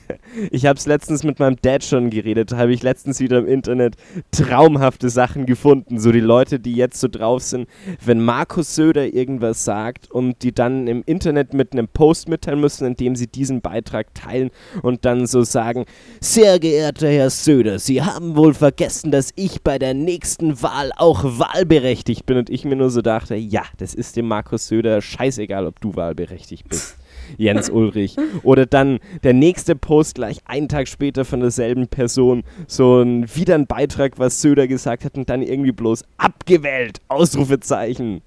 Ich 0.51 0.65
habe 0.67 0.77
es 0.77 0.85
letztens 0.85 1.23
mit 1.23 1.39
meinem 1.39 1.57
Dad 1.61 1.83
schon 1.83 2.11
geredet, 2.11 2.53
habe 2.53 2.73
ich 2.73 2.83
letztens 2.83 3.19
wieder 3.19 3.39
im 3.39 3.47
Internet 3.47 3.95
traumhafte 4.31 5.09
Sachen 5.09 5.45
gefunden. 5.47 5.99
So 5.99 6.11
die 6.11 6.19
Leute, 6.19 6.59
die 6.59 6.73
jetzt 6.73 6.99
so 6.99 7.07
drauf 7.07 7.41
sind, 7.41 7.67
wenn 8.05 8.23
Markus 8.23 8.75
Söder 8.75 9.11
irgendwas 9.11 9.63
sagt 9.65 10.11
und 10.11 10.43
die 10.43 10.53
dann 10.53 10.87
im 10.87 11.01
Internet 11.05 11.53
mit 11.53 11.73
einem 11.73 11.87
Post 11.87 12.29
mitteilen 12.29 12.59
müssen, 12.59 12.85
indem 12.85 13.15
sie 13.15 13.27
diesen 13.27 13.61
Beitrag 13.61 14.13
teilen 14.13 14.51
und 14.83 15.05
dann 15.05 15.25
so 15.25 15.43
sagen, 15.43 15.85
sehr 16.19 16.59
geehrter 16.59 17.09
Herr 17.09 17.29
Söder, 17.31 17.79
Sie 17.79 18.01
haben 18.01 18.35
wohl 18.35 18.53
vergessen, 18.53 19.09
dass 19.11 19.31
ich 19.35 19.63
bei 19.63 19.79
der 19.79 19.93
nächsten 19.93 20.61
Wahl 20.61 20.91
auch 20.95 21.23
wahlberechtigt 21.23 22.02
bin. 22.25 22.37
Und 22.37 22.49
ich 22.49 22.65
mir 22.65 22.75
nur 22.75 22.89
so 22.89 23.01
dachte, 23.01 23.35
ja, 23.35 23.63
das 23.77 23.93
ist 23.93 24.15
dem 24.15 24.27
Markus 24.27 24.67
Söder 24.67 25.01
scheißegal, 25.01 25.65
ob 25.65 25.79
du 25.79 25.95
wahlberechtigt 25.95 26.67
bist. 26.67 26.97
Jens 27.37 27.69
Ulrich. 27.69 28.15
Oder 28.43 28.65
dann 28.65 28.99
der 29.23 29.33
nächste 29.33 29.75
Post 29.75 30.15
gleich 30.15 30.39
einen 30.45 30.69
Tag 30.69 30.87
später 30.87 31.25
von 31.25 31.39
derselben 31.39 31.87
Person. 31.87 32.43
So 32.67 33.01
ein, 33.01 33.33
wieder 33.35 33.55
ein 33.55 33.67
Beitrag, 33.67 34.19
was 34.19 34.41
Söder 34.41 34.67
gesagt 34.67 35.05
hat 35.05 35.15
und 35.15 35.29
dann 35.29 35.41
irgendwie 35.41 35.71
bloß 35.71 36.03
abgewählt. 36.17 36.99
Ausrufezeichen. 37.07 38.21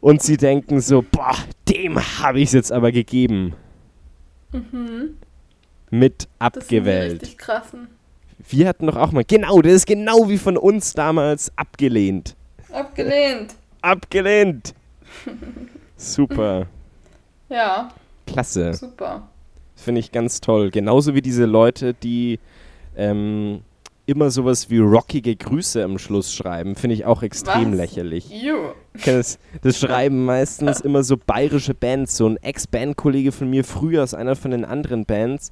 Und 0.00 0.22
sie 0.22 0.36
denken 0.36 0.80
so, 0.80 1.02
boah, 1.02 1.36
dem 1.68 1.98
habe 2.20 2.40
ich 2.40 2.46
es 2.46 2.52
jetzt 2.52 2.72
aber 2.72 2.90
gegeben. 2.92 3.54
Mhm. 4.52 5.16
Mit 5.90 6.22
Das 6.22 6.28
sind 6.66 6.70
die 6.70 6.76
abgewählt. 6.78 7.22
richtig 7.22 7.38
krassen. 7.38 7.88
Wir 8.48 8.68
hatten 8.68 8.86
doch 8.86 8.96
auch 8.96 9.12
mal, 9.12 9.24
genau, 9.24 9.60
das 9.60 9.72
ist 9.72 9.86
genau 9.86 10.28
wie 10.28 10.38
von 10.38 10.56
uns 10.56 10.94
damals 10.94 11.52
abgelehnt. 11.56 12.36
Abgelehnt. 12.72 13.54
Abgelehnt. 13.82 14.74
Super. 15.96 16.66
Ja, 17.52 17.90
Klasse. 18.28 18.74
super. 18.74 19.28
Finde 19.74 19.98
ich 19.98 20.12
ganz 20.12 20.40
toll. 20.40 20.70
Genauso 20.70 21.16
wie 21.16 21.20
diese 21.20 21.46
Leute, 21.46 21.94
die 21.94 22.38
ähm, 22.96 23.62
immer 24.06 24.30
sowas 24.30 24.70
wie 24.70 24.78
rockige 24.78 25.34
Grüße 25.34 25.82
am 25.82 25.98
Schluss 25.98 26.32
schreiben. 26.32 26.76
Finde 26.76 26.94
ich 26.94 27.06
auch 27.06 27.24
extrem 27.24 27.72
Was? 27.72 27.76
lächerlich. 27.76 28.30
Das, 29.04 29.40
das 29.62 29.80
schreiben 29.80 30.24
meistens 30.24 30.80
immer 30.80 31.02
so 31.02 31.16
bayerische 31.16 31.74
Bands. 31.74 32.16
So 32.16 32.28
ein 32.28 32.36
Ex-Bandkollege 32.36 33.32
von 33.32 33.50
mir 33.50 33.64
früher 33.64 34.04
aus 34.04 34.14
einer 34.14 34.36
von 34.36 34.52
den 34.52 34.64
anderen 34.64 35.04
Bands, 35.04 35.50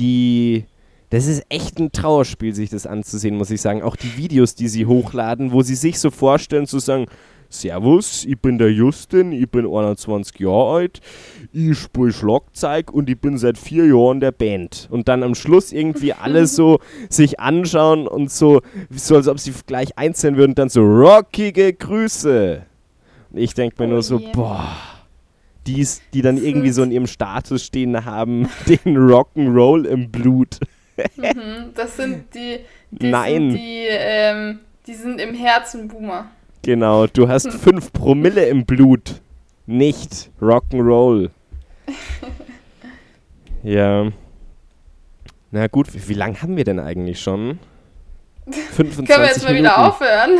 die. 0.00 0.64
Das 1.10 1.26
ist 1.26 1.44
echt 1.48 1.78
ein 1.78 1.92
Trauerspiel, 1.92 2.54
sich 2.54 2.70
das 2.70 2.86
anzusehen, 2.86 3.36
muss 3.36 3.50
ich 3.50 3.60
sagen. 3.60 3.82
Auch 3.82 3.96
die 3.96 4.16
Videos, 4.16 4.54
die 4.54 4.68
sie 4.68 4.86
hochladen, 4.86 5.52
wo 5.52 5.62
sie 5.62 5.76
sich 5.76 6.00
so 6.00 6.10
vorstellen, 6.10 6.66
zu 6.66 6.80
sagen: 6.80 7.06
Servus, 7.48 8.24
ich 8.24 8.38
bin 8.40 8.58
der 8.58 8.72
Justin, 8.72 9.30
ich 9.32 9.48
bin 9.48 9.66
21 9.66 10.40
Jahre 10.40 10.74
alt, 10.74 11.00
ich 11.52 11.78
spiele 11.78 12.12
Schlagzeug 12.12 12.92
und 12.92 13.08
ich 13.08 13.20
bin 13.20 13.38
seit 13.38 13.56
vier 13.56 13.86
Jahren 13.86 14.20
der 14.20 14.32
Band. 14.32 14.88
Und 14.90 15.08
dann 15.08 15.22
am 15.22 15.34
Schluss 15.34 15.72
irgendwie 15.72 16.12
alle 16.12 16.46
so 16.48 16.80
sich 17.08 17.38
anschauen 17.38 18.08
und 18.08 18.30
so, 18.30 18.62
so 18.90 19.16
als 19.16 19.28
ob 19.28 19.38
sie 19.38 19.52
gleich 19.66 19.96
einzeln 19.96 20.36
würden, 20.36 20.54
dann 20.54 20.68
so 20.68 20.82
rockige 20.82 21.72
Grüße. 21.72 22.62
Und 23.30 23.38
ich 23.38 23.54
denke 23.54 23.82
mir 23.82 23.88
Oh 23.88 23.92
nur 23.92 24.02
so, 24.02 24.18
je. 24.18 24.32
boah, 24.32 24.76
die, 25.66 25.86
die 26.14 26.22
dann 26.22 26.36
irgendwie 26.36 26.70
so 26.70 26.82
in 26.82 26.90
ihrem 26.90 27.06
Status 27.06 27.64
stehen 27.64 28.04
haben, 28.04 28.48
den 28.68 28.96
Rock'n'Roll 28.96 29.84
im 29.84 30.10
Blut. 30.10 30.58
Mhm, 31.16 31.72
das 31.74 31.96
sind 31.96 32.34
die, 32.34 32.60
die 32.90 33.10
Nein. 33.10 33.50
sind 33.50 33.58
die, 33.58 33.86
ähm, 33.88 34.60
die 34.86 34.94
sind 34.94 35.20
im 35.20 35.34
Herzen 35.34 35.88
Boomer. 35.88 36.30
Genau, 36.62 37.06
du 37.06 37.28
hast 37.28 37.52
5 37.52 37.92
Promille 37.92 38.46
im 38.46 38.64
Blut. 38.64 39.20
Nicht 39.66 40.30
Rock'n'Roll. 40.40 41.30
ja. 43.62 44.10
Na 45.50 45.66
gut, 45.66 45.92
wie, 45.94 46.08
wie 46.08 46.14
lange 46.14 46.40
haben 46.40 46.56
wir 46.56 46.64
denn 46.64 46.78
eigentlich 46.78 47.20
schon? 47.20 47.58
25 48.48 49.06
Können 49.08 49.22
wir 49.22 49.26
jetzt 49.28 49.42
mal 49.42 49.52
Minuten. 49.52 49.58
wieder 49.58 49.86
aufhören? 49.88 50.38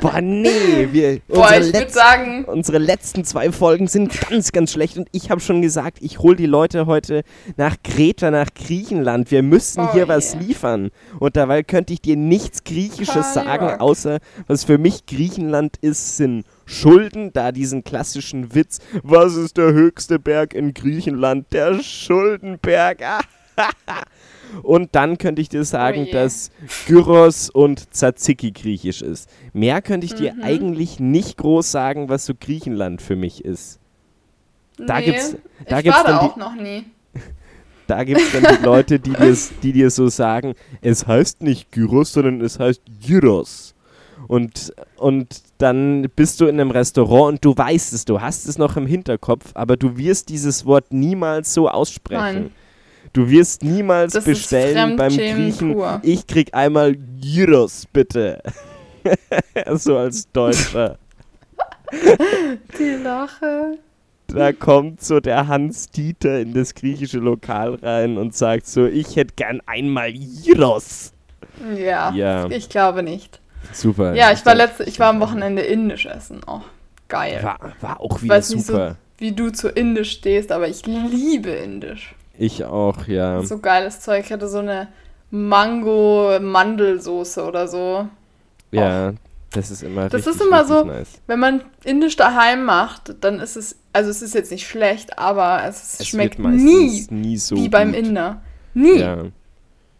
Boah, 0.00 0.20
nee. 0.20 0.88
Wir, 0.90 1.20
Boah, 1.28 1.46
unsere, 1.46 1.60
ich 1.68 1.72
würde 1.74 1.92
sagen, 1.92 2.44
unsere 2.46 2.78
letzten 2.78 3.24
zwei 3.24 3.52
Folgen 3.52 3.86
sind 3.86 4.12
ganz, 4.28 4.50
ganz 4.50 4.72
schlecht. 4.72 4.98
Und 4.98 5.08
ich 5.12 5.30
habe 5.30 5.40
schon 5.40 5.62
gesagt, 5.62 5.98
ich 6.00 6.18
hole 6.18 6.34
die 6.34 6.46
Leute 6.46 6.86
heute 6.86 7.22
nach 7.56 7.76
Kreta, 7.84 8.32
nach 8.32 8.48
Griechenland. 8.52 9.30
Wir 9.30 9.44
müssen 9.44 9.84
Oh 9.84 9.92
hier 9.92 10.08
was 10.08 10.34
je. 10.34 10.40
liefern. 10.40 10.90
Und 11.20 11.36
dabei 11.36 11.62
könnte 11.62 11.92
ich 11.92 12.00
dir 12.00 12.16
nichts 12.16 12.64
Griechisches 12.64 13.32
sagen, 13.32 13.80
außer 13.80 14.18
was 14.48 14.64
für 14.64 14.78
mich 14.78 15.06
Griechenland 15.06 15.76
ist, 15.80 16.16
sind 16.16 16.44
Schulden, 16.66 17.32
da 17.32 17.52
diesen 17.52 17.84
klassischen 17.84 18.54
Witz, 18.54 18.78
was 19.04 19.34
ist 19.36 19.56
der 19.56 19.72
höchste 19.72 20.18
Berg 20.18 20.52
in 20.52 20.74
Griechenland? 20.74 21.46
Der 21.52 21.80
Schuldenberg. 21.80 22.98
Und 24.62 24.90
dann 24.94 25.18
könnte 25.18 25.40
ich 25.42 25.48
dir 25.48 25.64
sagen, 25.64 26.06
Oh 26.08 26.12
dass 26.12 26.50
Gyros 26.86 27.50
und 27.50 27.92
Tzatziki 27.92 28.50
griechisch 28.52 29.02
ist. 29.02 29.28
Mehr 29.52 29.82
könnte 29.82 30.06
ich 30.06 30.14
dir 30.14 30.34
Mhm. 30.34 30.42
eigentlich 30.42 31.00
nicht 31.00 31.36
groß 31.38 31.70
sagen, 31.70 32.08
was 32.08 32.26
so 32.26 32.34
Griechenland 32.38 33.02
für 33.02 33.16
mich 33.16 33.44
ist. 33.44 33.78
Da 34.78 34.98
nee, 34.98 35.06
gibt's- 35.06 35.36
da 35.68 35.78
ich 35.78 35.84
gibt's 35.84 35.98
war 35.98 36.04
da 36.04 36.10
dann 36.12 36.20
die- 36.26 36.32
auch 36.32 36.36
noch 36.36 36.54
nie. 36.54 36.84
Da 37.86 38.04
gibt 38.04 38.20
es 38.20 38.30
dann 38.32 38.56
die 38.56 38.64
Leute, 38.64 39.00
die 39.00 39.10
dir, 39.12 39.36
die 39.64 39.72
dir 39.72 39.90
so 39.90 40.08
sagen, 40.08 40.54
es 40.80 41.08
heißt 41.08 41.42
nicht 41.42 41.72
Gyros, 41.72 42.12
sondern 42.12 42.40
es 42.40 42.60
heißt 42.60 42.82
Gyros. 43.04 43.74
Und, 44.28 44.72
und 44.96 45.42
dann 45.58 46.06
bist 46.14 46.40
du 46.40 46.46
in 46.46 46.60
einem 46.60 46.70
Restaurant 46.70 47.32
und 47.34 47.44
du 47.44 47.56
weißt 47.56 47.92
es, 47.92 48.04
du 48.04 48.20
hast 48.20 48.46
es 48.46 48.58
noch 48.58 48.76
im 48.76 48.86
Hinterkopf, 48.86 49.46
aber 49.54 49.76
du 49.76 49.96
wirst 49.96 50.28
dieses 50.28 50.64
Wort 50.66 50.92
niemals 50.92 51.52
so 51.52 51.68
aussprechen. 51.68 52.20
Nein. 52.22 52.50
Du 53.12 53.28
wirst 53.28 53.64
niemals 53.64 54.12
Das 54.12 54.24
bestellen 54.24 54.96
beim 54.96 55.16
Griechen, 55.16 55.72
pur. 55.74 56.00
ich 56.04 56.26
krieg 56.26 56.54
einmal 56.54 56.94
Gyros, 57.20 57.86
bitte. 57.92 58.40
so 59.74 59.96
als 59.98 60.30
Deutscher. 60.32 60.96
Die 62.78 63.02
Lache. 63.02 63.78
Da 64.28 64.52
kommt 64.52 65.02
so 65.02 65.18
der 65.18 65.48
Hans 65.48 65.90
Dieter 65.90 66.38
in 66.38 66.54
das 66.54 66.74
griechische 66.74 67.18
Lokal 67.18 67.74
rein 67.82 68.16
und 68.16 68.34
sagt 68.36 68.66
so, 68.68 68.86
ich 68.86 69.16
hätte 69.16 69.34
gern 69.34 69.60
einmal 69.66 70.12
Gyros. 70.12 71.12
Ja, 71.76 72.12
Ja. 72.12 72.48
ich 72.48 72.68
glaube 72.68 73.02
nicht. 73.02 73.40
Super. 73.72 74.14
Ja, 74.14 74.30
ich 74.32 74.46
war 74.46 74.54
letzte, 74.54 74.84
ich 74.84 75.00
war 75.00 75.08
am 75.08 75.18
Wochenende 75.20 75.62
indisch 75.62 76.06
essen. 76.06 76.40
Oh, 76.46 76.60
geil. 77.08 77.40
War, 77.42 77.58
war 77.80 78.00
auch 78.00 78.18
Ich 78.18 78.22
wieder 78.22 78.36
weiß 78.36 78.50
nicht 78.50 78.66
so, 78.66 78.74
super. 78.74 78.96
wie 79.18 79.32
du 79.32 79.50
zu 79.50 79.68
indisch 79.68 80.12
stehst, 80.12 80.52
aber 80.52 80.68
ich 80.68 80.86
liebe 80.86 81.50
indisch. 81.50 82.14
Ich 82.42 82.64
auch, 82.64 83.06
ja. 83.06 83.42
So 83.42 83.58
geiles 83.58 84.00
Zeug. 84.00 84.24
Ich 84.24 84.32
hatte 84.32 84.48
so 84.48 84.60
eine 84.60 84.88
Mango-Mandelsoße 85.30 87.44
oder 87.44 87.68
so. 87.68 88.08
Ja, 88.70 89.12
das 89.52 89.70
ist 89.70 89.82
immer 89.82 90.08
Das 90.08 90.26
richtig, 90.26 90.40
ist 90.40 90.46
immer 90.46 90.64
so- 90.64 90.84
nice. 90.84 91.20
Wenn 91.26 91.40
man 91.40 91.62
indisch 91.84 92.16
daheim 92.16 92.64
macht, 92.64 93.14
dann 93.22 93.40
ist 93.40 93.56
es, 93.56 93.76
also 93.92 94.10
es 94.10 94.22
ist 94.22 94.34
jetzt 94.34 94.50
nicht 94.50 94.66
schlecht, 94.66 95.18
aber 95.18 95.62
es, 95.66 96.00
Es 96.00 96.08
schmeckt 96.08 96.38
nie 96.38 97.06
nie 97.10 97.36
so 97.36 97.56
wie 97.56 97.68
beim 97.68 97.92
gut. 97.92 97.98
Inder. 98.06 98.40
Nie. 98.74 98.98
Ja. 99.00 99.24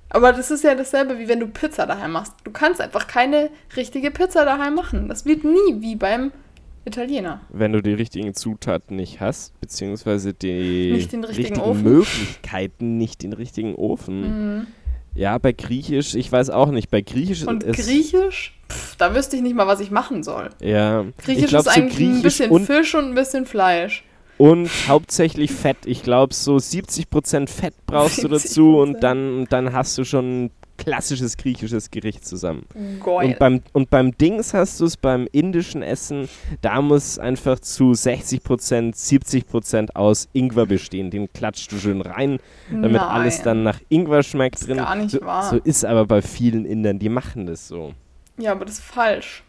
Aber 0.09 0.33
das 0.33 0.50
ist 0.50 0.64
ja 0.64 0.74
dasselbe, 0.74 1.18
wie 1.18 1.29
wenn 1.29 1.40
du 1.40 1.46
Pizza 1.46 1.87
daheim 1.87 2.12
machst. 2.12 2.33
Du 2.44 2.50
kannst 2.50 2.81
einfach 2.81 3.07
keine 3.07 3.50
richtige 3.76 4.11
Pizza 4.11 4.44
daheim 4.44 4.74
machen. 4.74 5.09
Das 5.09 5.24
wird 5.24 5.44
nie 5.44 5.81
wie 5.81 5.94
beim 5.94 6.33
Italiener. 6.84 7.40
Wenn 7.50 7.72
du 7.72 7.82
die 7.82 7.92
richtigen 7.92 8.34
Zutaten 8.34 8.96
nicht 8.96 9.20
hast, 9.20 9.58
beziehungsweise 9.60 10.32
die 10.34 10.92
Nicht 10.92 11.12
den 11.12 11.24
richtigen 11.24 11.60
Ofen. 11.60 11.82
Möglichkeiten, 11.82 12.96
nicht 12.96 13.22
den 13.22 13.32
richtigen 13.32 13.74
Ofen. 13.74 14.56
Mhm. 14.58 14.66
Ja, 15.14 15.38
bei 15.38 15.52
Griechisch, 15.52 16.14
ich 16.14 16.30
weiß 16.30 16.50
auch 16.50 16.70
nicht, 16.70 16.90
bei 16.90 17.00
Griechisch 17.00 17.44
Und 17.44 17.64
ist 17.64 17.84
Griechisch, 17.84 18.56
pff, 18.70 18.96
da 18.96 19.14
wüsste 19.14 19.36
ich 19.36 19.42
nicht 19.42 19.56
mal, 19.56 19.66
was 19.66 19.80
ich 19.80 19.90
machen 19.90 20.22
soll. 20.22 20.50
ja, 20.60 21.04
Griechisch 21.18 21.50
glaub, 21.50 21.66
ist 21.66 21.74
so 21.74 21.80
eigentlich 21.80 21.98
ein 21.98 22.12
Griechisch 22.12 22.22
bisschen 22.22 22.50
und 22.50 22.66
Fisch 22.66 22.94
und 22.94 23.04
ein 23.06 23.14
bisschen 23.14 23.44
Fleisch. 23.44 24.04
Und 24.38 24.70
hauptsächlich 24.88 25.52
Fett. 25.52 25.76
Ich 25.84 26.02
glaube, 26.02 26.32
so 26.32 26.56
70% 26.56 27.46
Fett 27.48 27.74
brauchst 27.84 28.22
du 28.22 28.28
dazu 28.28 28.76
70%. 28.76 28.80
und 28.82 29.02
dann, 29.02 29.46
dann 29.50 29.74
hast 29.74 29.98
du 29.98 30.04
schon 30.04 30.44
ein 30.44 30.50
klassisches 30.80 31.36
griechisches 31.36 31.90
Gericht 31.90 32.26
zusammen. 32.26 32.64
Geil. 33.04 33.28
Und 33.28 33.38
beim, 33.38 33.62
und 33.72 33.90
beim 33.90 34.16
Dings 34.16 34.54
hast 34.54 34.80
du 34.80 34.86
es 34.86 34.96
beim 34.96 35.28
indischen 35.30 35.82
Essen, 35.82 36.28
da 36.62 36.80
muss 36.82 37.18
einfach 37.18 37.60
zu 37.60 37.92
60%, 37.92 38.94
70% 38.96 39.90
aus 39.94 40.28
Ingwer 40.32 40.66
bestehen. 40.66 41.10
Den 41.10 41.32
klatscht 41.32 41.70
du 41.70 41.76
schön 41.78 42.00
rein, 42.00 42.38
damit 42.70 42.92
Nein. 42.92 43.00
alles 43.00 43.42
dann 43.42 43.62
nach 43.62 43.78
Ingwer 43.90 44.22
schmeckt 44.22 44.60
Ist 44.60 44.68
drin. 44.68 44.78
gar 44.78 44.96
nicht 44.96 45.10
so, 45.10 45.20
wahr. 45.20 45.50
so 45.50 45.56
ist 45.58 45.84
aber 45.84 46.06
bei 46.06 46.22
vielen 46.22 46.64
Indern, 46.64 46.98
die 46.98 47.08
machen 47.10 47.46
das 47.46 47.68
so. 47.68 47.92
Ja, 48.38 48.52
aber 48.52 48.64
das 48.64 48.74
ist 48.78 48.84
falsch. 48.84 49.44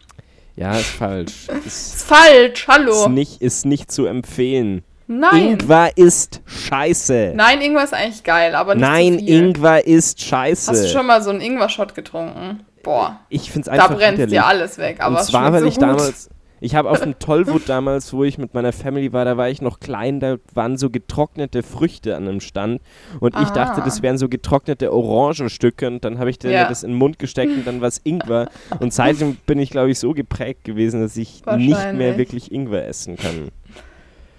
Ja, 0.54 0.76
ist 0.76 0.84
falsch. 0.90 1.48
Ist, 1.48 1.66
Ist 1.66 2.02
falsch, 2.02 2.68
hallo. 2.68 2.92
ist, 2.92 3.08
nicht, 3.08 3.40
ist 3.40 3.64
nicht 3.64 3.90
zu 3.90 4.04
empfehlen. 4.04 4.82
Nein. 5.06 5.58
Ingwer 5.60 5.90
ist 5.96 6.40
scheiße. 6.46 7.32
Nein, 7.34 7.60
Ingwer 7.60 7.84
ist 7.84 7.94
eigentlich 7.94 8.22
geil, 8.24 8.54
aber 8.54 8.74
nicht 8.74 8.82
Nein, 8.82 9.18
zu 9.18 9.24
viel. 9.24 9.42
Ingwer 9.44 9.86
ist 9.86 10.20
scheiße. 10.20 10.70
Hast 10.70 10.84
du 10.84 10.88
schon 10.88 11.06
mal 11.06 11.22
so 11.22 11.30
einen 11.30 11.40
Ingwer-Shot 11.40 11.94
getrunken? 11.94 12.60
Boah, 12.82 13.20
ich 13.28 13.50
finde 13.50 13.70
es 13.70 13.76
da 13.76 13.84
einfach 13.84 13.96
brennt 13.96 14.30
dir 14.30 14.44
alles 14.46 14.78
weg. 14.78 14.96
Aber 15.00 15.18
Und 15.18 15.24
zwar, 15.24 15.52
weil 15.52 15.60
so 15.62 15.66
ich 15.68 15.74
gut. 15.74 15.82
damals, 15.82 16.30
ich 16.60 16.74
habe 16.74 16.90
auf 16.90 17.00
dem 17.00 17.16
Tollwood 17.20 17.68
damals, 17.68 18.12
wo 18.12 18.24
ich 18.24 18.38
mit 18.38 18.54
meiner 18.54 18.72
Family 18.72 19.12
war, 19.12 19.24
da 19.24 19.36
war 19.36 19.48
ich 19.48 19.62
noch 19.62 19.78
klein, 19.78 20.18
da 20.18 20.36
waren 20.54 20.76
so 20.76 20.90
getrocknete 20.90 21.62
Früchte 21.62 22.16
an 22.16 22.26
einem 22.26 22.40
Stand 22.40 22.80
und 23.20 23.36
ich 23.40 23.48
dachte, 23.50 23.82
das 23.84 24.02
wären 24.02 24.18
so 24.18 24.28
getrocknete 24.28 24.92
Orangenstücke 24.92 25.86
und 25.86 26.04
dann 26.04 26.18
habe 26.18 26.30
ich 26.30 26.38
dir 26.40 26.50
Ja. 26.50 26.68
das 26.68 26.82
in 26.82 26.90
den 26.92 26.98
Mund 26.98 27.18
gesteckt 27.20 27.52
und 27.52 27.66
dann 27.66 27.80
war 27.80 27.88
es 27.88 28.00
Ingwer 28.02 28.48
und 28.80 28.92
seitdem 28.92 29.36
bin 29.46 29.58
ich, 29.60 29.70
glaube 29.70 29.90
ich, 29.92 29.98
so 30.00 30.12
geprägt 30.12 30.64
gewesen, 30.64 31.00
dass 31.02 31.16
ich 31.16 31.42
nicht 31.56 31.92
mehr 31.94 32.18
wirklich 32.18 32.50
Ingwer 32.50 32.86
essen 32.88 33.16
kann. 33.16 33.48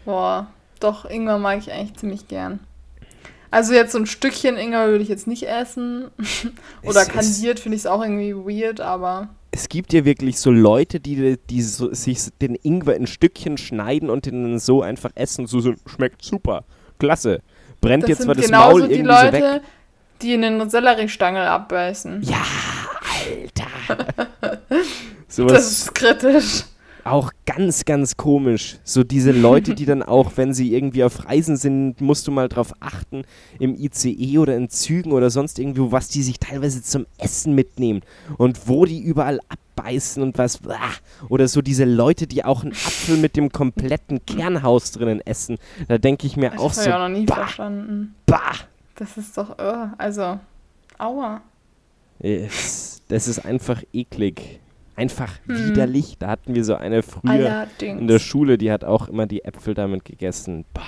Boah, 0.06 0.48
doch, 0.80 1.10
Ingwer 1.10 1.38
mag 1.38 1.60
ich 1.60 1.72
eigentlich 1.72 1.96
ziemlich 1.96 2.28
gern. 2.28 2.60
Also 3.52 3.74
jetzt 3.74 3.92
so 3.92 4.00
ein 4.00 4.08
Stückchen 4.08 4.58
Ingwer 4.58 4.88
würde 4.88 5.04
ich 5.04 5.10
jetzt 5.10 5.28
nicht 5.28 5.44
essen. 5.44 6.10
Oder 6.84 7.02
Es 7.02 7.10
kandiert 7.10 7.60
finde 7.60 7.76
ich 7.76 7.84
es 7.84 7.86
auch 7.86 8.02
irgendwie 8.02 8.34
weird, 8.34 8.82
aber 8.82 9.30
Es 9.52 9.70
gibt 9.70 9.94
ja 9.94 10.06
wirklich 10.06 10.40
so 10.40 10.50
Leute, 10.50 11.00
die, 11.00 11.38
die 11.50 11.62
so, 11.62 11.94
sich 11.94 12.20
den 12.42 12.56
Ingwer 12.56 12.96
in 12.96 13.06
Stückchen 13.06 13.58
schneiden 13.58 14.10
und 14.10 14.26
den 14.26 14.44
dann 14.44 14.60
so 14.60 14.82
einfach 14.82 15.12
essen. 15.14 15.46
So, 15.46 15.60
so 15.60 15.76
schmeckt 15.86 16.24
super. 16.24 16.64
Klasse. 16.98 17.42
Brennt 17.80 18.04
das 18.04 18.10
jetzt 18.10 18.22
zwar 18.24 18.36
sind 18.36 18.50
das 18.50 18.52
Maul 18.52 18.88
die 18.88 18.96
irgendwie 18.96 19.14
so 19.14 19.32
weg. 19.32 19.42
Leute, 19.42 19.62
die 20.24 20.34
in 20.34 20.44
einen 20.44 20.70
Selleriestangel 20.70 21.46
abbeißen. 21.46 22.24
Ja, 22.24 22.44
Alter. 23.28 24.58
Das 25.28 25.38
Sowas 25.38 25.72
ist 25.72 25.96
kritisch. 25.96 26.64
Auch 27.04 27.32
ganz, 27.46 27.86
ganz 27.86 28.18
komisch. 28.18 28.78
So 28.84 29.04
diese 29.04 29.32
Leute, 29.32 29.76
die 29.76 29.86
dann 29.86 30.04
auch, 30.04 30.34
wenn 30.36 30.54
sie 30.54 30.74
irgendwie 30.74 31.04
auf 31.04 31.26
Reisen 31.26 31.58
sind, 31.58 32.02
musst 32.02 32.28
du 32.28 32.32
mal 32.32 32.50
drauf 32.50 32.74
achten, 32.80 33.24
im 33.60 33.76
ICE 33.76 34.38
oder 34.38 34.56
in 34.56 34.70
Zügen 34.70 35.12
oder 35.12 35.30
sonst 35.30 35.60
irgendwo, 35.60 35.92
was 35.92 36.08
die 36.08 36.24
sich 36.24 36.40
teilweise 36.40 36.82
zum 36.82 37.06
Essen 37.18 37.56
mitnehmen 37.56 38.02
und 38.38 38.68
wo 38.68 38.86
die 38.86 39.02
überall 39.02 39.40
abbeißen 39.50 40.24
und 40.24 40.38
was. 40.38 40.60
Oder 41.30 41.48
so 41.48 41.62
diese 41.62 41.86
Leute, 41.86 42.28
die 42.28 42.46
auch 42.46 42.64
einen 42.64 42.74
Apfel 42.74 43.18
mit 43.18 43.36
dem 43.36 43.52
kompletten 43.52 44.26
Kernhaus 44.26 44.92
drinnen 44.92 45.22
essen. 45.22 45.58
Da 45.88 45.98
denke 45.98 46.26
ich 46.28 46.38
mir 46.38 46.52
Das 46.52 46.60
auch 46.60 46.64
habe 46.72 46.76
so, 46.76 46.82
ich 46.90 46.94
auch 46.94 47.00
noch 47.10 47.10
nie 47.10 47.26
bah, 47.26 47.36
verstanden. 47.36 48.16
bah. 48.26 48.54
Das 48.96 49.18
ist 49.18 49.38
doch, 49.38 49.58
äh, 49.58 49.88
also, 49.98 50.40
aua. 51.00 51.42
Das 52.20 53.28
ist 53.28 53.44
einfach 53.44 53.82
eklig. 53.92 54.60
Einfach 54.96 55.32
widerlich. 55.46 56.18
Da 56.20 56.28
hatten 56.28 56.54
wir 56.54 56.64
so 56.64 56.76
eine 56.76 57.02
früher 57.02 57.32
Allerdings. 57.32 58.00
in 58.02 58.08
der 58.08 58.20
Schule, 58.20 58.58
die 58.58 58.72
hat 58.72 58.84
auch 58.84 59.08
immer 59.10 59.26
die 59.26 59.44
Äpfel 59.44 59.74
damit 59.74 60.06
gegessen. 60.06 60.66
Bah. 60.74 60.82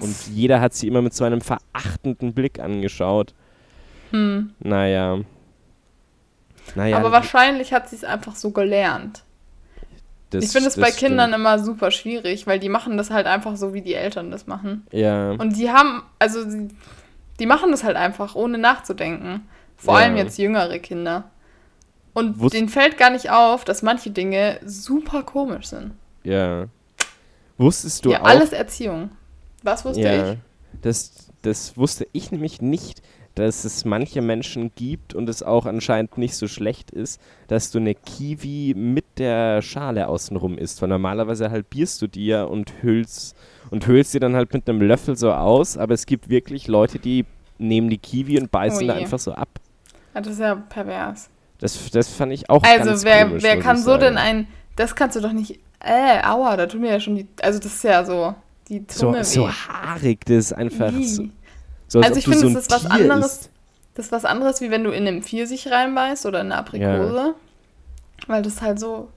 Und 0.00 0.14
jeder 0.34 0.60
hat 0.60 0.74
sie 0.74 0.88
immer 0.88 1.00
mit 1.00 1.14
so 1.14 1.24
einem 1.24 1.40
verachtenden 1.40 2.34
Blick 2.34 2.58
angeschaut. 2.58 3.34
Hm. 4.10 4.50
Naja. 4.58 5.18
Naja. 6.74 6.96
Aber 6.98 7.12
wahrscheinlich 7.12 7.72
hat 7.72 7.88
sie 7.88 7.96
es 7.96 8.04
einfach 8.04 8.34
so 8.34 8.50
gelernt. 8.50 9.22
das- 10.30 10.44
ich 10.44 10.50
finde 10.50 10.68
es 10.68 10.76
bei 10.76 10.86
stimmt. 10.90 10.98
Kindern 11.10 11.32
immer 11.32 11.60
super 11.60 11.92
schwierig, 11.92 12.48
weil 12.48 12.58
die 12.58 12.68
machen 12.68 12.96
das 12.96 13.10
halt 13.10 13.26
einfach 13.28 13.56
so, 13.56 13.72
wie 13.74 13.80
die 13.82 13.94
Eltern 13.94 14.32
das 14.32 14.48
machen. 14.48 14.84
Ja. 14.90 15.30
Und 15.30 15.56
die 15.56 15.70
haben, 15.70 16.02
also 16.18 16.44
die, 16.44 16.68
die 17.38 17.46
machen 17.46 17.70
das 17.70 17.84
halt 17.84 17.96
einfach, 17.96 18.34
ohne 18.34 18.58
nachzudenken. 18.58 19.46
Vor 19.76 20.00
Ja. 20.00 20.06
allem 20.06 20.16
jetzt 20.16 20.36
jüngere 20.38 20.80
Kinder. 20.80 21.30
Und 22.16 22.38
Wus- 22.38 22.52
denen 22.52 22.70
fällt 22.70 22.96
gar 22.96 23.10
nicht 23.10 23.28
auf, 23.28 23.66
dass 23.66 23.82
manche 23.82 24.10
Dinge 24.10 24.58
super 24.64 25.22
komisch 25.22 25.66
sind. 25.66 25.92
Ja. 26.24 26.64
Wusstest 27.58 28.06
du 28.06 28.10
ja, 28.12 28.22
auch? 28.22 28.24
alles 28.24 28.52
Erziehung. 28.52 29.10
Was 29.62 29.84
wusste 29.84 30.00
ja. 30.00 30.32
ich? 30.32 30.38
Das, 30.80 31.28
das 31.42 31.76
wusste 31.76 32.08
ich 32.12 32.32
nämlich 32.32 32.62
nicht, 32.62 33.02
dass 33.34 33.66
es 33.66 33.84
manche 33.84 34.22
Menschen 34.22 34.70
gibt 34.76 35.12
und 35.12 35.28
es 35.28 35.42
auch 35.42 35.66
anscheinend 35.66 36.16
nicht 36.16 36.36
so 36.36 36.48
schlecht 36.48 36.90
ist, 36.90 37.20
dass 37.48 37.70
du 37.70 37.80
eine 37.80 37.94
Kiwi 37.94 38.72
mit 38.74 39.04
der 39.18 39.60
Schale 39.60 40.08
außenrum 40.08 40.56
isst. 40.56 40.80
Weil 40.80 40.88
normalerweise 40.88 41.50
halbierst 41.50 42.00
du 42.00 42.06
die 42.06 42.28
ja 42.28 42.44
und 42.44 42.82
hüllst 42.82 43.36
und 43.68 43.86
hüllst 43.86 44.12
sie 44.12 44.20
dann 44.20 44.34
halt 44.34 44.54
mit 44.54 44.66
einem 44.66 44.80
Löffel 44.80 45.16
so 45.16 45.34
aus, 45.34 45.76
aber 45.76 45.92
es 45.92 46.06
gibt 46.06 46.30
wirklich 46.30 46.66
Leute, 46.66 46.98
die 46.98 47.26
nehmen 47.58 47.90
die 47.90 47.98
Kiwi 47.98 48.40
und 48.40 48.50
beißen 48.50 48.84
Oh 48.84 48.86
da 48.86 48.94
einfach 48.94 49.18
so 49.18 49.32
ab. 49.32 49.50
Ja, 50.14 50.22
das 50.22 50.32
ist 50.32 50.40
ja 50.40 50.54
pervers. 50.54 51.28
Das, 51.58 51.90
das 51.90 52.08
fand 52.08 52.32
ich 52.32 52.50
auch 52.50 52.62
Also, 52.62 52.84
ganz 52.90 53.04
wer, 53.04 53.26
komisch, 53.26 53.42
wer 53.42 53.54
muss 53.56 53.64
kann 53.64 53.76
so 53.78 53.84
sagen. 53.92 54.00
denn 54.00 54.18
ein. 54.18 54.46
Das 54.76 54.94
kannst 54.94 55.16
du 55.16 55.20
doch 55.20 55.32
nicht. 55.32 55.58
Äh, 55.80 56.22
aua, 56.24 56.56
da 56.56 56.66
tut 56.66 56.80
mir 56.80 56.90
ja 56.90 57.00
schon 57.00 57.16
die. 57.16 57.26
Also, 57.42 57.58
das 57.58 57.74
ist 57.74 57.84
ja 57.84 58.04
so. 58.04 58.34
Die 58.68 58.84
so, 58.90 59.12
Zunge 59.12 59.24
so 59.24 59.46
weh. 59.46 59.50
haarig, 59.50 60.24
das 60.26 60.36
ist 60.36 60.52
einfach 60.52 60.90
so, 61.00 61.24
so 61.86 61.98
als 62.00 62.08
Also 62.08 62.18
ich 62.18 62.24
finde, 62.24 62.48
so 62.48 62.54
das 62.54 62.62
ist 62.62 62.70
was 62.72 62.82
Tier 62.82 62.90
anderes. 63.12 63.26
isst. 63.26 63.50
Das 63.94 64.06
ist 64.06 64.12
was 64.12 64.24
anderes, 64.24 64.60
wie 64.60 64.70
wenn 64.70 64.82
du 64.84 64.90
in 64.90 65.06
einem 65.06 65.22
Pfirsich 65.22 65.70
reinbeißt 65.70 66.26
oder 66.26 66.40
in 66.40 66.46
eine 66.52 66.56
Aprikose. 66.56 67.34
Weil 68.26 68.42
das 68.42 68.60
halt 68.60 68.80
so 68.80 69.08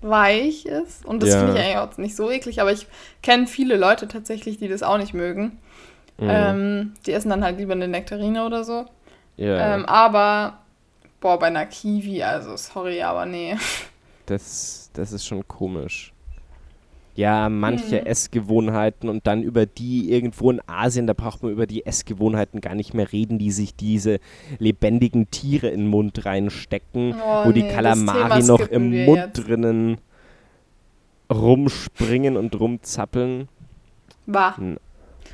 weich 0.00 0.66
ist. 0.66 1.04
Und 1.06 1.22
das 1.22 1.30
Ja. 1.30 1.38
finde 1.38 1.52
ich 1.54 1.58
eigentlich 1.60 1.76
auch 1.78 1.96
nicht 1.98 2.16
so 2.16 2.30
eklig, 2.30 2.60
aber 2.60 2.72
ich 2.72 2.86
kenne 3.22 3.46
viele 3.46 3.76
Leute 3.76 4.08
tatsächlich, 4.08 4.58
die 4.58 4.68
das 4.68 4.82
auch 4.82 4.98
nicht 4.98 5.14
mögen. 5.14 5.58
Mhm. 6.18 6.28
Ähm, 6.30 6.92
die 7.06 7.12
essen 7.12 7.30
dann 7.30 7.44
halt 7.44 7.58
lieber 7.58 7.72
eine 7.74 7.88
Nektarine 7.88 8.44
oder 8.44 8.64
so. 8.64 8.84
ja. 9.36 9.74
Ähm, 9.76 9.86
aber, 9.86 10.58
boah, 11.20 11.38
bei 11.38 11.46
einer 11.48 11.66
Kiwi, 11.66 12.22
also 12.22 12.56
sorry, 12.56 13.02
aber 13.02 13.26
nee. 13.26 13.56
Das, 14.26 14.90
das 14.92 15.12
ist 15.12 15.26
schon 15.26 15.46
komisch. 15.48 16.12
Ja, 17.14 17.48
manche 17.48 17.98
Hm. 18.00 18.06
Essgewohnheiten 18.06 19.08
und 19.08 19.26
dann 19.26 19.42
über 19.42 19.66
die 19.66 20.12
irgendwo 20.12 20.52
in 20.52 20.60
Asien, 20.68 21.08
da 21.08 21.14
braucht 21.14 21.42
man 21.42 21.50
über 21.50 21.66
die 21.66 21.84
Essgewohnheiten 21.84 22.60
gar 22.60 22.76
nicht 22.76 22.94
mehr 22.94 23.10
reden, 23.10 23.38
die 23.40 23.50
sich 23.50 23.74
diese 23.74 24.20
lebendigen 24.60 25.28
Tiere 25.30 25.66
in 25.68 25.80
den 25.80 25.88
Mund 25.88 26.24
reinstecken, 26.24 27.16
Oh, 27.20 27.46
wo 27.46 27.52
die 27.52 27.62
nee, 27.62 27.68
das 27.68 27.74
Kalamari 27.74 28.42
noch 28.44 28.60
im 28.68 29.04
Mund 29.04 29.18
jetzt. 29.34 29.48
drinnen 29.48 29.98
rumspringen 31.32 32.36
und 32.36 32.58
rumzappeln. 32.58 33.48
Bah. 34.26 34.54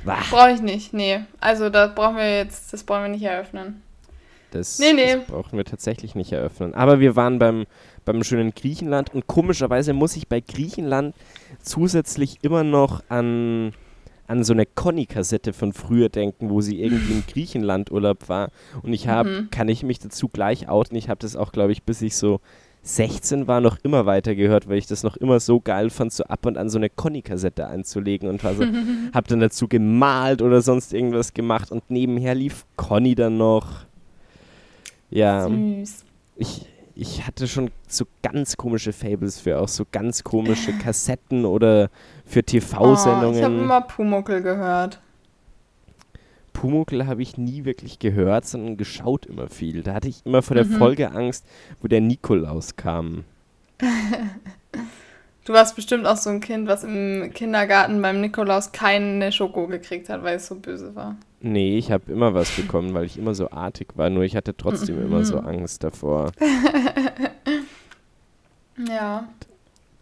Wah, 0.03 0.17
Brauche 0.29 0.51
ich 0.51 0.61
nicht, 0.61 0.93
nee. 0.93 1.19
Also 1.39 1.69
das 1.69 1.93
brauchen 1.95 2.17
wir 2.17 2.37
jetzt, 2.37 2.73
das 2.73 2.83
brauchen 2.83 3.03
wir 3.03 3.09
nicht 3.09 3.23
eröffnen. 3.23 3.81
Das, 4.55 4.79
Nee, 4.79 4.93
nee. 4.93 5.15
das 5.17 5.25
brauchen 5.27 5.57
wir 5.57 5.65
tatsächlich 5.65 6.15
nicht 6.15 6.31
eröffnen. 6.31 6.73
Aber 6.73 6.99
wir 6.99 7.15
waren 7.15 7.37
beim, 7.39 7.65
beim 8.05 8.23
schönen 8.23 8.53
Griechenland 8.55 9.13
und 9.13 9.27
komischerweise 9.27 9.93
muss 9.93 10.15
ich 10.15 10.27
bei 10.27 10.39
Griechenland 10.41 11.13
zusätzlich 11.61 12.39
immer 12.43 12.63
noch 12.63 13.03
an, 13.09 13.73
an 14.27 14.43
so 14.43 14.53
eine 14.53 14.65
Conny-Kassette 14.65 15.53
von 15.53 15.73
früher 15.73 16.09
denken, 16.09 16.49
wo 16.49 16.61
sie 16.61 16.81
irgendwie 16.81 17.13
in 17.13 17.23
Griechenland 17.31 17.91
Urlaub 17.91 18.29
war. 18.29 18.49
Und 18.81 18.93
ich 18.93 19.07
habe, 19.07 19.29
Mhm. 19.29 19.49
kann 19.51 19.67
ich 19.69 19.83
mich 19.83 19.99
dazu 19.99 20.29
gleich 20.29 20.69
outen, 20.69 20.95
ich 20.95 21.09
habe 21.09 21.19
das 21.19 21.35
auch, 21.35 21.51
glaube 21.51 21.71
ich, 21.71 21.83
bis 21.83 22.01
ich 22.01 22.15
so 22.15 22.39
16 22.83 23.47
war, 23.47 23.61
noch 23.61 23.79
immer 23.81 24.05
weitergehört, 24.05 24.69
weil 24.69 24.77
ich 24.77 24.85
das 24.85 25.01
noch 25.01 25.17
immer 25.17 25.39
so 25.39 25.59
geil 25.59 25.89
fand, 25.89 26.13
so 26.13 26.23
ab 26.25 26.45
und 26.45 26.55
an 26.55 26.69
so 26.69 26.77
eine 26.77 26.89
Conny-Kassette 26.91 27.65
einzulegen 27.67 28.29
und 28.29 28.43
war 28.43 28.53
so, 28.53 28.63
hab 29.13 29.27
dann 29.27 29.39
dazu 29.39 29.67
gemalt 29.67 30.43
oder 30.43 30.61
sonst 30.61 30.93
irgendwas 30.93 31.33
gemacht 31.33 31.71
und 31.71 31.89
nebenher 31.89 32.35
lief 32.35 32.65
Conny 32.75 33.15
dann 33.15 33.37
noch. 33.37 33.85
Ja, 35.15 35.47
Süß. 35.47 36.03
ich, 36.35 36.65
ich 36.93 37.25
hatte 37.25 37.47
schon 37.47 37.71
so 37.87 38.05
ganz 38.21 38.57
komische 38.57 38.93
Fables 38.93 39.39
für 39.39 39.59
auch 39.59 39.67
so 39.67 39.85
ganz 39.91 40.23
komische 40.23 40.73
Kassetten 40.83 41.45
oder 41.45 41.89
für 42.25 42.39
Oh, 42.39 42.43
ich 42.57 42.73
habe 42.73 42.95
TV-Sendungen. 42.95 43.59
immer 43.63 43.81
Pumuckel 43.81 44.41
gehört. 44.41 44.99
Pumuckl 46.53 47.05
habe 47.05 47.21
ich 47.21 47.37
nie 47.37 47.65
wirklich 47.65 47.99
gehört, 47.99 48.45
sondern 48.45 48.77
geschaut 48.77 49.25
immer 49.25 49.47
viel. 49.49 49.83
Da 49.83 49.93
hatte 49.93 50.07
ich 50.07 50.25
immer 50.25 50.41
vor 50.41 50.55
der 50.55 50.65
Mhm. 50.65 50.77
Folge 50.77 51.11
Angst, 51.11 51.45
wo 51.81 51.87
der 51.87 52.01
Nikolaus 52.01 52.75
kam. 52.77 53.25
Du 55.43 55.53
warst 55.53 55.75
bestimmt 55.75 56.07
auch 56.07 56.17
so 56.17 56.29
ein 56.29 56.39
Kind, 56.39 56.67
was 56.67 56.83
im 56.83 57.31
Kindergarten 57.33 58.01
beim 58.01 58.21
Nikolaus 58.21 58.71
keine 58.71 59.31
Schoko 59.31 59.67
gekriegt 59.67 60.09
hat, 60.09 60.23
weil 60.23 60.37
es 60.37 60.47
so 60.47 60.55
böse 60.55 60.95
war. 60.95 61.17
Nee, 61.47 61.77
ich 61.77 61.91
habe 61.91 62.11
immer 62.11 62.33
was 62.33 62.49
bekommen, 62.49 62.95
weil 62.95 63.05
ich 63.05 63.19
immer 63.19 63.35
so 63.35 63.51
artig 63.51 63.89
war, 63.93 64.09
nur 64.09 64.23
ich 64.23 64.35
hatte 64.35 64.57
trotzdem 64.57 64.99
immer 64.99 65.23
so 65.23 65.37
Angst 65.37 65.83
davor. 65.83 66.31
Ja. 68.89 69.29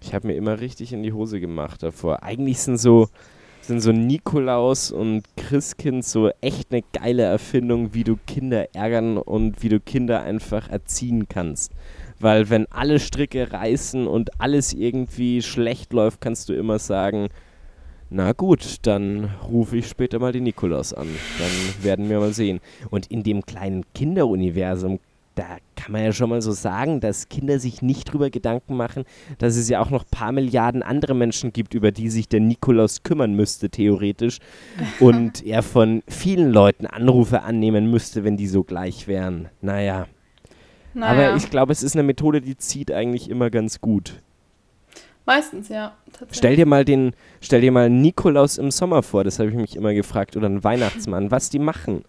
Ich 0.01 0.15
habe 0.15 0.25
mir 0.25 0.33
immer 0.33 0.59
richtig 0.59 0.93
in 0.93 1.03
die 1.03 1.13
Hose 1.13 1.39
gemacht 1.39 1.83
davor. 1.83 2.23
Eigentlich 2.23 2.59
sind 2.59 2.77
so, 2.79 3.07
sind 3.61 3.81
so 3.81 3.91
Nikolaus 3.91 4.91
und 4.91 5.21
Christkind 5.37 6.03
so 6.03 6.31
echt 6.41 6.71
eine 6.71 6.81
geile 6.91 7.21
Erfindung, 7.21 7.93
wie 7.93 8.03
du 8.03 8.17
Kinder 8.25 8.73
ärgern 8.73 9.19
und 9.19 9.61
wie 9.61 9.69
du 9.69 9.79
Kinder 9.79 10.23
einfach 10.23 10.69
erziehen 10.69 11.27
kannst. 11.29 11.71
Weil 12.19 12.49
wenn 12.49 12.65
alle 12.71 12.99
Stricke 12.99 13.53
reißen 13.53 14.07
und 14.07 14.41
alles 14.41 14.73
irgendwie 14.73 15.43
schlecht 15.43 15.93
läuft, 15.93 16.19
kannst 16.19 16.49
du 16.49 16.53
immer 16.53 16.79
sagen, 16.79 17.29
na 18.15 18.31
gut, 18.31 18.77
dann 18.83 19.31
rufe 19.49 19.77
ich 19.77 19.87
später 19.87 20.19
mal 20.19 20.31
den 20.31 20.43
Nikolaus 20.43 20.93
an. 20.93 21.07
Dann 21.39 21.83
werden 21.83 22.09
wir 22.09 22.19
mal 22.19 22.31
sehen. 22.31 22.59
Und 22.91 23.07
in 23.07 23.23
dem 23.23 23.43
kleinen 23.43 23.85
Kinderuniversum, 23.95 24.99
da 25.33 25.57
kann 25.75 25.93
man 25.93 26.03
ja 26.03 26.13
schon 26.13 26.29
mal 26.29 26.43
so 26.43 26.51
sagen, 26.51 26.99
dass 26.99 27.27
Kinder 27.27 27.57
sich 27.57 27.81
nicht 27.81 28.13
drüber 28.13 28.29
Gedanken 28.29 28.77
machen, 28.77 29.05
dass 29.39 29.55
es 29.55 29.67
ja 29.67 29.81
auch 29.81 29.89
noch 29.89 30.03
ein 30.03 30.11
paar 30.11 30.31
Milliarden 30.31 30.83
andere 30.83 31.15
Menschen 31.15 31.53
gibt, 31.53 31.73
über 31.73 31.91
die 31.91 32.11
sich 32.11 32.29
der 32.29 32.39
Nikolaus 32.39 33.01
kümmern 33.01 33.33
müsste, 33.33 33.71
theoretisch. 33.71 34.37
Und 34.99 35.43
er 35.43 35.63
von 35.63 36.03
vielen 36.07 36.51
Leuten 36.51 36.85
Anrufe 36.85 37.41
annehmen 37.41 37.89
müsste, 37.89 38.23
wenn 38.23 38.37
die 38.37 38.47
so 38.47 38.63
gleich 38.63 39.07
wären. 39.07 39.49
Naja. 39.59 40.05
Naja. 40.93 41.29
Aber 41.29 41.35
ich 41.35 41.49
glaube, 41.49 41.71
es 41.71 41.81
ist 41.81 41.95
eine 41.95 42.03
Methode, 42.03 42.41
die 42.41 42.57
zieht 42.57 42.91
eigentlich 42.91 43.27
immer 43.27 43.49
ganz 43.49 43.81
gut. 43.81 44.21
Meistens, 45.25 45.69
ja. 45.69 45.93
Stell 46.31 46.55
dir 46.57 46.65
mal 46.65 46.83
den, 46.83 47.15
stell 47.39 47.61
dir 47.61 47.71
mal 47.71 47.89
Nikolaus 47.89 48.57
im 48.57 48.71
Sommer 48.71 49.03
vor, 49.03 49.23
das 49.23 49.39
habe 49.39 49.49
ich 49.49 49.55
mich 49.55 49.75
immer 49.75 49.93
gefragt, 49.93 50.35
oder 50.35 50.47
einen 50.47 50.63
Weihnachtsmann, 50.63 51.31
was 51.31 51.49
die 51.49 51.59
machen. 51.59 52.03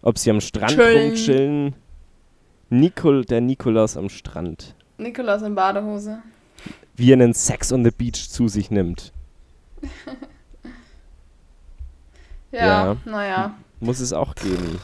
Ob 0.00 0.18
sie 0.18 0.30
am 0.30 0.40
Strand 0.40 0.72
Chillen. 0.72 1.08
rumchillen. 1.10 1.74
Nikol, 2.70 3.24
der 3.24 3.40
Nikolaus 3.40 3.96
am 3.96 4.08
Strand. 4.08 4.74
Nikolaus 4.98 5.42
in 5.42 5.54
Badehose. 5.54 6.22
Wie 6.96 7.10
er 7.10 7.14
einen 7.14 7.34
Sex 7.34 7.72
on 7.72 7.84
the 7.84 7.90
Beach 7.90 8.28
zu 8.28 8.48
sich 8.48 8.70
nimmt. 8.70 9.12
Ja, 12.52 12.66
Ja. 12.84 12.96
naja. 13.06 13.54
Muss 13.80 14.00
es 14.00 14.12
auch 14.12 14.34
geben. 14.34 14.78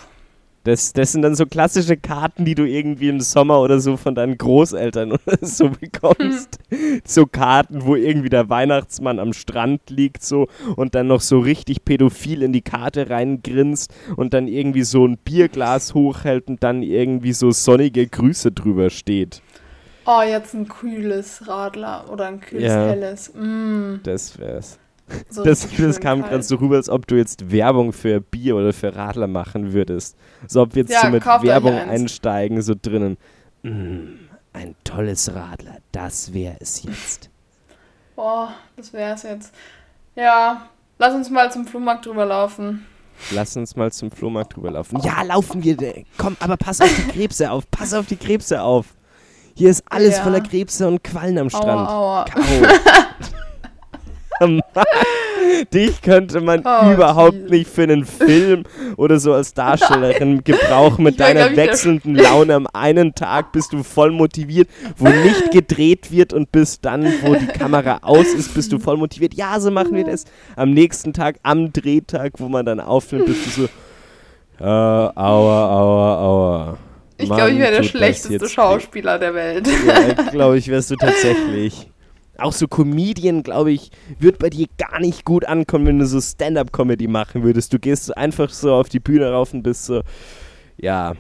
Das, 0.69 0.93
das 0.93 1.13
sind 1.13 1.23
dann 1.23 1.35
so 1.35 1.47
klassische 1.47 1.97
Karten, 1.97 2.45
die 2.45 2.55
du 2.55 2.65
irgendwie 2.69 3.09
im 3.09 3.21
Sommer 3.21 3.63
oder 3.63 3.81
so 3.81 3.97
von 3.97 4.15
deinen 4.15 4.37
Großeltern 4.37 5.13
oder 5.27 5.39
so 5.41 5.71
bekommst. 5.71 6.59
So 7.07 7.25
Karten, 7.25 7.87
wo 7.87 7.97
irgendwie 7.97 8.29
der 8.29 8.51
Weihnachtsmann 8.51 9.19
am 9.19 9.33
Strand 9.33 9.89
liegt 9.89 10.23
so 10.23 10.47
und 10.77 10.95
dann 10.95 11.07
noch 11.07 11.23
so 11.23 11.39
richtig 11.39 11.87
pädophil 11.87 12.43
in 12.43 12.53
die 12.53 12.61
Karte 12.61 13.09
reingrinst 13.09 13.95
und 14.17 14.35
dann 14.35 14.47
irgendwie 14.47 14.83
so 14.83 15.07
ein 15.07 15.17
Bierglas 15.17 15.95
hochhält 15.95 16.49
und 16.49 16.63
dann 16.63 16.83
irgendwie 16.83 17.33
so 17.33 17.51
sonnige 17.51 18.07
Grüße 18.07 18.53
drüber 18.53 18.91
steht. 18.91 19.41
Oh, 20.05 20.21
jetzt 20.21 20.53
ein 20.53 20.69
kühles 20.69 21.49
Radler 21.49 22.13
oder 22.13 22.27
ein 22.27 22.41
kühles 22.41 22.65
Ja. 22.65 22.89
helles. 22.89 23.33
Mm, 23.35 24.01
Das 24.03 24.39
wär's. 24.39 24.79
So 25.31 25.45
Das, 25.45 25.67
das 25.77 26.01
kam 26.01 26.23
gerade 26.23 26.43
so 26.43 26.57
rüber, 26.57 26.77
als 26.77 26.89
ob 26.89 27.07
du 27.07 27.17
jetzt 27.17 27.51
Werbung 27.51 27.93
für 27.93 28.21
Bier 28.21 28.57
oder 28.57 28.73
für 28.73 28.95
Radler 28.95 29.27
machen 29.27 29.73
würdest. 29.73 30.17
So 30.47 30.63
ob 30.63 30.75
wir 30.75 30.83
jetzt 30.83 30.93
Ja, 30.93 31.03
so 31.03 31.09
mit 31.11 31.25
Werbung 31.25 31.75
eins. 31.75 31.91
einsteigen, 31.91 32.63
so 32.63 32.75
drinnen. 32.81 33.17
Mm, 33.63 34.19
ein 34.53 34.75
tolles 34.85 35.35
Radler, 35.35 35.77
das 35.93 36.33
wäre 36.33 36.57
es 36.61 36.83
jetzt. 36.83 37.31
Boah, 38.17 38.53
das 38.77 38.93
wär's 38.93 39.23
jetzt. 39.23 39.55
Ja, 40.17 40.69
lass 40.99 41.15
uns 41.15 41.31
mal 41.31 41.51
zum 41.53 41.67
Flohmarkt 41.67 42.07
drüber 42.07 42.25
laufen. 42.27 42.87
Lass 43.33 43.57
uns 43.57 43.75
mal 43.77 43.91
zum 43.93 44.11
Flohmarkt 44.11 44.55
drüber 44.57 44.71
laufen. 44.73 45.01
Ja, 45.03 45.23
laufen 45.23 45.63
wir. 45.65 45.77
Komm, 46.19 46.37
aber 46.41 46.57
pass 46.57 46.81
auf 46.81 46.91
die 46.95 47.11
Krebse 47.13 47.51
auf. 47.51 47.69
Pass 47.71 47.93
auf 47.95 48.07
die 48.07 48.17
Krebse 48.17 48.63
auf. 48.63 48.87
Hier 49.55 49.71
ist 49.71 49.83
alles 49.91 50.19
Ja. 50.19 50.23
voller 50.23 50.41
Krebse 50.41 50.87
und 50.87 51.03
Quallen 51.03 51.37
am 51.39 51.51
Strand. 51.51 51.89
Aua, 51.89 52.23
aua. 52.23 52.25
Mann, 54.41 54.61
Dich 55.73 56.03
könnte 56.03 56.41
man 56.41 56.61
Oh, 56.65 56.93
überhaupt 56.93 57.35
Jesus. 57.35 57.51
nicht 57.51 57.71
für 57.71 57.83
einen 57.85 58.05
Film 58.05 58.65
oder 58.97 59.19
so 59.19 59.33
als 59.33 59.55
Darstellerin 59.55 60.45
gebrauchen 60.45 61.03
mit 61.05 61.19
deiner 61.21 61.57
wechselnden 61.57 62.15
Laune. 62.15 62.55
Am 62.55 62.67
einen 62.73 63.15
Tag 63.15 63.53
bist 63.53 63.73
du 63.73 63.83
voll 63.83 64.11
motiviert, 64.11 64.69
wo 64.97 65.09
nicht 65.09 65.51
gedreht 65.53 66.13
wird 66.13 66.33
und 66.33 66.53
bis 66.53 66.81
dann, 66.81 67.05
wo 67.23 67.35
die 67.35 67.47
Kamera 67.47 67.99
aus 68.03 68.27
ist, 68.27 68.55
bist 68.55 68.73
du 68.73 68.79
voll 68.79 68.97
motiviert. 68.99 69.35
Ja, 69.35 69.59
so 69.59 69.71
machen 69.71 69.95
wir 69.95 70.05
das. 70.05 70.27
Am 70.55 70.73
nächsten 70.73 71.13
Tag, 71.13 71.37
am 71.43 71.73
Drehtag, 71.73 72.35
wo 72.39 72.49
man 72.49 72.67
dann 72.67 72.81
aufnimmt, 72.81 73.27
bist 73.27 73.47
du 73.47 73.51
so, 73.63 73.65
äh, 74.61 74.65
aua, 74.65 75.13
aua, 75.15 76.19
aua. 76.21 76.79
Ich 77.17 77.27
glaube, 77.29 77.51
ich 77.51 77.59
wäre 77.59 77.73
der 77.73 77.83
schlechteste. 77.83 78.49
Schauspieler 78.49 79.19
der 79.19 79.35
Welt. 79.35 79.67
Ja, 79.87 80.13
glaube 80.31 80.59
ich, 80.59 80.69
wärst 80.69 80.91
du 80.91 80.97
tatsächlich. 80.97 81.89
Auch 82.39 82.53
so 82.53 82.69
Comedian, 82.69 83.43
glaube 83.43 83.73
ich, 83.73 83.91
wird 84.21 84.39
bei 84.39 84.49
dir 84.49 84.67
gar 84.79 85.01
nicht 85.01 85.25
gut 85.25 85.45
ankommen, 85.45 85.87
wenn 85.87 85.99
du 85.99 86.07
so 86.07 86.21
Stand-up-Comedy 86.21 87.09
machen 87.09 87.43
würdest. 87.43 87.73
Du 87.73 87.81
gehst 87.81 88.17
einfach 88.17 88.51
so 88.51 88.75
auf 88.75 88.89
die 88.89 89.01
Bühne 89.01 89.33
rauf 89.33 89.53
und 89.53 89.65
bist 89.65 89.87
so, 89.87 90.03
ja, 90.77 91.15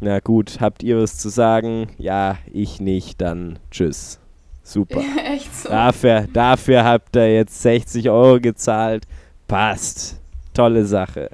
na 0.00 0.20
gut, 0.20 0.60
habt 0.60 0.84
ihr 0.84 1.02
was 1.02 1.18
zu 1.18 1.28
sagen? 1.28 1.88
Ja, 1.98 2.38
ich 2.52 2.80
nicht, 2.80 3.20
dann 3.20 3.58
tschüss. 3.72 4.20
Super. 4.62 5.02
Echt 5.24 5.54
so. 5.54 5.68
Dafür, 5.68 6.28
dafür 6.32 6.84
habt 6.84 7.16
ihr 7.16 7.34
jetzt 7.34 7.60
60 7.62 8.08
Euro 8.10 8.40
gezahlt. 8.40 9.04
Passt. 9.48 10.20
Tolle 10.54 10.84
Sache. 10.84 11.30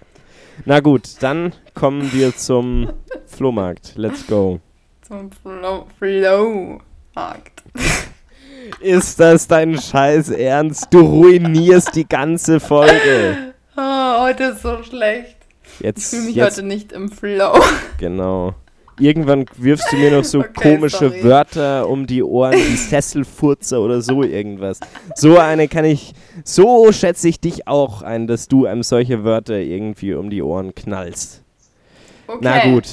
Na 0.65 0.81
gut, 0.81 1.17
dann 1.21 1.53
kommen 1.75 2.13
wir 2.13 2.35
zum 2.35 2.89
Flohmarkt. 3.27 3.93
Let's 3.97 4.27
go. 4.27 4.61
Zum 5.03 5.31
Flow. 5.31 5.87
Flow. 5.99 6.81
Ist 8.81 9.21
das 9.21 9.47
dein 9.47 9.79
Scheiß 9.79 10.31
Ernst? 10.31 10.89
Du 10.91 11.01
ruinierst 11.01 11.95
die 11.95 12.09
ganze 12.09 12.61
Folge. 12.61 13.55
Oh, 13.77 14.21
heute 14.21 14.45
ist 14.45 14.63
so 14.63 14.83
schlecht. 14.83 15.37
Ich 15.79 15.81
Jetzt, 15.85 16.11
fühle 16.11 16.23
mich 16.23 16.35
jetzt 16.35 16.57
heute 16.57 16.67
nicht 16.67 16.93
im 16.93 17.11
Flow. 17.11 17.59
genau. 17.99 18.55
Irgendwann 19.01 19.45
wirfst 19.57 19.93
du 19.93 19.97
mir 19.97 20.11
noch 20.11 20.25
so 20.25 20.41
Okay, 20.41 20.51
komische 20.75 21.11
sorry. 21.11 21.23
Wörter 21.23 21.89
um 21.89 22.07
die 22.07 22.23
Ohren, 22.23 22.55
wie 22.55 22.77
Sesselfurzer 22.77 23.81
oder 23.81 24.01
so 24.03 24.25
irgendwas. 24.25 24.81
So 25.15 25.39
eine 25.39 25.69
kann 25.69 25.85
ich, 25.85 26.15
so 26.43 26.91
schätze 26.91 27.29
ich 27.29 27.39
dich 27.41 27.69
auch 27.69 28.03
ein, 28.03 28.27
dass 28.27 28.49
du 28.49 28.67
einem 28.67 28.83
solche 28.83 29.23
Wörter 29.23 29.59
irgendwie 29.59 30.15
um 30.15 30.31
die 30.31 30.43
Ohren 30.43 30.75
knallst. 30.75 31.45
Okay. 32.27 32.39
Na 32.41 32.65
gut. 32.73 32.87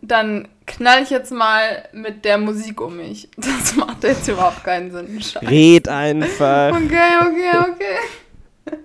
Dann 0.00 0.48
knall 0.72 1.02
ich 1.02 1.10
jetzt 1.10 1.32
mal 1.32 1.88
mit 1.92 2.24
der 2.24 2.38
Musik 2.38 2.80
um 2.80 2.96
mich. 2.96 3.28
Das 3.36 3.76
macht 3.76 4.04
jetzt 4.04 4.28
überhaupt 4.28 4.64
keinen 4.64 4.90
Sinn. 4.90 5.20
Scheiße. 5.20 5.48
Red 5.48 5.88
einfach. 5.88 6.74
Okay, 6.74 7.10
okay, 7.20 7.70
okay. 7.70 8.78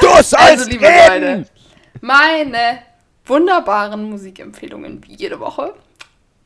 Du 0.00 0.06
sollst 0.06 0.38
Also, 0.38 0.70
liebe 0.70 0.86
reden! 0.86 1.38
Leute, 1.40 1.50
meine 2.00 2.78
wunderbaren 3.26 4.08
Musikempfehlungen 4.08 5.02
wie 5.04 5.14
jede 5.14 5.38
Woche. 5.40 5.74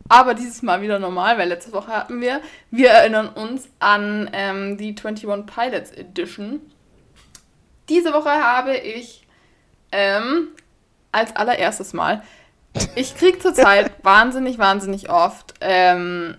Aber 0.09 0.34
dieses 0.34 0.62
Mal 0.62 0.82
wieder 0.82 0.99
normal, 0.99 1.38
weil 1.38 1.49
letzte 1.49 1.72
Woche 1.72 1.88
hatten 1.88 2.20
wir. 2.20 2.40
Wir 2.70 2.90
erinnern 2.90 3.28
uns 3.28 3.68
an 3.80 4.30
ähm, 4.32 4.78
die 4.78 4.94
21 4.97 5.47
Pilots 5.47 5.90
Edition. 5.92 6.61
Diese 7.88 8.12
Woche 8.12 8.30
habe 8.30 8.76
ich 8.76 9.26
ähm, 9.92 10.49
als 11.12 11.34
allererstes 11.34 11.92
Mal. 11.92 12.22
Ich 12.95 13.14
kriege 13.16 13.39
zurzeit 13.39 13.93
wahnsinnig, 14.05 14.59
wahnsinnig 14.59 15.11
oft 15.11 15.55
ähm, 15.61 16.37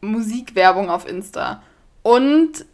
Musikwerbung 0.00 0.90
auf 0.90 1.08
Insta. 1.08 1.62
Und 2.02 2.64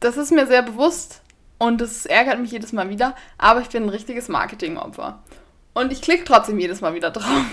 das 0.00 0.16
ist 0.16 0.32
mir 0.32 0.46
sehr 0.46 0.62
bewusst 0.62 1.22
und 1.58 1.80
das 1.80 2.06
ärgert 2.06 2.40
mich 2.40 2.50
jedes 2.52 2.72
Mal 2.72 2.88
wieder, 2.90 3.14
aber 3.38 3.60
ich 3.60 3.68
bin 3.68 3.84
ein 3.84 3.88
richtiges 3.88 4.28
Marketingopfer. 4.28 5.18
Und 5.72 5.92
ich 5.92 6.02
klicke 6.02 6.24
trotzdem 6.24 6.58
jedes 6.58 6.80
Mal 6.80 6.94
wieder 6.94 7.10
drauf. 7.10 7.44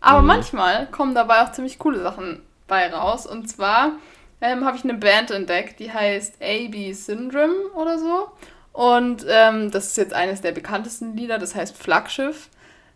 Aber 0.00 0.22
Mhm. 0.22 0.26
manchmal 0.28 0.86
kommen 0.86 1.14
dabei 1.14 1.42
auch 1.42 1.52
ziemlich 1.52 1.78
coole 1.78 2.02
Sachen 2.02 2.42
bei 2.66 2.90
raus. 2.92 3.26
Und 3.26 3.48
zwar 3.48 3.92
ähm, 4.40 4.64
habe 4.64 4.76
ich 4.76 4.84
eine 4.84 4.94
Band 4.94 5.30
entdeckt, 5.30 5.78
die 5.78 5.92
heißt 5.92 6.36
AB 6.42 6.92
Syndrome 6.94 7.68
oder 7.74 7.98
so. 7.98 8.30
Und 8.72 9.26
ähm, 9.28 9.70
das 9.70 9.88
ist 9.88 9.96
jetzt 9.98 10.14
eines 10.14 10.40
der 10.40 10.52
bekanntesten 10.52 11.16
Lieder, 11.16 11.38
das 11.38 11.54
heißt 11.54 11.76
Flaggschiff. 11.76 12.48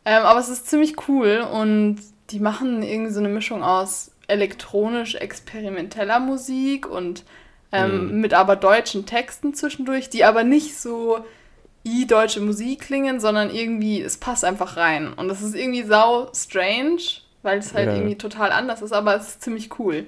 Ähm, 0.04 0.22
aber 0.24 0.40
es 0.40 0.48
ist 0.48 0.68
ziemlich 0.68 1.08
cool 1.08 1.46
und 1.50 1.98
die 2.30 2.40
machen 2.40 2.82
irgendwie 2.82 3.12
so 3.12 3.20
eine 3.20 3.28
Mischung 3.28 3.62
aus 3.62 4.10
elektronisch-experimenteller 4.28 6.20
Musik 6.20 6.86
und 6.86 7.24
ähm, 7.72 8.08
Mhm. 8.14 8.20
mit 8.20 8.34
aber 8.34 8.56
deutschen 8.56 9.04
Texten 9.06 9.54
zwischendurch, 9.54 10.08
die 10.10 10.24
aber 10.24 10.44
nicht 10.44 10.78
so 10.78 11.24
i 11.86 12.06
deutsche 12.06 12.40
Musik 12.40 12.82
klingen, 12.82 13.20
sondern 13.20 13.50
irgendwie, 13.50 14.00
es 14.00 14.16
passt 14.16 14.44
einfach 14.44 14.76
rein. 14.76 15.12
Und 15.12 15.28
das 15.28 15.42
ist 15.42 15.54
irgendwie 15.54 15.82
sau 15.82 16.30
strange, 16.34 17.00
weil 17.42 17.58
es 17.58 17.74
halt 17.74 17.88
Ja. 17.90 17.96
irgendwie 17.96 18.16
total 18.16 18.52
anders 18.52 18.80
ist, 18.80 18.92
aber 18.92 19.16
es 19.16 19.28
ist 19.28 19.42
ziemlich 19.42 19.78
cool. 19.78 20.06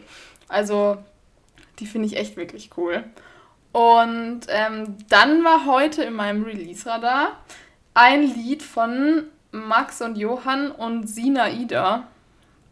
Also, 0.49 0.97
die 1.79 1.87
finde 1.87 2.07
ich 2.07 2.17
echt 2.17 2.37
wirklich 2.37 2.71
cool. 2.79 3.05
Und 3.73 4.43
ähm, 4.49 4.97
dann 5.11 5.45
war 5.45 5.67
heute 5.67 6.03
in 6.05 6.15
meinem 6.15 6.45
Release-Radar 6.45 7.33
ein 7.93 8.23
Lied 8.23 8.63
von 8.63 9.25
Max 9.57 10.01
und 10.03 10.17
Johann 10.17 10.71
und 10.71 11.09
Sina 11.09 11.51
Ida. 11.51 12.07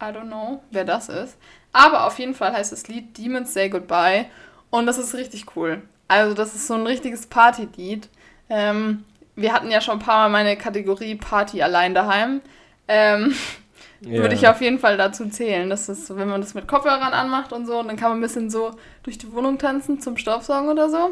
I 0.01 0.07
don't 0.07 0.27
know, 0.27 0.63
wer 0.71 0.85
das 0.85 1.09
ist. 1.09 1.37
Aber 1.73 2.07
auf 2.07 2.19
jeden 2.19 2.35
Fall 2.35 2.53
heißt 2.53 2.73
das 2.73 2.89
Lied 2.89 3.17
Demons 3.19 3.53
Say 3.53 3.69
Goodbye. 3.69 4.27
Und 4.71 4.87
das 4.87 4.99
ist 4.99 5.15
richtig 5.15 5.57
cool. 5.57 5.83
Also, 6.09 6.35
das 6.35 6.55
ist 6.55 6.67
so 6.67 6.75
ein 6.75 6.87
richtiges 6.87 7.27
Partylied. 7.27 8.09
Ähm, 8.49 9.05
wir 9.37 9.53
hatten 9.53 9.71
ja 9.71 9.81
schon 9.81 9.99
ein 9.99 10.05
paar 10.05 10.29
Mal 10.29 10.31
meine 10.31 10.57
Kategorie 10.57 11.15
Party 11.17 11.63
allein 11.63 11.95
daheim. 11.95 12.41
Ähm, 12.89 13.35
würde 14.07 14.35
ich 14.35 14.47
auf 14.49 14.61
jeden 14.61 14.79
Fall 14.79 14.97
dazu 14.97 15.29
zählen. 15.29 15.69
Das 15.71 15.89
ist, 15.89 16.17
wenn 16.17 16.29
man 16.29 16.41
das 16.41 16.55
mit 16.55 16.67
Kopfhörern 16.69 17.13
anmacht 17.13 17.53
und 17.53 17.67
so, 17.67 17.79
und 17.81 17.89
dann 17.89 17.97
kann 17.97 18.11
man 18.11 18.19
ein 18.19 18.23
bisschen 18.23 18.51
so 18.51 18.71
durch 19.03 19.19
die 19.19 19.33
Wohnung 19.33 19.59
tanzen 19.59 20.01
zum 20.01 20.17
Staubsaugen 20.17 20.69
oder 20.71 20.89
so. 20.91 21.11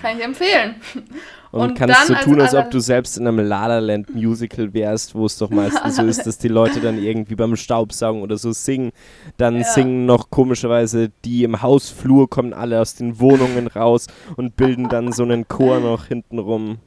Kann 0.00 0.16
ich 0.18 0.24
empfehlen. 0.24 0.76
Und, 1.52 1.70
Und 1.70 1.78
kannst 1.78 2.06
so 2.08 2.14
als 2.14 2.24
tun, 2.24 2.40
als 2.40 2.52
ob 2.54 2.60
aller- 2.62 2.70
du 2.70 2.80
selbst 2.80 3.16
in 3.16 3.26
einem 3.26 3.38
La 3.48 3.66
La 3.66 3.78
Land 3.78 4.14
Musical 4.14 4.74
wärst, 4.74 5.14
wo 5.14 5.24
es 5.24 5.38
doch 5.38 5.48
meistens 5.48 5.96
so 5.96 6.02
ist, 6.02 6.24
dass 6.26 6.36
die 6.38 6.48
Leute 6.48 6.80
dann 6.80 7.02
irgendwie 7.02 7.34
beim 7.34 7.56
Staubsaugen 7.56 8.20
oder 8.20 8.36
so 8.36 8.52
singen. 8.52 8.92
Dann 9.38 9.56
Ja. 9.58 9.64
singen 9.64 10.04
noch 10.04 10.28
komischerweise 10.30 11.10
die 11.24 11.44
im 11.44 11.62
Hausflur, 11.62 12.28
kommen 12.28 12.52
alle 12.52 12.78
aus 12.80 12.94
den 12.94 13.18
Wohnungen 13.20 13.68
raus 13.68 14.06
und 14.36 14.56
bilden 14.56 14.88
dann 14.90 15.12
so 15.12 15.22
einen 15.22 15.48
Chor 15.48 15.80
noch 15.80 16.06
hintenrum. 16.06 16.78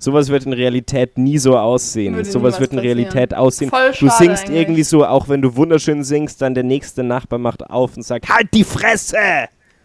Sowas 0.00 0.28
wird 0.28 0.46
in 0.46 0.52
Realität 0.52 1.18
nie 1.18 1.38
so 1.38 1.58
aussehen. 1.58 2.14
Würde 2.14 2.30
Sowas 2.30 2.60
wird 2.60 2.72
in. 2.72 2.78
Realität 2.78 3.34
aussehen. 3.34 3.68
Voll 3.70 3.90
du 3.98 4.08
singst 4.08 4.44
eigentlich. 4.46 4.60
irgendwie 4.60 4.82
so, 4.84 5.04
auch 5.04 5.28
wenn 5.28 5.42
du 5.42 5.56
wunderschön 5.56 6.04
singst, 6.04 6.40
dann 6.40 6.54
der 6.54 6.62
nächste 6.64 7.02
Nachbar 7.02 7.38
macht 7.40 7.68
auf 7.68 7.96
und 7.96 8.02
sagt, 8.04 8.28
halt 8.28 8.48
die 8.54 8.62
Fresse! 8.64 9.16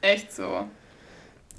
Echt 0.01 0.32
so. 0.34 0.66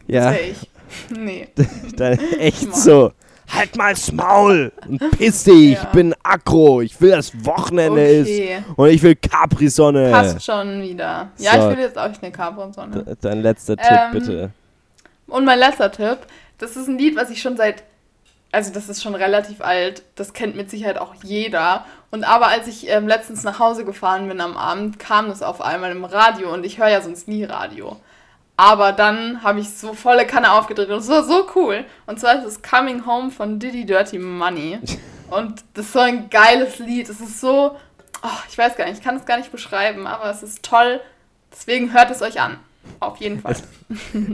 Ja, 0.07 0.33
Sehe 0.33 0.41
ich. 0.53 0.71
Nee. 1.19 1.49
dann 1.97 2.13
echt 2.39 2.75
so. 2.77 3.11
Halt 3.49 3.77
mal's 3.77 4.11
Maul 4.13 4.73
und 4.89 4.99
piss 5.19 5.45
dich, 5.45 5.73
ich 5.73 5.75
Ja. 5.75 5.85
bin 5.93 6.15
aggro, 6.23 6.81
ich 6.81 6.99
will 7.01 7.11
das 7.11 7.33
Wochenende 7.45 8.01
Okay. 8.23 8.57
ist 8.57 8.65
und 8.77 8.89
ich 8.89 9.03
will 9.03 9.15
Capri-Sonne. 9.17 10.11
Passt 10.13 10.43
schon 10.45 10.81
wieder. 10.81 11.31
Ja, 11.39 11.61
So. 11.61 11.71
ich 11.71 11.77
will 11.77 11.85
jetzt 11.85 11.99
auch 11.99 12.05
eine 12.23 12.33
Capri-Sonne. 12.33 13.17
Dein 13.21 13.43
letzter 13.43 13.77
Tipp, 13.77 13.87
Ähm, 13.91 14.13
bitte. 14.13 14.51
Und 15.27 15.45
mein 15.45 15.59
letzter 15.59 15.91
Tipp, 15.93 16.19
das 16.59 16.77
ist 16.77 16.89
ein 16.89 16.97
Lied, 16.99 17.17
was 17.17 17.29
ich 17.31 17.41
schon 17.43 17.57
seit, 17.57 17.83
also 18.55 18.73
das 18.73 18.89
ist 18.89 19.03
schon 19.03 19.15
relativ 19.15 19.61
alt, 19.61 20.03
das 20.15 20.33
kennt 20.33 20.57
mit 20.57 20.71
Sicherheit 20.71 20.99
auch 20.99 21.15
jeder. 21.23 21.85
Und 22.11 22.25
aber 22.25 22.47
als 22.47 22.69
ich 22.69 22.89
ähm, 22.89 23.09
letztens 23.09 23.43
nach 23.43 23.59
Hause 23.59 23.85
gefahren 23.85 24.29
bin 24.29 24.41
am 24.41 24.57
Abend, 24.57 24.99
kam 24.99 25.29
das 25.29 25.43
auf 25.43 25.61
einmal 25.61 25.91
im 25.91 26.05
Radio 26.05 26.53
und 26.55 26.65
ich 26.65 26.79
höre 26.79 26.89
ja 26.89 27.01
sonst 27.01 27.29
nie 27.29 27.45
Radio. 27.45 27.97
Aber 28.57 28.93
dann 28.93 29.43
habe 29.43 29.59
ich 29.59 29.71
so 29.77 29.95
volle 29.95 30.27
Kanne 30.27 30.53
aufgedreht 30.53 30.89
und 30.89 30.99
es 30.99 31.09
war 31.09 31.25
so 31.25 31.49
cool. 31.57 31.85
Und 32.07 32.21
zwar 32.21 32.39
ist 32.39 32.45
es 32.45 32.63
Coming 32.63 33.05
Home 33.05 33.31
von 33.33 33.59
Diddy 33.59 33.85
Dirty 33.85 34.19
Money. 34.19 34.79
Und 35.31 35.65
das 35.73 35.87
ist 35.87 35.93
so 35.95 36.01
ein 36.01 36.29
geiles 36.31 36.79
Lied. 36.79 37.09
Es 37.09 37.19
ist 37.21 37.41
so, 37.41 37.75
oh, 38.23 38.29
ich 38.49 38.57
weiß 38.57 38.77
gar 38.77 38.85
nicht, 38.85 38.99
ich 38.99 39.03
kann 39.03 39.17
es 39.17 39.25
gar 39.25 39.39
nicht 39.39 39.51
beschreiben, 39.51 40.07
aber 40.07 40.31
es 40.31 40.43
ist 40.43 40.63
toll. 40.63 41.01
Deswegen 41.51 41.93
hört 41.93 42.11
es 42.11 42.23
euch 42.23 42.41
an. 42.41 42.59
Auf 43.01 43.18
jeden 43.18 43.41
Fall. 43.41 43.55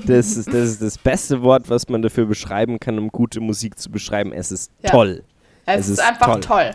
Das 0.07 0.37
ist, 0.37 0.49
das 0.49 0.55
ist 0.69 0.83
das 0.83 0.99
beste 0.99 1.43
Wort, 1.43 1.69
was 1.69 1.89
man 1.89 2.03
dafür 2.03 2.27
beschreiben 2.27 2.79
kann, 2.79 2.99
um 2.99 3.09
gute 3.09 3.41
Musik 3.41 3.79
zu 3.79 3.91
beschreiben. 3.91 4.33
Es 4.33 4.53
ist 4.53 4.71
Ja. 4.83 4.91
toll. 4.91 5.23
Es, 5.67 5.81
Es 5.81 5.87
ist, 5.87 5.93
ist 5.99 6.01
einfach 6.01 6.27
toll. 6.27 6.41
toll. 6.41 6.71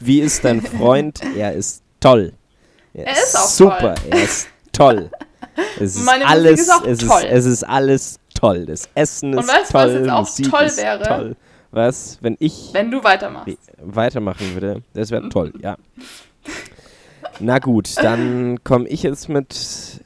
Wie 0.00 0.20
ist 0.20 0.44
dein 0.44 0.60
Freund? 0.62 1.20
er 1.36 1.52
ist 1.54 1.82
toll. 2.00 2.32
Er, 2.94 3.06
Er 3.06 3.12
ist 3.12 3.36
auch 3.36 3.46
super. 3.46 3.94
Er 4.10 4.22
ist 4.22 4.48
toll. 4.72 5.10
Es 5.80 5.96
ist 5.96 6.04
Meine 6.04 6.24
Musik 6.24 6.30
alles, 6.30 6.60
ist 6.60 6.70
auch 6.70 6.84
es 6.84 6.98
toll. 6.98 7.22
Ist, 7.22 7.32
es 7.32 7.46
ist 7.46 7.62
alles 7.64 8.20
toll. 8.34 8.66
Das 8.66 8.88
Essen 8.94 9.34
Und 9.34 9.40
ist 9.40 9.48
weißt 9.48 9.70
du, 9.70 9.74
was 9.74 9.84
toll, 9.84 9.92
jetzt 10.00 10.10
auch 10.10 10.20
Musik 10.20 10.50
toll 10.50 10.62
ist 10.64 10.76
wäre? 10.78 11.02
toll. 11.02 11.36
was, 11.70 12.18
wenn 12.20 12.36
ich 12.40 12.70
Wenn 12.72 12.90
du 12.90 13.02
weitermachst. 13.02 13.56
weitermachen 13.78 14.52
würde. 14.54 14.82
Das 14.94 15.10
wäre 15.10 15.28
toll, 15.28 15.52
ja. 15.62 15.76
Na 17.40 17.58
gut, 17.58 17.90
dann 17.96 18.62
komme 18.64 18.88
ich 18.88 19.02
jetzt 19.02 19.28
mit. 19.28 20.00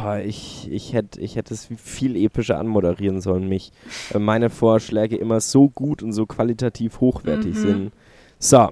Boah, 0.00 0.18
ich, 0.18 0.68
ich 0.70 0.92
hätte 0.92 1.20
ich 1.20 1.36
hätt 1.36 1.50
es 1.50 1.68
viel 1.76 2.14
epischer 2.16 2.58
anmoderieren 2.58 3.20
sollen, 3.20 3.48
mich. 3.48 3.72
Weil 4.10 4.20
meine 4.20 4.48
Vorschläge 4.50 5.16
immer 5.16 5.40
so 5.40 5.68
gut 5.68 6.02
und 6.02 6.12
so 6.12 6.24
qualitativ 6.26 7.00
hochwertig 7.00 7.54
Mhm. 7.54 7.60
sind. 7.60 7.92
So, 8.38 8.68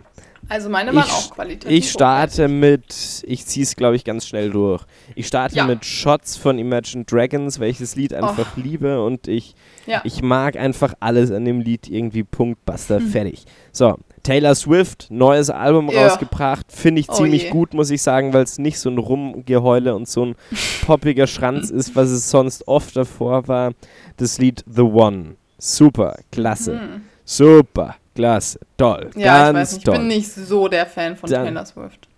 Also 0.49 0.69
meine 0.71 0.95
waren 0.95 1.05
Ich- 1.05 1.13
auch 1.13 1.31
qualitativ. 1.35 1.77
ich 1.77 1.91
starte 1.91 2.47
mit. 2.47 3.25
Ich 3.27 3.45
ziehe 3.47 3.65
es, 3.65 3.75
glaube 3.75 3.97
ich, 3.97 4.05
ganz 4.05 4.29
schnell 4.29 4.51
durch. 4.51 4.85
Ich 5.17 5.27
starte 5.27 5.57
Ja. 5.57 5.67
mit 5.67 5.85
Shots 5.85 6.37
von 6.37 6.57
Imagine 6.61 7.05
Dragons, 7.05 7.59
welches 7.59 7.97
Lied 7.97 8.15
einfach 8.15 8.57
liebe 8.57 9.03
und 9.03 9.27
ich 9.27 9.57
Ja. 9.87 10.03
ich 10.05 10.23
mag 10.23 10.57
einfach 10.57 10.95
alles 11.01 11.33
an 11.33 11.45
dem 11.45 11.61
Lied 11.61 11.89
irgendwie 11.89 12.23
Punkt, 12.23 12.65
basta, 12.65 13.01
fertig. 13.25 13.45
So, 13.73 13.97
Taylor 14.27 14.55
Swift, 14.55 15.07
neues 15.11 15.51
Album 15.51 15.89
Ja. 15.91 16.07
rausgebracht, 16.09 16.67
finde 16.73 17.01
ich 17.01 17.09
Oh 17.09 17.15
ziemlich 17.15 17.45
je. 17.45 17.51
gut, 17.51 17.75
muss 17.75 17.91
ich 17.91 18.03
sagen, 18.03 18.33
weil 18.33 18.43
es 18.43 18.59
nicht 18.59 18.79
so 18.79 18.91
ein 18.91 18.99
Rumgeheule 18.99 19.95
und 19.95 20.09
so 20.09 20.25
ein 20.27 20.35
poppiger 20.87 21.27
Schranz 21.27 21.71
ist, 21.71 21.95
was 21.95 22.11
es 22.11 22.31
sonst 22.31 22.67
oft 22.67 22.97
davor 22.97 23.47
war. 23.49 23.73
Das 24.17 24.39
Lied 24.39 24.65
The 24.67 24.83
One. 24.83 25.37
Super, 25.59 26.17
klasse. 26.33 26.81
Hm. 26.81 27.03
Super, 27.25 27.97
klasse, 28.15 28.59
toll, 28.77 29.11
Ja, 29.15 29.19
ich 29.19 29.25
ganz 29.25 29.57
weiß 29.57 29.73
nicht. 29.73 29.79
Ich 29.79 29.85
toll. 29.85 29.99
bin 29.99 30.07
nicht 30.09 30.33
so 30.33 30.69
der 30.69 30.87
Fan 30.87 31.17
von 31.17 31.31
Dann- 31.31 31.45
Taylor 31.47 31.67
Swift. 31.67 32.09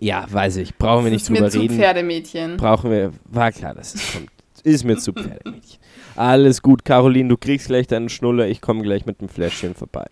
ja, 0.00 0.26
weiß 0.30 0.56
ich, 0.56 0.76
brauchen 0.76 1.04
wir 1.04 1.10
nicht 1.12 1.22
ist 1.22 1.30
mir 1.30 1.38
drüber 1.38 1.50
zu 1.50 1.60
reden. 1.60 1.76
Pferdemädchen. 1.76 2.56
Brauchen 2.56 2.90
wir, 2.90 3.12
war 3.24 3.52
klar, 3.52 3.74
dass 3.74 3.94
es 3.94 4.12
kommt. 4.12 4.28
Ist 4.62 4.84
mir 4.84 4.96
zu 4.96 5.12
Pferdemädchen. 5.12 5.78
Alles 6.16 6.62
gut, 6.62 6.84
Caroline, 6.84 7.28
du 7.28 7.36
kriegst 7.36 7.66
gleich 7.66 7.86
deinen 7.86 8.08
Schnuller, 8.08 8.46
ich 8.46 8.60
komme 8.60 8.82
gleich 8.82 9.04
mit 9.06 9.20
dem 9.20 9.28
Fläschchen 9.28 9.74
vorbei. 9.74 10.06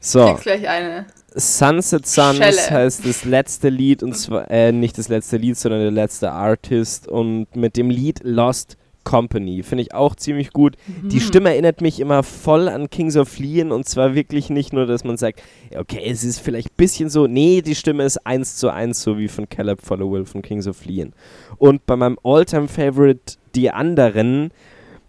So, 0.00 0.24
Kriegst 0.26 0.42
gleich 0.42 0.68
eine. 0.68 1.06
Sunset 1.34 2.06
Suns 2.06 2.38
Schelle. 2.38 2.70
heißt 2.70 3.06
das 3.06 3.24
letzte 3.24 3.68
Lied 3.68 4.02
und 4.02 4.16
zwar, 4.16 4.50
äh, 4.50 4.72
nicht 4.72 4.98
das 4.98 5.08
letzte 5.08 5.36
Lied, 5.36 5.56
sondern 5.56 5.80
der 5.80 5.90
letzte 5.90 6.32
Artist 6.32 7.06
und 7.06 7.54
mit 7.54 7.76
dem 7.76 7.90
Lied 7.90 8.20
Lost 8.24 8.76
Company. 9.04 9.62
Finde 9.62 9.82
ich 9.82 9.94
auch 9.94 10.16
ziemlich 10.16 10.52
gut. 10.52 10.76
Mhm. 10.86 11.08
Die 11.08 11.20
Stimme 11.20 11.50
erinnert 11.50 11.80
mich 11.80 11.98
immer 12.00 12.22
voll 12.22 12.68
an 12.68 12.90
Kings 12.90 13.16
of 13.16 13.38
Leon 13.38 13.72
und 13.72 13.88
zwar 13.88 14.14
wirklich 14.14 14.50
nicht 14.50 14.72
nur, 14.72 14.86
dass 14.86 15.04
man 15.04 15.16
sagt, 15.16 15.42
okay, 15.76 16.02
es 16.04 16.24
ist 16.24 16.40
vielleicht 16.40 16.72
ein 16.72 16.76
bisschen 16.76 17.08
so, 17.08 17.26
nee, 17.26 17.62
die 17.62 17.74
Stimme 17.74 18.04
ist 18.04 18.26
eins 18.26 18.56
zu 18.56 18.70
eins 18.70 19.00
so 19.02 19.18
wie 19.18 19.28
von 19.28 19.48
Caleb 19.48 19.80
Followill 19.82 20.26
von 20.26 20.42
Kings 20.42 20.66
of 20.66 20.84
Leon. 20.84 21.12
Und 21.56 21.86
bei 21.86 21.96
meinem 21.96 22.18
All-Time-Favorite 22.22 23.36
Die 23.54 23.70
Anderen 23.70 24.50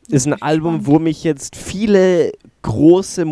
ist 0.10 0.28
ein 0.28 0.42
Album, 0.42 0.86
wo 0.86 0.98
mich 0.98 1.24
jetzt 1.24 1.56
viele 1.56 2.32
große 2.62 3.26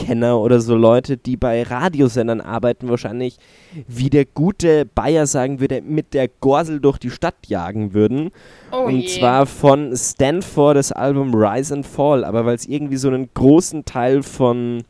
Musikkenner 0.00 0.38
oder 0.38 0.60
so 0.60 0.76
Leute, 0.76 1.16
die 1.16 1.36
bei 1.36 1.62
Radiosendern 1.62 2.40
arbeiten, 2.40 2.88
wahrscheinlich 2.88 3.38
wie 3.86 4.10
der 4.10 4.24
gute 4.24 4.84
Bayer 4.86 5.26
sagen 5.26 5.60
würde, 5.60 5.82
mit 5.82 6.14
der 6.14 6.28
Gorsel 6.28 6.80
durch 6.80 6.98
die 6.98 7.10
Stadt 7.10 7.34
jagen 7.46 7.92
würden. 7.94 8.30
Oh 8.72 8.84
und 8.84 9.00
je. 9.00 9.06
zwar 9.18 9.46
von 9.46 9.94
Stanford 9.96 10.76
das 10.76 10.92
Album 10.92 11.34
Rise 11.34 11.74
and 11.74 11.86
Fall, 11.86 12.24
aber 12.24 12.44
weil 12.46 12.56
es 12.56 12.66
irgendwie 12.66 12.96
so 12.96 13.08
einen 13.08 13.28
großen 13.34 13.84
Teil 13.84 14.22
von 14.22 14.82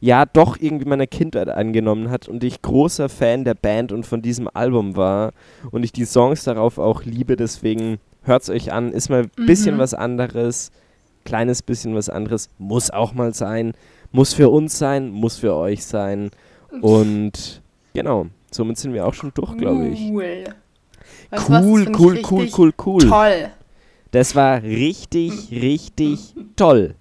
ja 0.00 0.26
doch 0.26 0.56
irgendwie 0.58 0.88
meiner 0.88 1.06
Kindheit 1.06 1.48
angenommen 1.48 2.10
hat 2.10 2.28
und 2.28 2.42
ich 2.42 2.60
großer 2.60 3.08
Fan 3.08 3.44
der 3.44 3.54
Band 3.54 3.92
und 3.92 4.04
von 4.04 4.20
diesem 4.20 4.48
Album 4.52 4.96
war 4.96 5.32
und 5.70 5.84
ich 5.84 5.92
die 5.92 6.04
Songs 6.06 6.42
darauf 6.42 6.78
auch 6.78 7.04
liebe, 7.04 7.36
deswegen 7.36 7.98
hört's 8.24 8.50
euch 8.50 8.72
an, 8.72 8.90
ist 8.92 9.10
mal 9.10 9.22
ein 9.38 9.46
bisschen 9.46 9.76
Mhm. 9.76 9.78
was 9.78 9.94
anderes, 9.94 10.72
kleines 11.24 11.62
bisschen 11.62 11.94
was 11.94 12.08
anderes, 12.08 12.48
muss 12.58 12.90
auch 12.90 13.14
mal 13.14 13.32
sein, 13.32 13.74
muss 14.12 14.34
für 14.34 14.48
uns 14.50 14.78
sein, 14.78 15.10
muss 15.10 15.36
für 15.38 15.54
euch 15.54 15.84
sein 15.84 16.30
und 16.80 17.60
genau, 17.94 18.26
somit 18.50 18.78
sind 18.78 18.92
wir 18.94 19.06
auch 19.06 19.14
schon 19.14 19.32
durch, 19.34 19.56
glaube 19.56 19.88
ich. 19.88 20.10
Cool. 20.10 20.44
Weißt 21.30 21.48
du 21.48 21.52
was, 21.52 21.64
Cool, 21.64 21.92
cool, 21.98 22.22
cool, 22.30 22.48
cool, 22.58 22.72
cool. 22.86 23.08
Toll. 23.08 23.48
Das 24.10 24.34
war 24.36 24.62
richtig, 24.62 25.50
richtig 25.50 26.34
toll. 26.56 26.94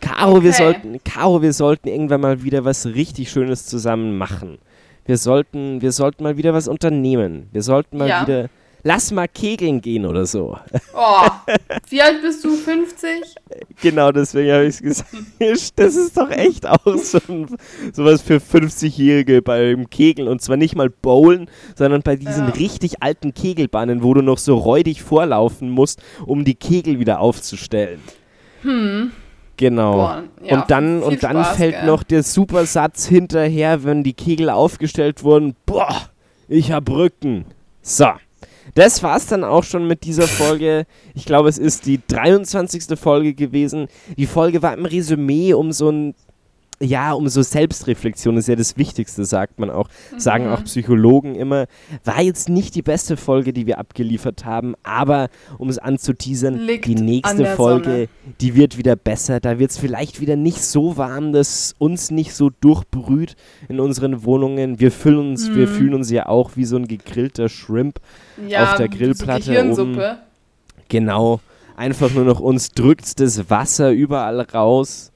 Caro, 0.00 0.42
wir 0.42 0.50
Okay. 0.50 0.62
sollten, 0.62 0.98
Caro, 1.04 1.40
wir 1.42 1.52
sollten 1.52 1.88
irgendwann 1.88 2.20
mal 2.20 2.42
wieder 2.42 2.64
was 2.64 2.86
richtig 2.86 3.30
Schönes 3.30 3.66
zusammen 3.66 4.16
machen. 4.18 4.58
Wir 5.06 5.16
sollten, 5.16 5.80
wir 5.82 5.92
sollten 5.92 6.22
mal 6.22 6.36
wieder 6.36 6.52
was 6.52 6.68
unternehmen. 6.68 7.48
Wir 7.52 7.62
sollten 7.62 7.96
mal 7.98 8.08
Ja. 8.08 8.22
wieder, 8.22 8.48
lass 8.82 9.10
mal 9.12 9.28
kegeln 9.28 9.80
gehen 9.80 10.06
oder 10.06 10.26
so. 10.26 10.58
Oh, 10.94 11.26
wie 11.88 12.02
alt 12.02 12.22
bist 12.22 12.44
du? 12.44 12.50
50? 12.54 13.34
genau, 13.80 14.12
deswegen 14.12 14.52
habe 14.52 14.64
ich 14.64 14.76
es 14.76 14.82
gesagt. 14.82 15.10
Das 15.76 15.96
ist 15.96 16.16
doch 16.16 16.30
echt 16.30 16.66
auch 16.66 16.96
so 16.96 17.18
ein, 17.28 17.46
sowas 17.92 18.22
für 18.22 18.36
50-Jährige 18.36 19.42
beim 19.42 19.88
Kegeln. 19.88 20.28
Und 20.28 20.42
zwar 20.42 20.56
nicht 20.56 20.76
mal 20.76 20.90
Bowlen, 20.90 21.48
sondern 21.74 22.02
bei 22.02 22.16
diesen 22.16 22.48
Ja. 22.48 22.54
richtig 22.54 23.02
alten 23.02 23.34
Kegelbahnen, 23.34 24.02
wo 24.02 24.14
du 24.14 24.22
noch 24.22 24.38
so 24.38 24.56
räudig 24.56 25.02
vorlaufen 25.02 25.70
musst, 25.70 26.02
um 26.26 26.44
die 26.44 26.54
Kegel 26.54 26.98
wieder 26.98 27.20
aufzustellen. 27.20 28.00
Hm. 28.62 29.12
Genau. 29.56 29.92
Boah, 29.92 30.24
ja, 30.42 30.54
und 30.58 30.70
dann, 30.70 31.02
und 31.02 31.22
dann 31.22 31.44
Spaß, 31.44 31.56
fällt 31.56 31.74
gell? 31.74 31.86
noch 31.86 32.02
der 32.02 32.22
Supersatz 32.22 33.06
hinterher, 33.06 33.84
wenn 33.84 34.02
die 34.02 34.14
Kegel 34.14 34.48
aufgestellt 34.50 35.22
wurden. 35.22 35.54
Boah, 35.66 36.08
ich 36.48 36.72
hab 36.72 36.88
Rücken. 36.88 37.44
So. 37.82 38.06
Das 38.74 39.02
war's 39.02 39.26
dann 39.26 39.44
auch 39.44 39.64
schon 39.64 39.86
mit 39.86 40.04
dieser 40.04 40.28
Folge. 40.28 40.86
Ich 41.14 41.24
glaube, 41.24 41.48
es 41.48 41.58
ist 41.58 41.86
die 41.86 42.00
23. 42.06 42.98
Folge 42.98 43.34
gewesen. 43.34 43.88
Die 44.16 44.26
Folge 44.26 44.62
war 44.62 44.74
im 44.74 44.84
Resümee 44.84 45.54
um 45.54 45.72
so 45.72 45.90
ein, 45.90 46.14
ja, 46.82 47.12
um 47.12 47.28
so 47.28 47.42
Selbstreflexion 47.42 48.38
ist 48.38 48.48
ja 48.48 48.56
das 48.56 48.78
Wichtigste, 48.78 49.24
sagt 49.26 49.58
man 49.58 49.68
auch. 49.70 49.88
Sagen 50.16 50.46
Mhm. 50.46 50.52
auch 50.52 50.64
Psychologen 50.64 51.34
immer. 51.34 51.66
War 52.04 52.22
jetzt 52.22 52.48
nicht 52.48 52.74
die 52.74 52.80
beste 52.82 53.18
Folge, 53.18 53.52
die 53.52 53.66
wir 53.66 53.78
abgeliefert 53.78 54.46
haben, 54.46 54.74
aber 54.82 55.28
um 55.58 55.68
es 55.68 55.78
anzuteasern, 55.78 56.54
Liegt 56.58 56.86
die 56.86 56.94
nächste 56.94 57.44
Folge, 57.46 57.84
Sonne. 57.90 58.08
die 58.40 58.54
wird 58.54 58.78
wieder 58.78 58.96
besser. 58.96 59.40
Da 59.40 59.58
wird 59.58 59.72
es 59.72 59.78
vielleicht 59.78 60.20
wieder 60.22 60.36
nicht 60.36 60.62
so 60.64 60.96
warm, 60.96 61.32
dass 61.32 61.74
uns 61.78 62.10
nicht 62.10 62.34
so 62.34 62.48
durchbrüht 62.62 63.36
in 63.68 63.78
unseren 63.78 64.24
Wohnungen. 64.24 64.80
Wir 64.80 64.90
fühlen 64.90 65.18
uns, 65.32 65.54
wir 65.54 65.66
Mhm. 65.66 65.72
fühlen 65.74 65.94
uns 65.94 66.10
ja 66.10 66.26
auch 66.30 66.52
wie 66.56 66.64
so 66.64 66.76
ein 66.76 66.88
gegrillter 66.88 67.48
Shrimp. 67.50 68.00
Ja, 68.48 68.70
Auf 68.70 68.74
der 68.76 68.88
Grillplatte 68.88 69.42
so 69.44 69.50
Gehirnsuppe. 69.50 70.18
Genau. 70.88 71.40
Einfach 71.76 72.10
nur 72.12 72.24
noch 72.24 72.40
uns 72.40 72.70
drückt 72.70 73.20
das 73.20 73.48
Wasser 73.50 73.90
überall 73.90 74.40
raus 74.40 75.09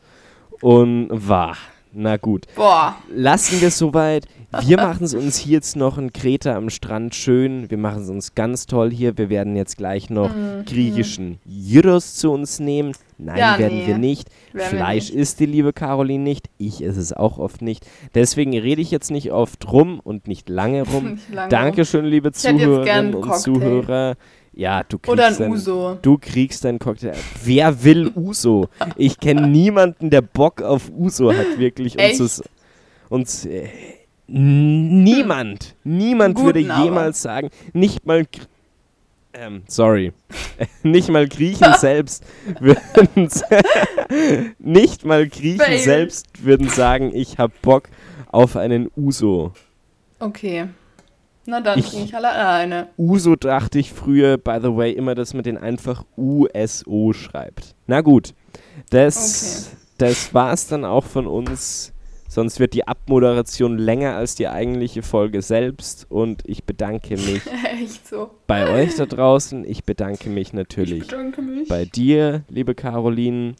und 0.61 1.09
wahr. 1.11 1.57
Na 1.97 2.17
gut. 2.17 2.47
Boah, 2.57 2.97
Lassen 3.15 3.61
wir 3.61 3.69
es 3.69 3.79
soweit. 3.79 4.27
Wir 4.63 4.77
machen 4.77 5.05
es 5.05 5.15
uns 5.15 5.37
hier 5.37 5.55
jetzt 5.55 5.75
noch 5.77 5.97
in 5.99 6.13
Kreta 6.13 6.55
am 6.57 6.71
Strand 6.71 7.15
schön. 7.15 7.71
Wir 7.71 7.79
machen 7.79 8.03
es 8.03 8.09
uns 8.09 8.35
ganz 8.37 8.67
toll 8.67 8.91
hier. 8.93 9.17
Wir 9.19 9.29
werden 9.29 9.55
jetzt 9.57 9.77
gleich 9.77 10.11
noch 10.11 10.35
Mhm. 10.35 10.65
griechischen 10.65 11.39
Gyros 11.47 12.15
zu 12.15 12.31
uns 12.33 12.59
nehmen. 12.61 12.93
Nein, 13.19 13.37
Ja, 13.39 13.59
werden 13.59 13.79
nee. 13.79 13.87
wir 13.87 13.99
nicht. 13.99 14.29
Werden 14.53 14.71
wir 14.73 14.79
Fleisch 14.79 15.11
nicht. 15.11 15.19
isst 15.21 15.39
die 15.41 15.47
liebe 15.47 15.73
Caroline 15.73 16.23
nicht. 16.23 16.49
Ich 16.59 16.83
esse 16.85 17.01
es 17.01 17.13
auch 17.13 17.39
oft 17.39 17.63
nicht. 17.63 17.85
Deswegen 18.15 18.57
rede 18.59 18.81
ich 18.83 18.91
jetzt 18.93 19.11
nicht 19.13 19.31
oft 19.33 19.71
rum 19.73 20.01
und 20.03 20.27
nicht 20.29 20.49
lange 20.49 20.83
rum. 20.83 21.05
Nicht 21.15 21.33
lange 21.33 21.49
Dankeschön, 21.49 22.05
liebe 22.05 22.31
Zuhörerinnen 22.33 23.15
und. 23.15 23.37
Zuhörer. 23.39 24.15
Ja, 24.57 24.83
du 24.85 24.99
kriegst 24.99 25.13
Oder 25.13 25.27
ein 25.27 25.37
dein- 25.39 25.51
Uso. 25.51 25.99
Du 26.01 26.17
kriegst 26.19 26.65
deinen 26.65 26.79
Cocktail. 26.79 27.15
Wer 27.45 27.83
will 27.83 28.13
Uso? 28.15 28.69
Ich 28.97 29.19
kenne 29.19 29.47
niemanden, 29.49 30.11
der 30.11 30.23
Bock 30.23 30.63
auf 30.63 30.91
Uso 30.97 31.33
hat, 31.33 31.59
wirklich. 31.59 31.99
Echt? 31.99 32.21
Und, 32.21 32.29
so, 32.31 32.43
und 33.09 33.47
äh, 33.47 33.69
niemand, 34.29 35.75
niemand 35.85 36.35
Guten 36.37 36.47
würde 36.47 36.73
aber. 36.73 36.85
jemals 36.85 37.23
sagen, 37.23 37.51
nicht 37.73 38.07
mal. 38.07 38.27
Ähm, 39.37 39.63
sorry. 39.67 40.13
nicht 40.85 41.09
mal 41.09 41.27
Griechen 41.29 41.75
selbst 41.79 42.25
würden. 42.61 43.29
nicht 44.61 45.05
mal 45.05 45.27
Griechen 45.29 45.59
Fail. 45.61 45.79
selbst 45.81 46.45
würden 46.45 46.69
sagen, 46.69 47.11
ich 47.13 47.39
hab 47.39 47.61
Bock 47.63 47.89
auf 48.31 48.57
einen 48.57 48.89
Uso. 48.97 49.53
Okay. 50.21 50.69
Na 51.47 51.61
dann 51.61 51.79
Ich- 51.79 51.91
trinke 51.91 52.05
ich 52.07 52.15
alleine. 52.17 52.89
Uso 52.97 53.37
dachte 53.37 53.79
ich 53.79 53.93
früher, 53.93 54.39
by 54.39 54.59
the 54.63 54.75
way, 54.75 54.93
immer, 54.93 55.15
dass 55.15 55.35
man 55.35 55.43
den 55.43 55.59
einfach 55.59 56.05
USO 56.17 57.13
schreibt. 57.13 57.75
Na 57.87 58.01
gut, 58.01 58.33
das, 58.91 59.71
das 59.99 60.33
war's 60.35 60.67
dann 60.69 60.85
auch 60.85 61.05
von 61.05 61.27
uns. 61.27 61.93
Sonst 62.29 62.59
wird 62.59 62.75
die 62.75 62.89
Abmoderation 62.89 63.79
länger 63.79 64.17
als 64.17 64.35
die 64.35 64.49
eigentliche 64.49 65.03
Folge 65.03 65.41
selbst. 65.41 66.07
Und 66.09 66.43
ich 66.47 66.65
bedanke 66.65 67.11
mich 67.17 67.43
Echt 67.81 68.09
so. 68.09 68.31
bei 68.49 68.69
euch 68.69 68.97
da 68.97 69.07
draußen. 69.07 69.65
Ich 69.69 69.85
bedanke 69.85 70.29
mich 70.31 70.49
Ich 70.49 70.53
natürlich 70.53 71.07
bedanke 71.07 71.43
mich. 71.43 71.69
bei 71.69 71.85
dir, 71.85 72.43
liebe 72.49 72.75
Caroline. 72.75 73.55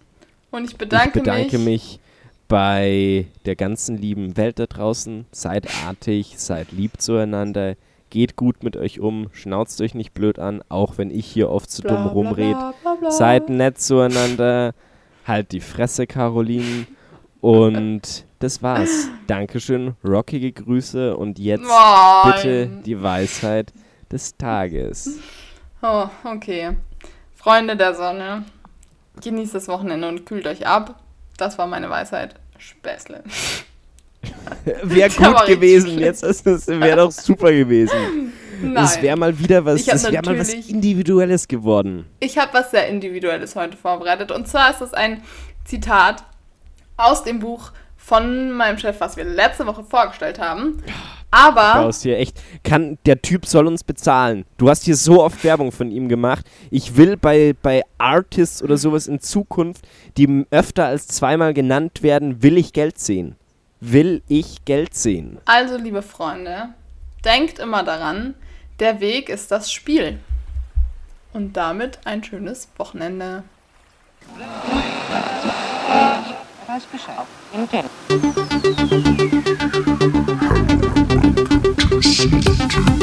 Und 0.51 0.65
ich 0.65 0.77
bedanke, 0.77 1.07
ich 1.09 1.13
bedanke 1.25 1.59
mich. 1.59 1.65
mich 1.65 2.01
bei 2.49 3.27
der 3.47 3.57
ganzen 3.57 3.97
lieben 3.97 4.37
Welt 4.37 4.59
da 4.59 4.67
draußen. 4.67 5.27
Seid 5.33 5.69
artig, 5.87 6.35
seid 6.39 6.73
lieb 6.73 7.01
zueinander. 7.01 7.75
Geht 8.11 8.37
gut 8.37 8.63
mit 8.63 8.77
euch 8.77 9.01
um, 9.01 9.29
schnauzt 9.33 9.81
euch 9.81 9.95
nicht 9.95 10.15
blöd 10.15 10.39
an, 10.39 10.63
auch 10.69 10.99
wenn 10.99 11.11
ich 11.11 11.27
hier 11.27 11.51
oft 11.51 11.71
zu 11.71 11.83
Bla, 11.83 11.95
dumm 11.95 12.03
bla, 12.05 12.13
rumred. 12.13 12.57
bla, 12.57 12.75
bla, 12.83 12.95
bla. 12.95 13.11
Seid 13.11 13.49
nett 13.49 13.81
zueinander. 13.81 14.73
Halt 15.27 15.53
die 15.53 15.61
Fresse, 15.61 16.07
Caroline. 16.07 16.87
Und 17.41 18.25
das 18.39 18.63
war's. 18.63 19.09
Dankeschön, 19.27 19.95
rockige 20.05 20.53
Grüße 20.53 21.17
und 21.17 21.39
jetzt 21.39 21.65
Moin. 21.65 22.33
bitte 22.35 22.67
die 22.85 23.03
Weisheit 23.03 23.73
des 24.13 24.37
Tages. 24.37 25.19
Oh, 25.83 26.07
okay. 26.25 26.77
Freunde 27.35 27.77
der 27.77 27.95
Sonne, 27.95 28.45
genießt 29.23 29.55
das 29.55 29.69
Wochenende 29.69 30.09
und 30.09 30.25
kühlt 30.25 30.47
euch 30.47 30.67
ab. 30.67 31.03
Das 31.37 31.59
war 31.59 31.67
meine 31.67 31.91
Weisheit. 31.91 32.35
Späßle. 32.59 33.23
Wäre 34.83 35.11
gut 35.17 35.47
gewesen, 35.47 35.99
jetzt 35.99 36.23
ist 36.23 36.47
es 36.47 36.67
wäre 36.67 36.97
doch 36.97 37.11
super 37.11 37.53
gewesen. 37.53 38.33
Nein. 38.63 38.75
Das 38.75 39.03
wäre 39.03 39.17
mal 39.17 39.39
wieder 39.39 39.65
was, 39.65 39.85
das 39.85 40.11
wäre 40.11 40.23
mal 40.25 40.39
was 40.39 40.55
Individuelles 40.55 41.47
geworden. 41.49 42.07
Ich 42.21 42.39
habe 42.39 42.55
was 42.55 42.71
sehr 42.71 42.89
Individuelles 42.89 43.57
heute 43.57 43.77
vorbereitet. 43.77 44.31
Und 44.31 44.49
zwar 44.49 44.71
ist 44.71 44.81
es 44.81 44.95
ein 44.95 45.23
Zitat 45.65 46.25
aus 46.97 47.25
dem 47.25 47.41
Buch 47.41 47.73
von 47.97 48.53
meinem 48.53 48.79
Chef, 48.79 49.01
was 49.01 49.17
wir 49.17 49.25
letzte 49.25 49.67
Woche 49.67 49.83
vorgestellt 49.85 50.39
haben. 50.39 50.83
Aber 51.35 51.83
Brauchst 51.83 52.03
hier 52.03 52.17
echt, 52.17 52.41
kann, 52.63 52.97
der 53.07 53.21
Typ 53.21 53.45
soll 53.47 53.67
uns 53.67 53.83
bezahlen. 53.83 54.45
Du 54.57 54.71
hast 54.71 54.85
hier 54.85 54.95
so 54.95 55.21
oft 55.23 55.43
Werbung 55.43 55.73
von 55.73 55.91
ihm 55.91 56.09
gemacht. 56.09 56.47
Ich 56.71 56.97
will 56.97 57.17
bei, 57.17 57.57
bei 57.61 57.83
Artists 57.99 58.63
oder 58.63 58.77
sowas 58.77 59.09
in 59.09 59.19
Zukunft, 59.19 59.85
die 60.17 60.47
öfter 60.51 60.87
als 60.87 61.09
zweimal 61.09 61.53
genannt 61.53 62.05
werden, 62.05 62.45
will 62.45 62.57
ich 62.57 62.73
Geld 62.73 63.01
sehen. 63.01 63.35
Will 63.81 64.23
ich 64.29 64.65
Geld 64.65 64.95
sehen. 64.95 65.39
also, 65.45 65.77
liebe 65.77 66.03
Freunde, 66.03 66.69
denkt 67.25 67.59
immer 67.59 67.83
daran, 67.83 68.35
der 68.79 69.01
Weg 69.01 69.29
ist 69.29 69.51
das 69.51 69.73
Spiel. 69.73 70.21
Und 71.33 71.57
damit 71.57 71.99
ein 72.05 72.23
schönes 72.23 72.69
Wochenende. 72.77 73.43
Weiß 76.69 76.85
Bescheid. 76.85 77.27
Intent. 82.05 82.94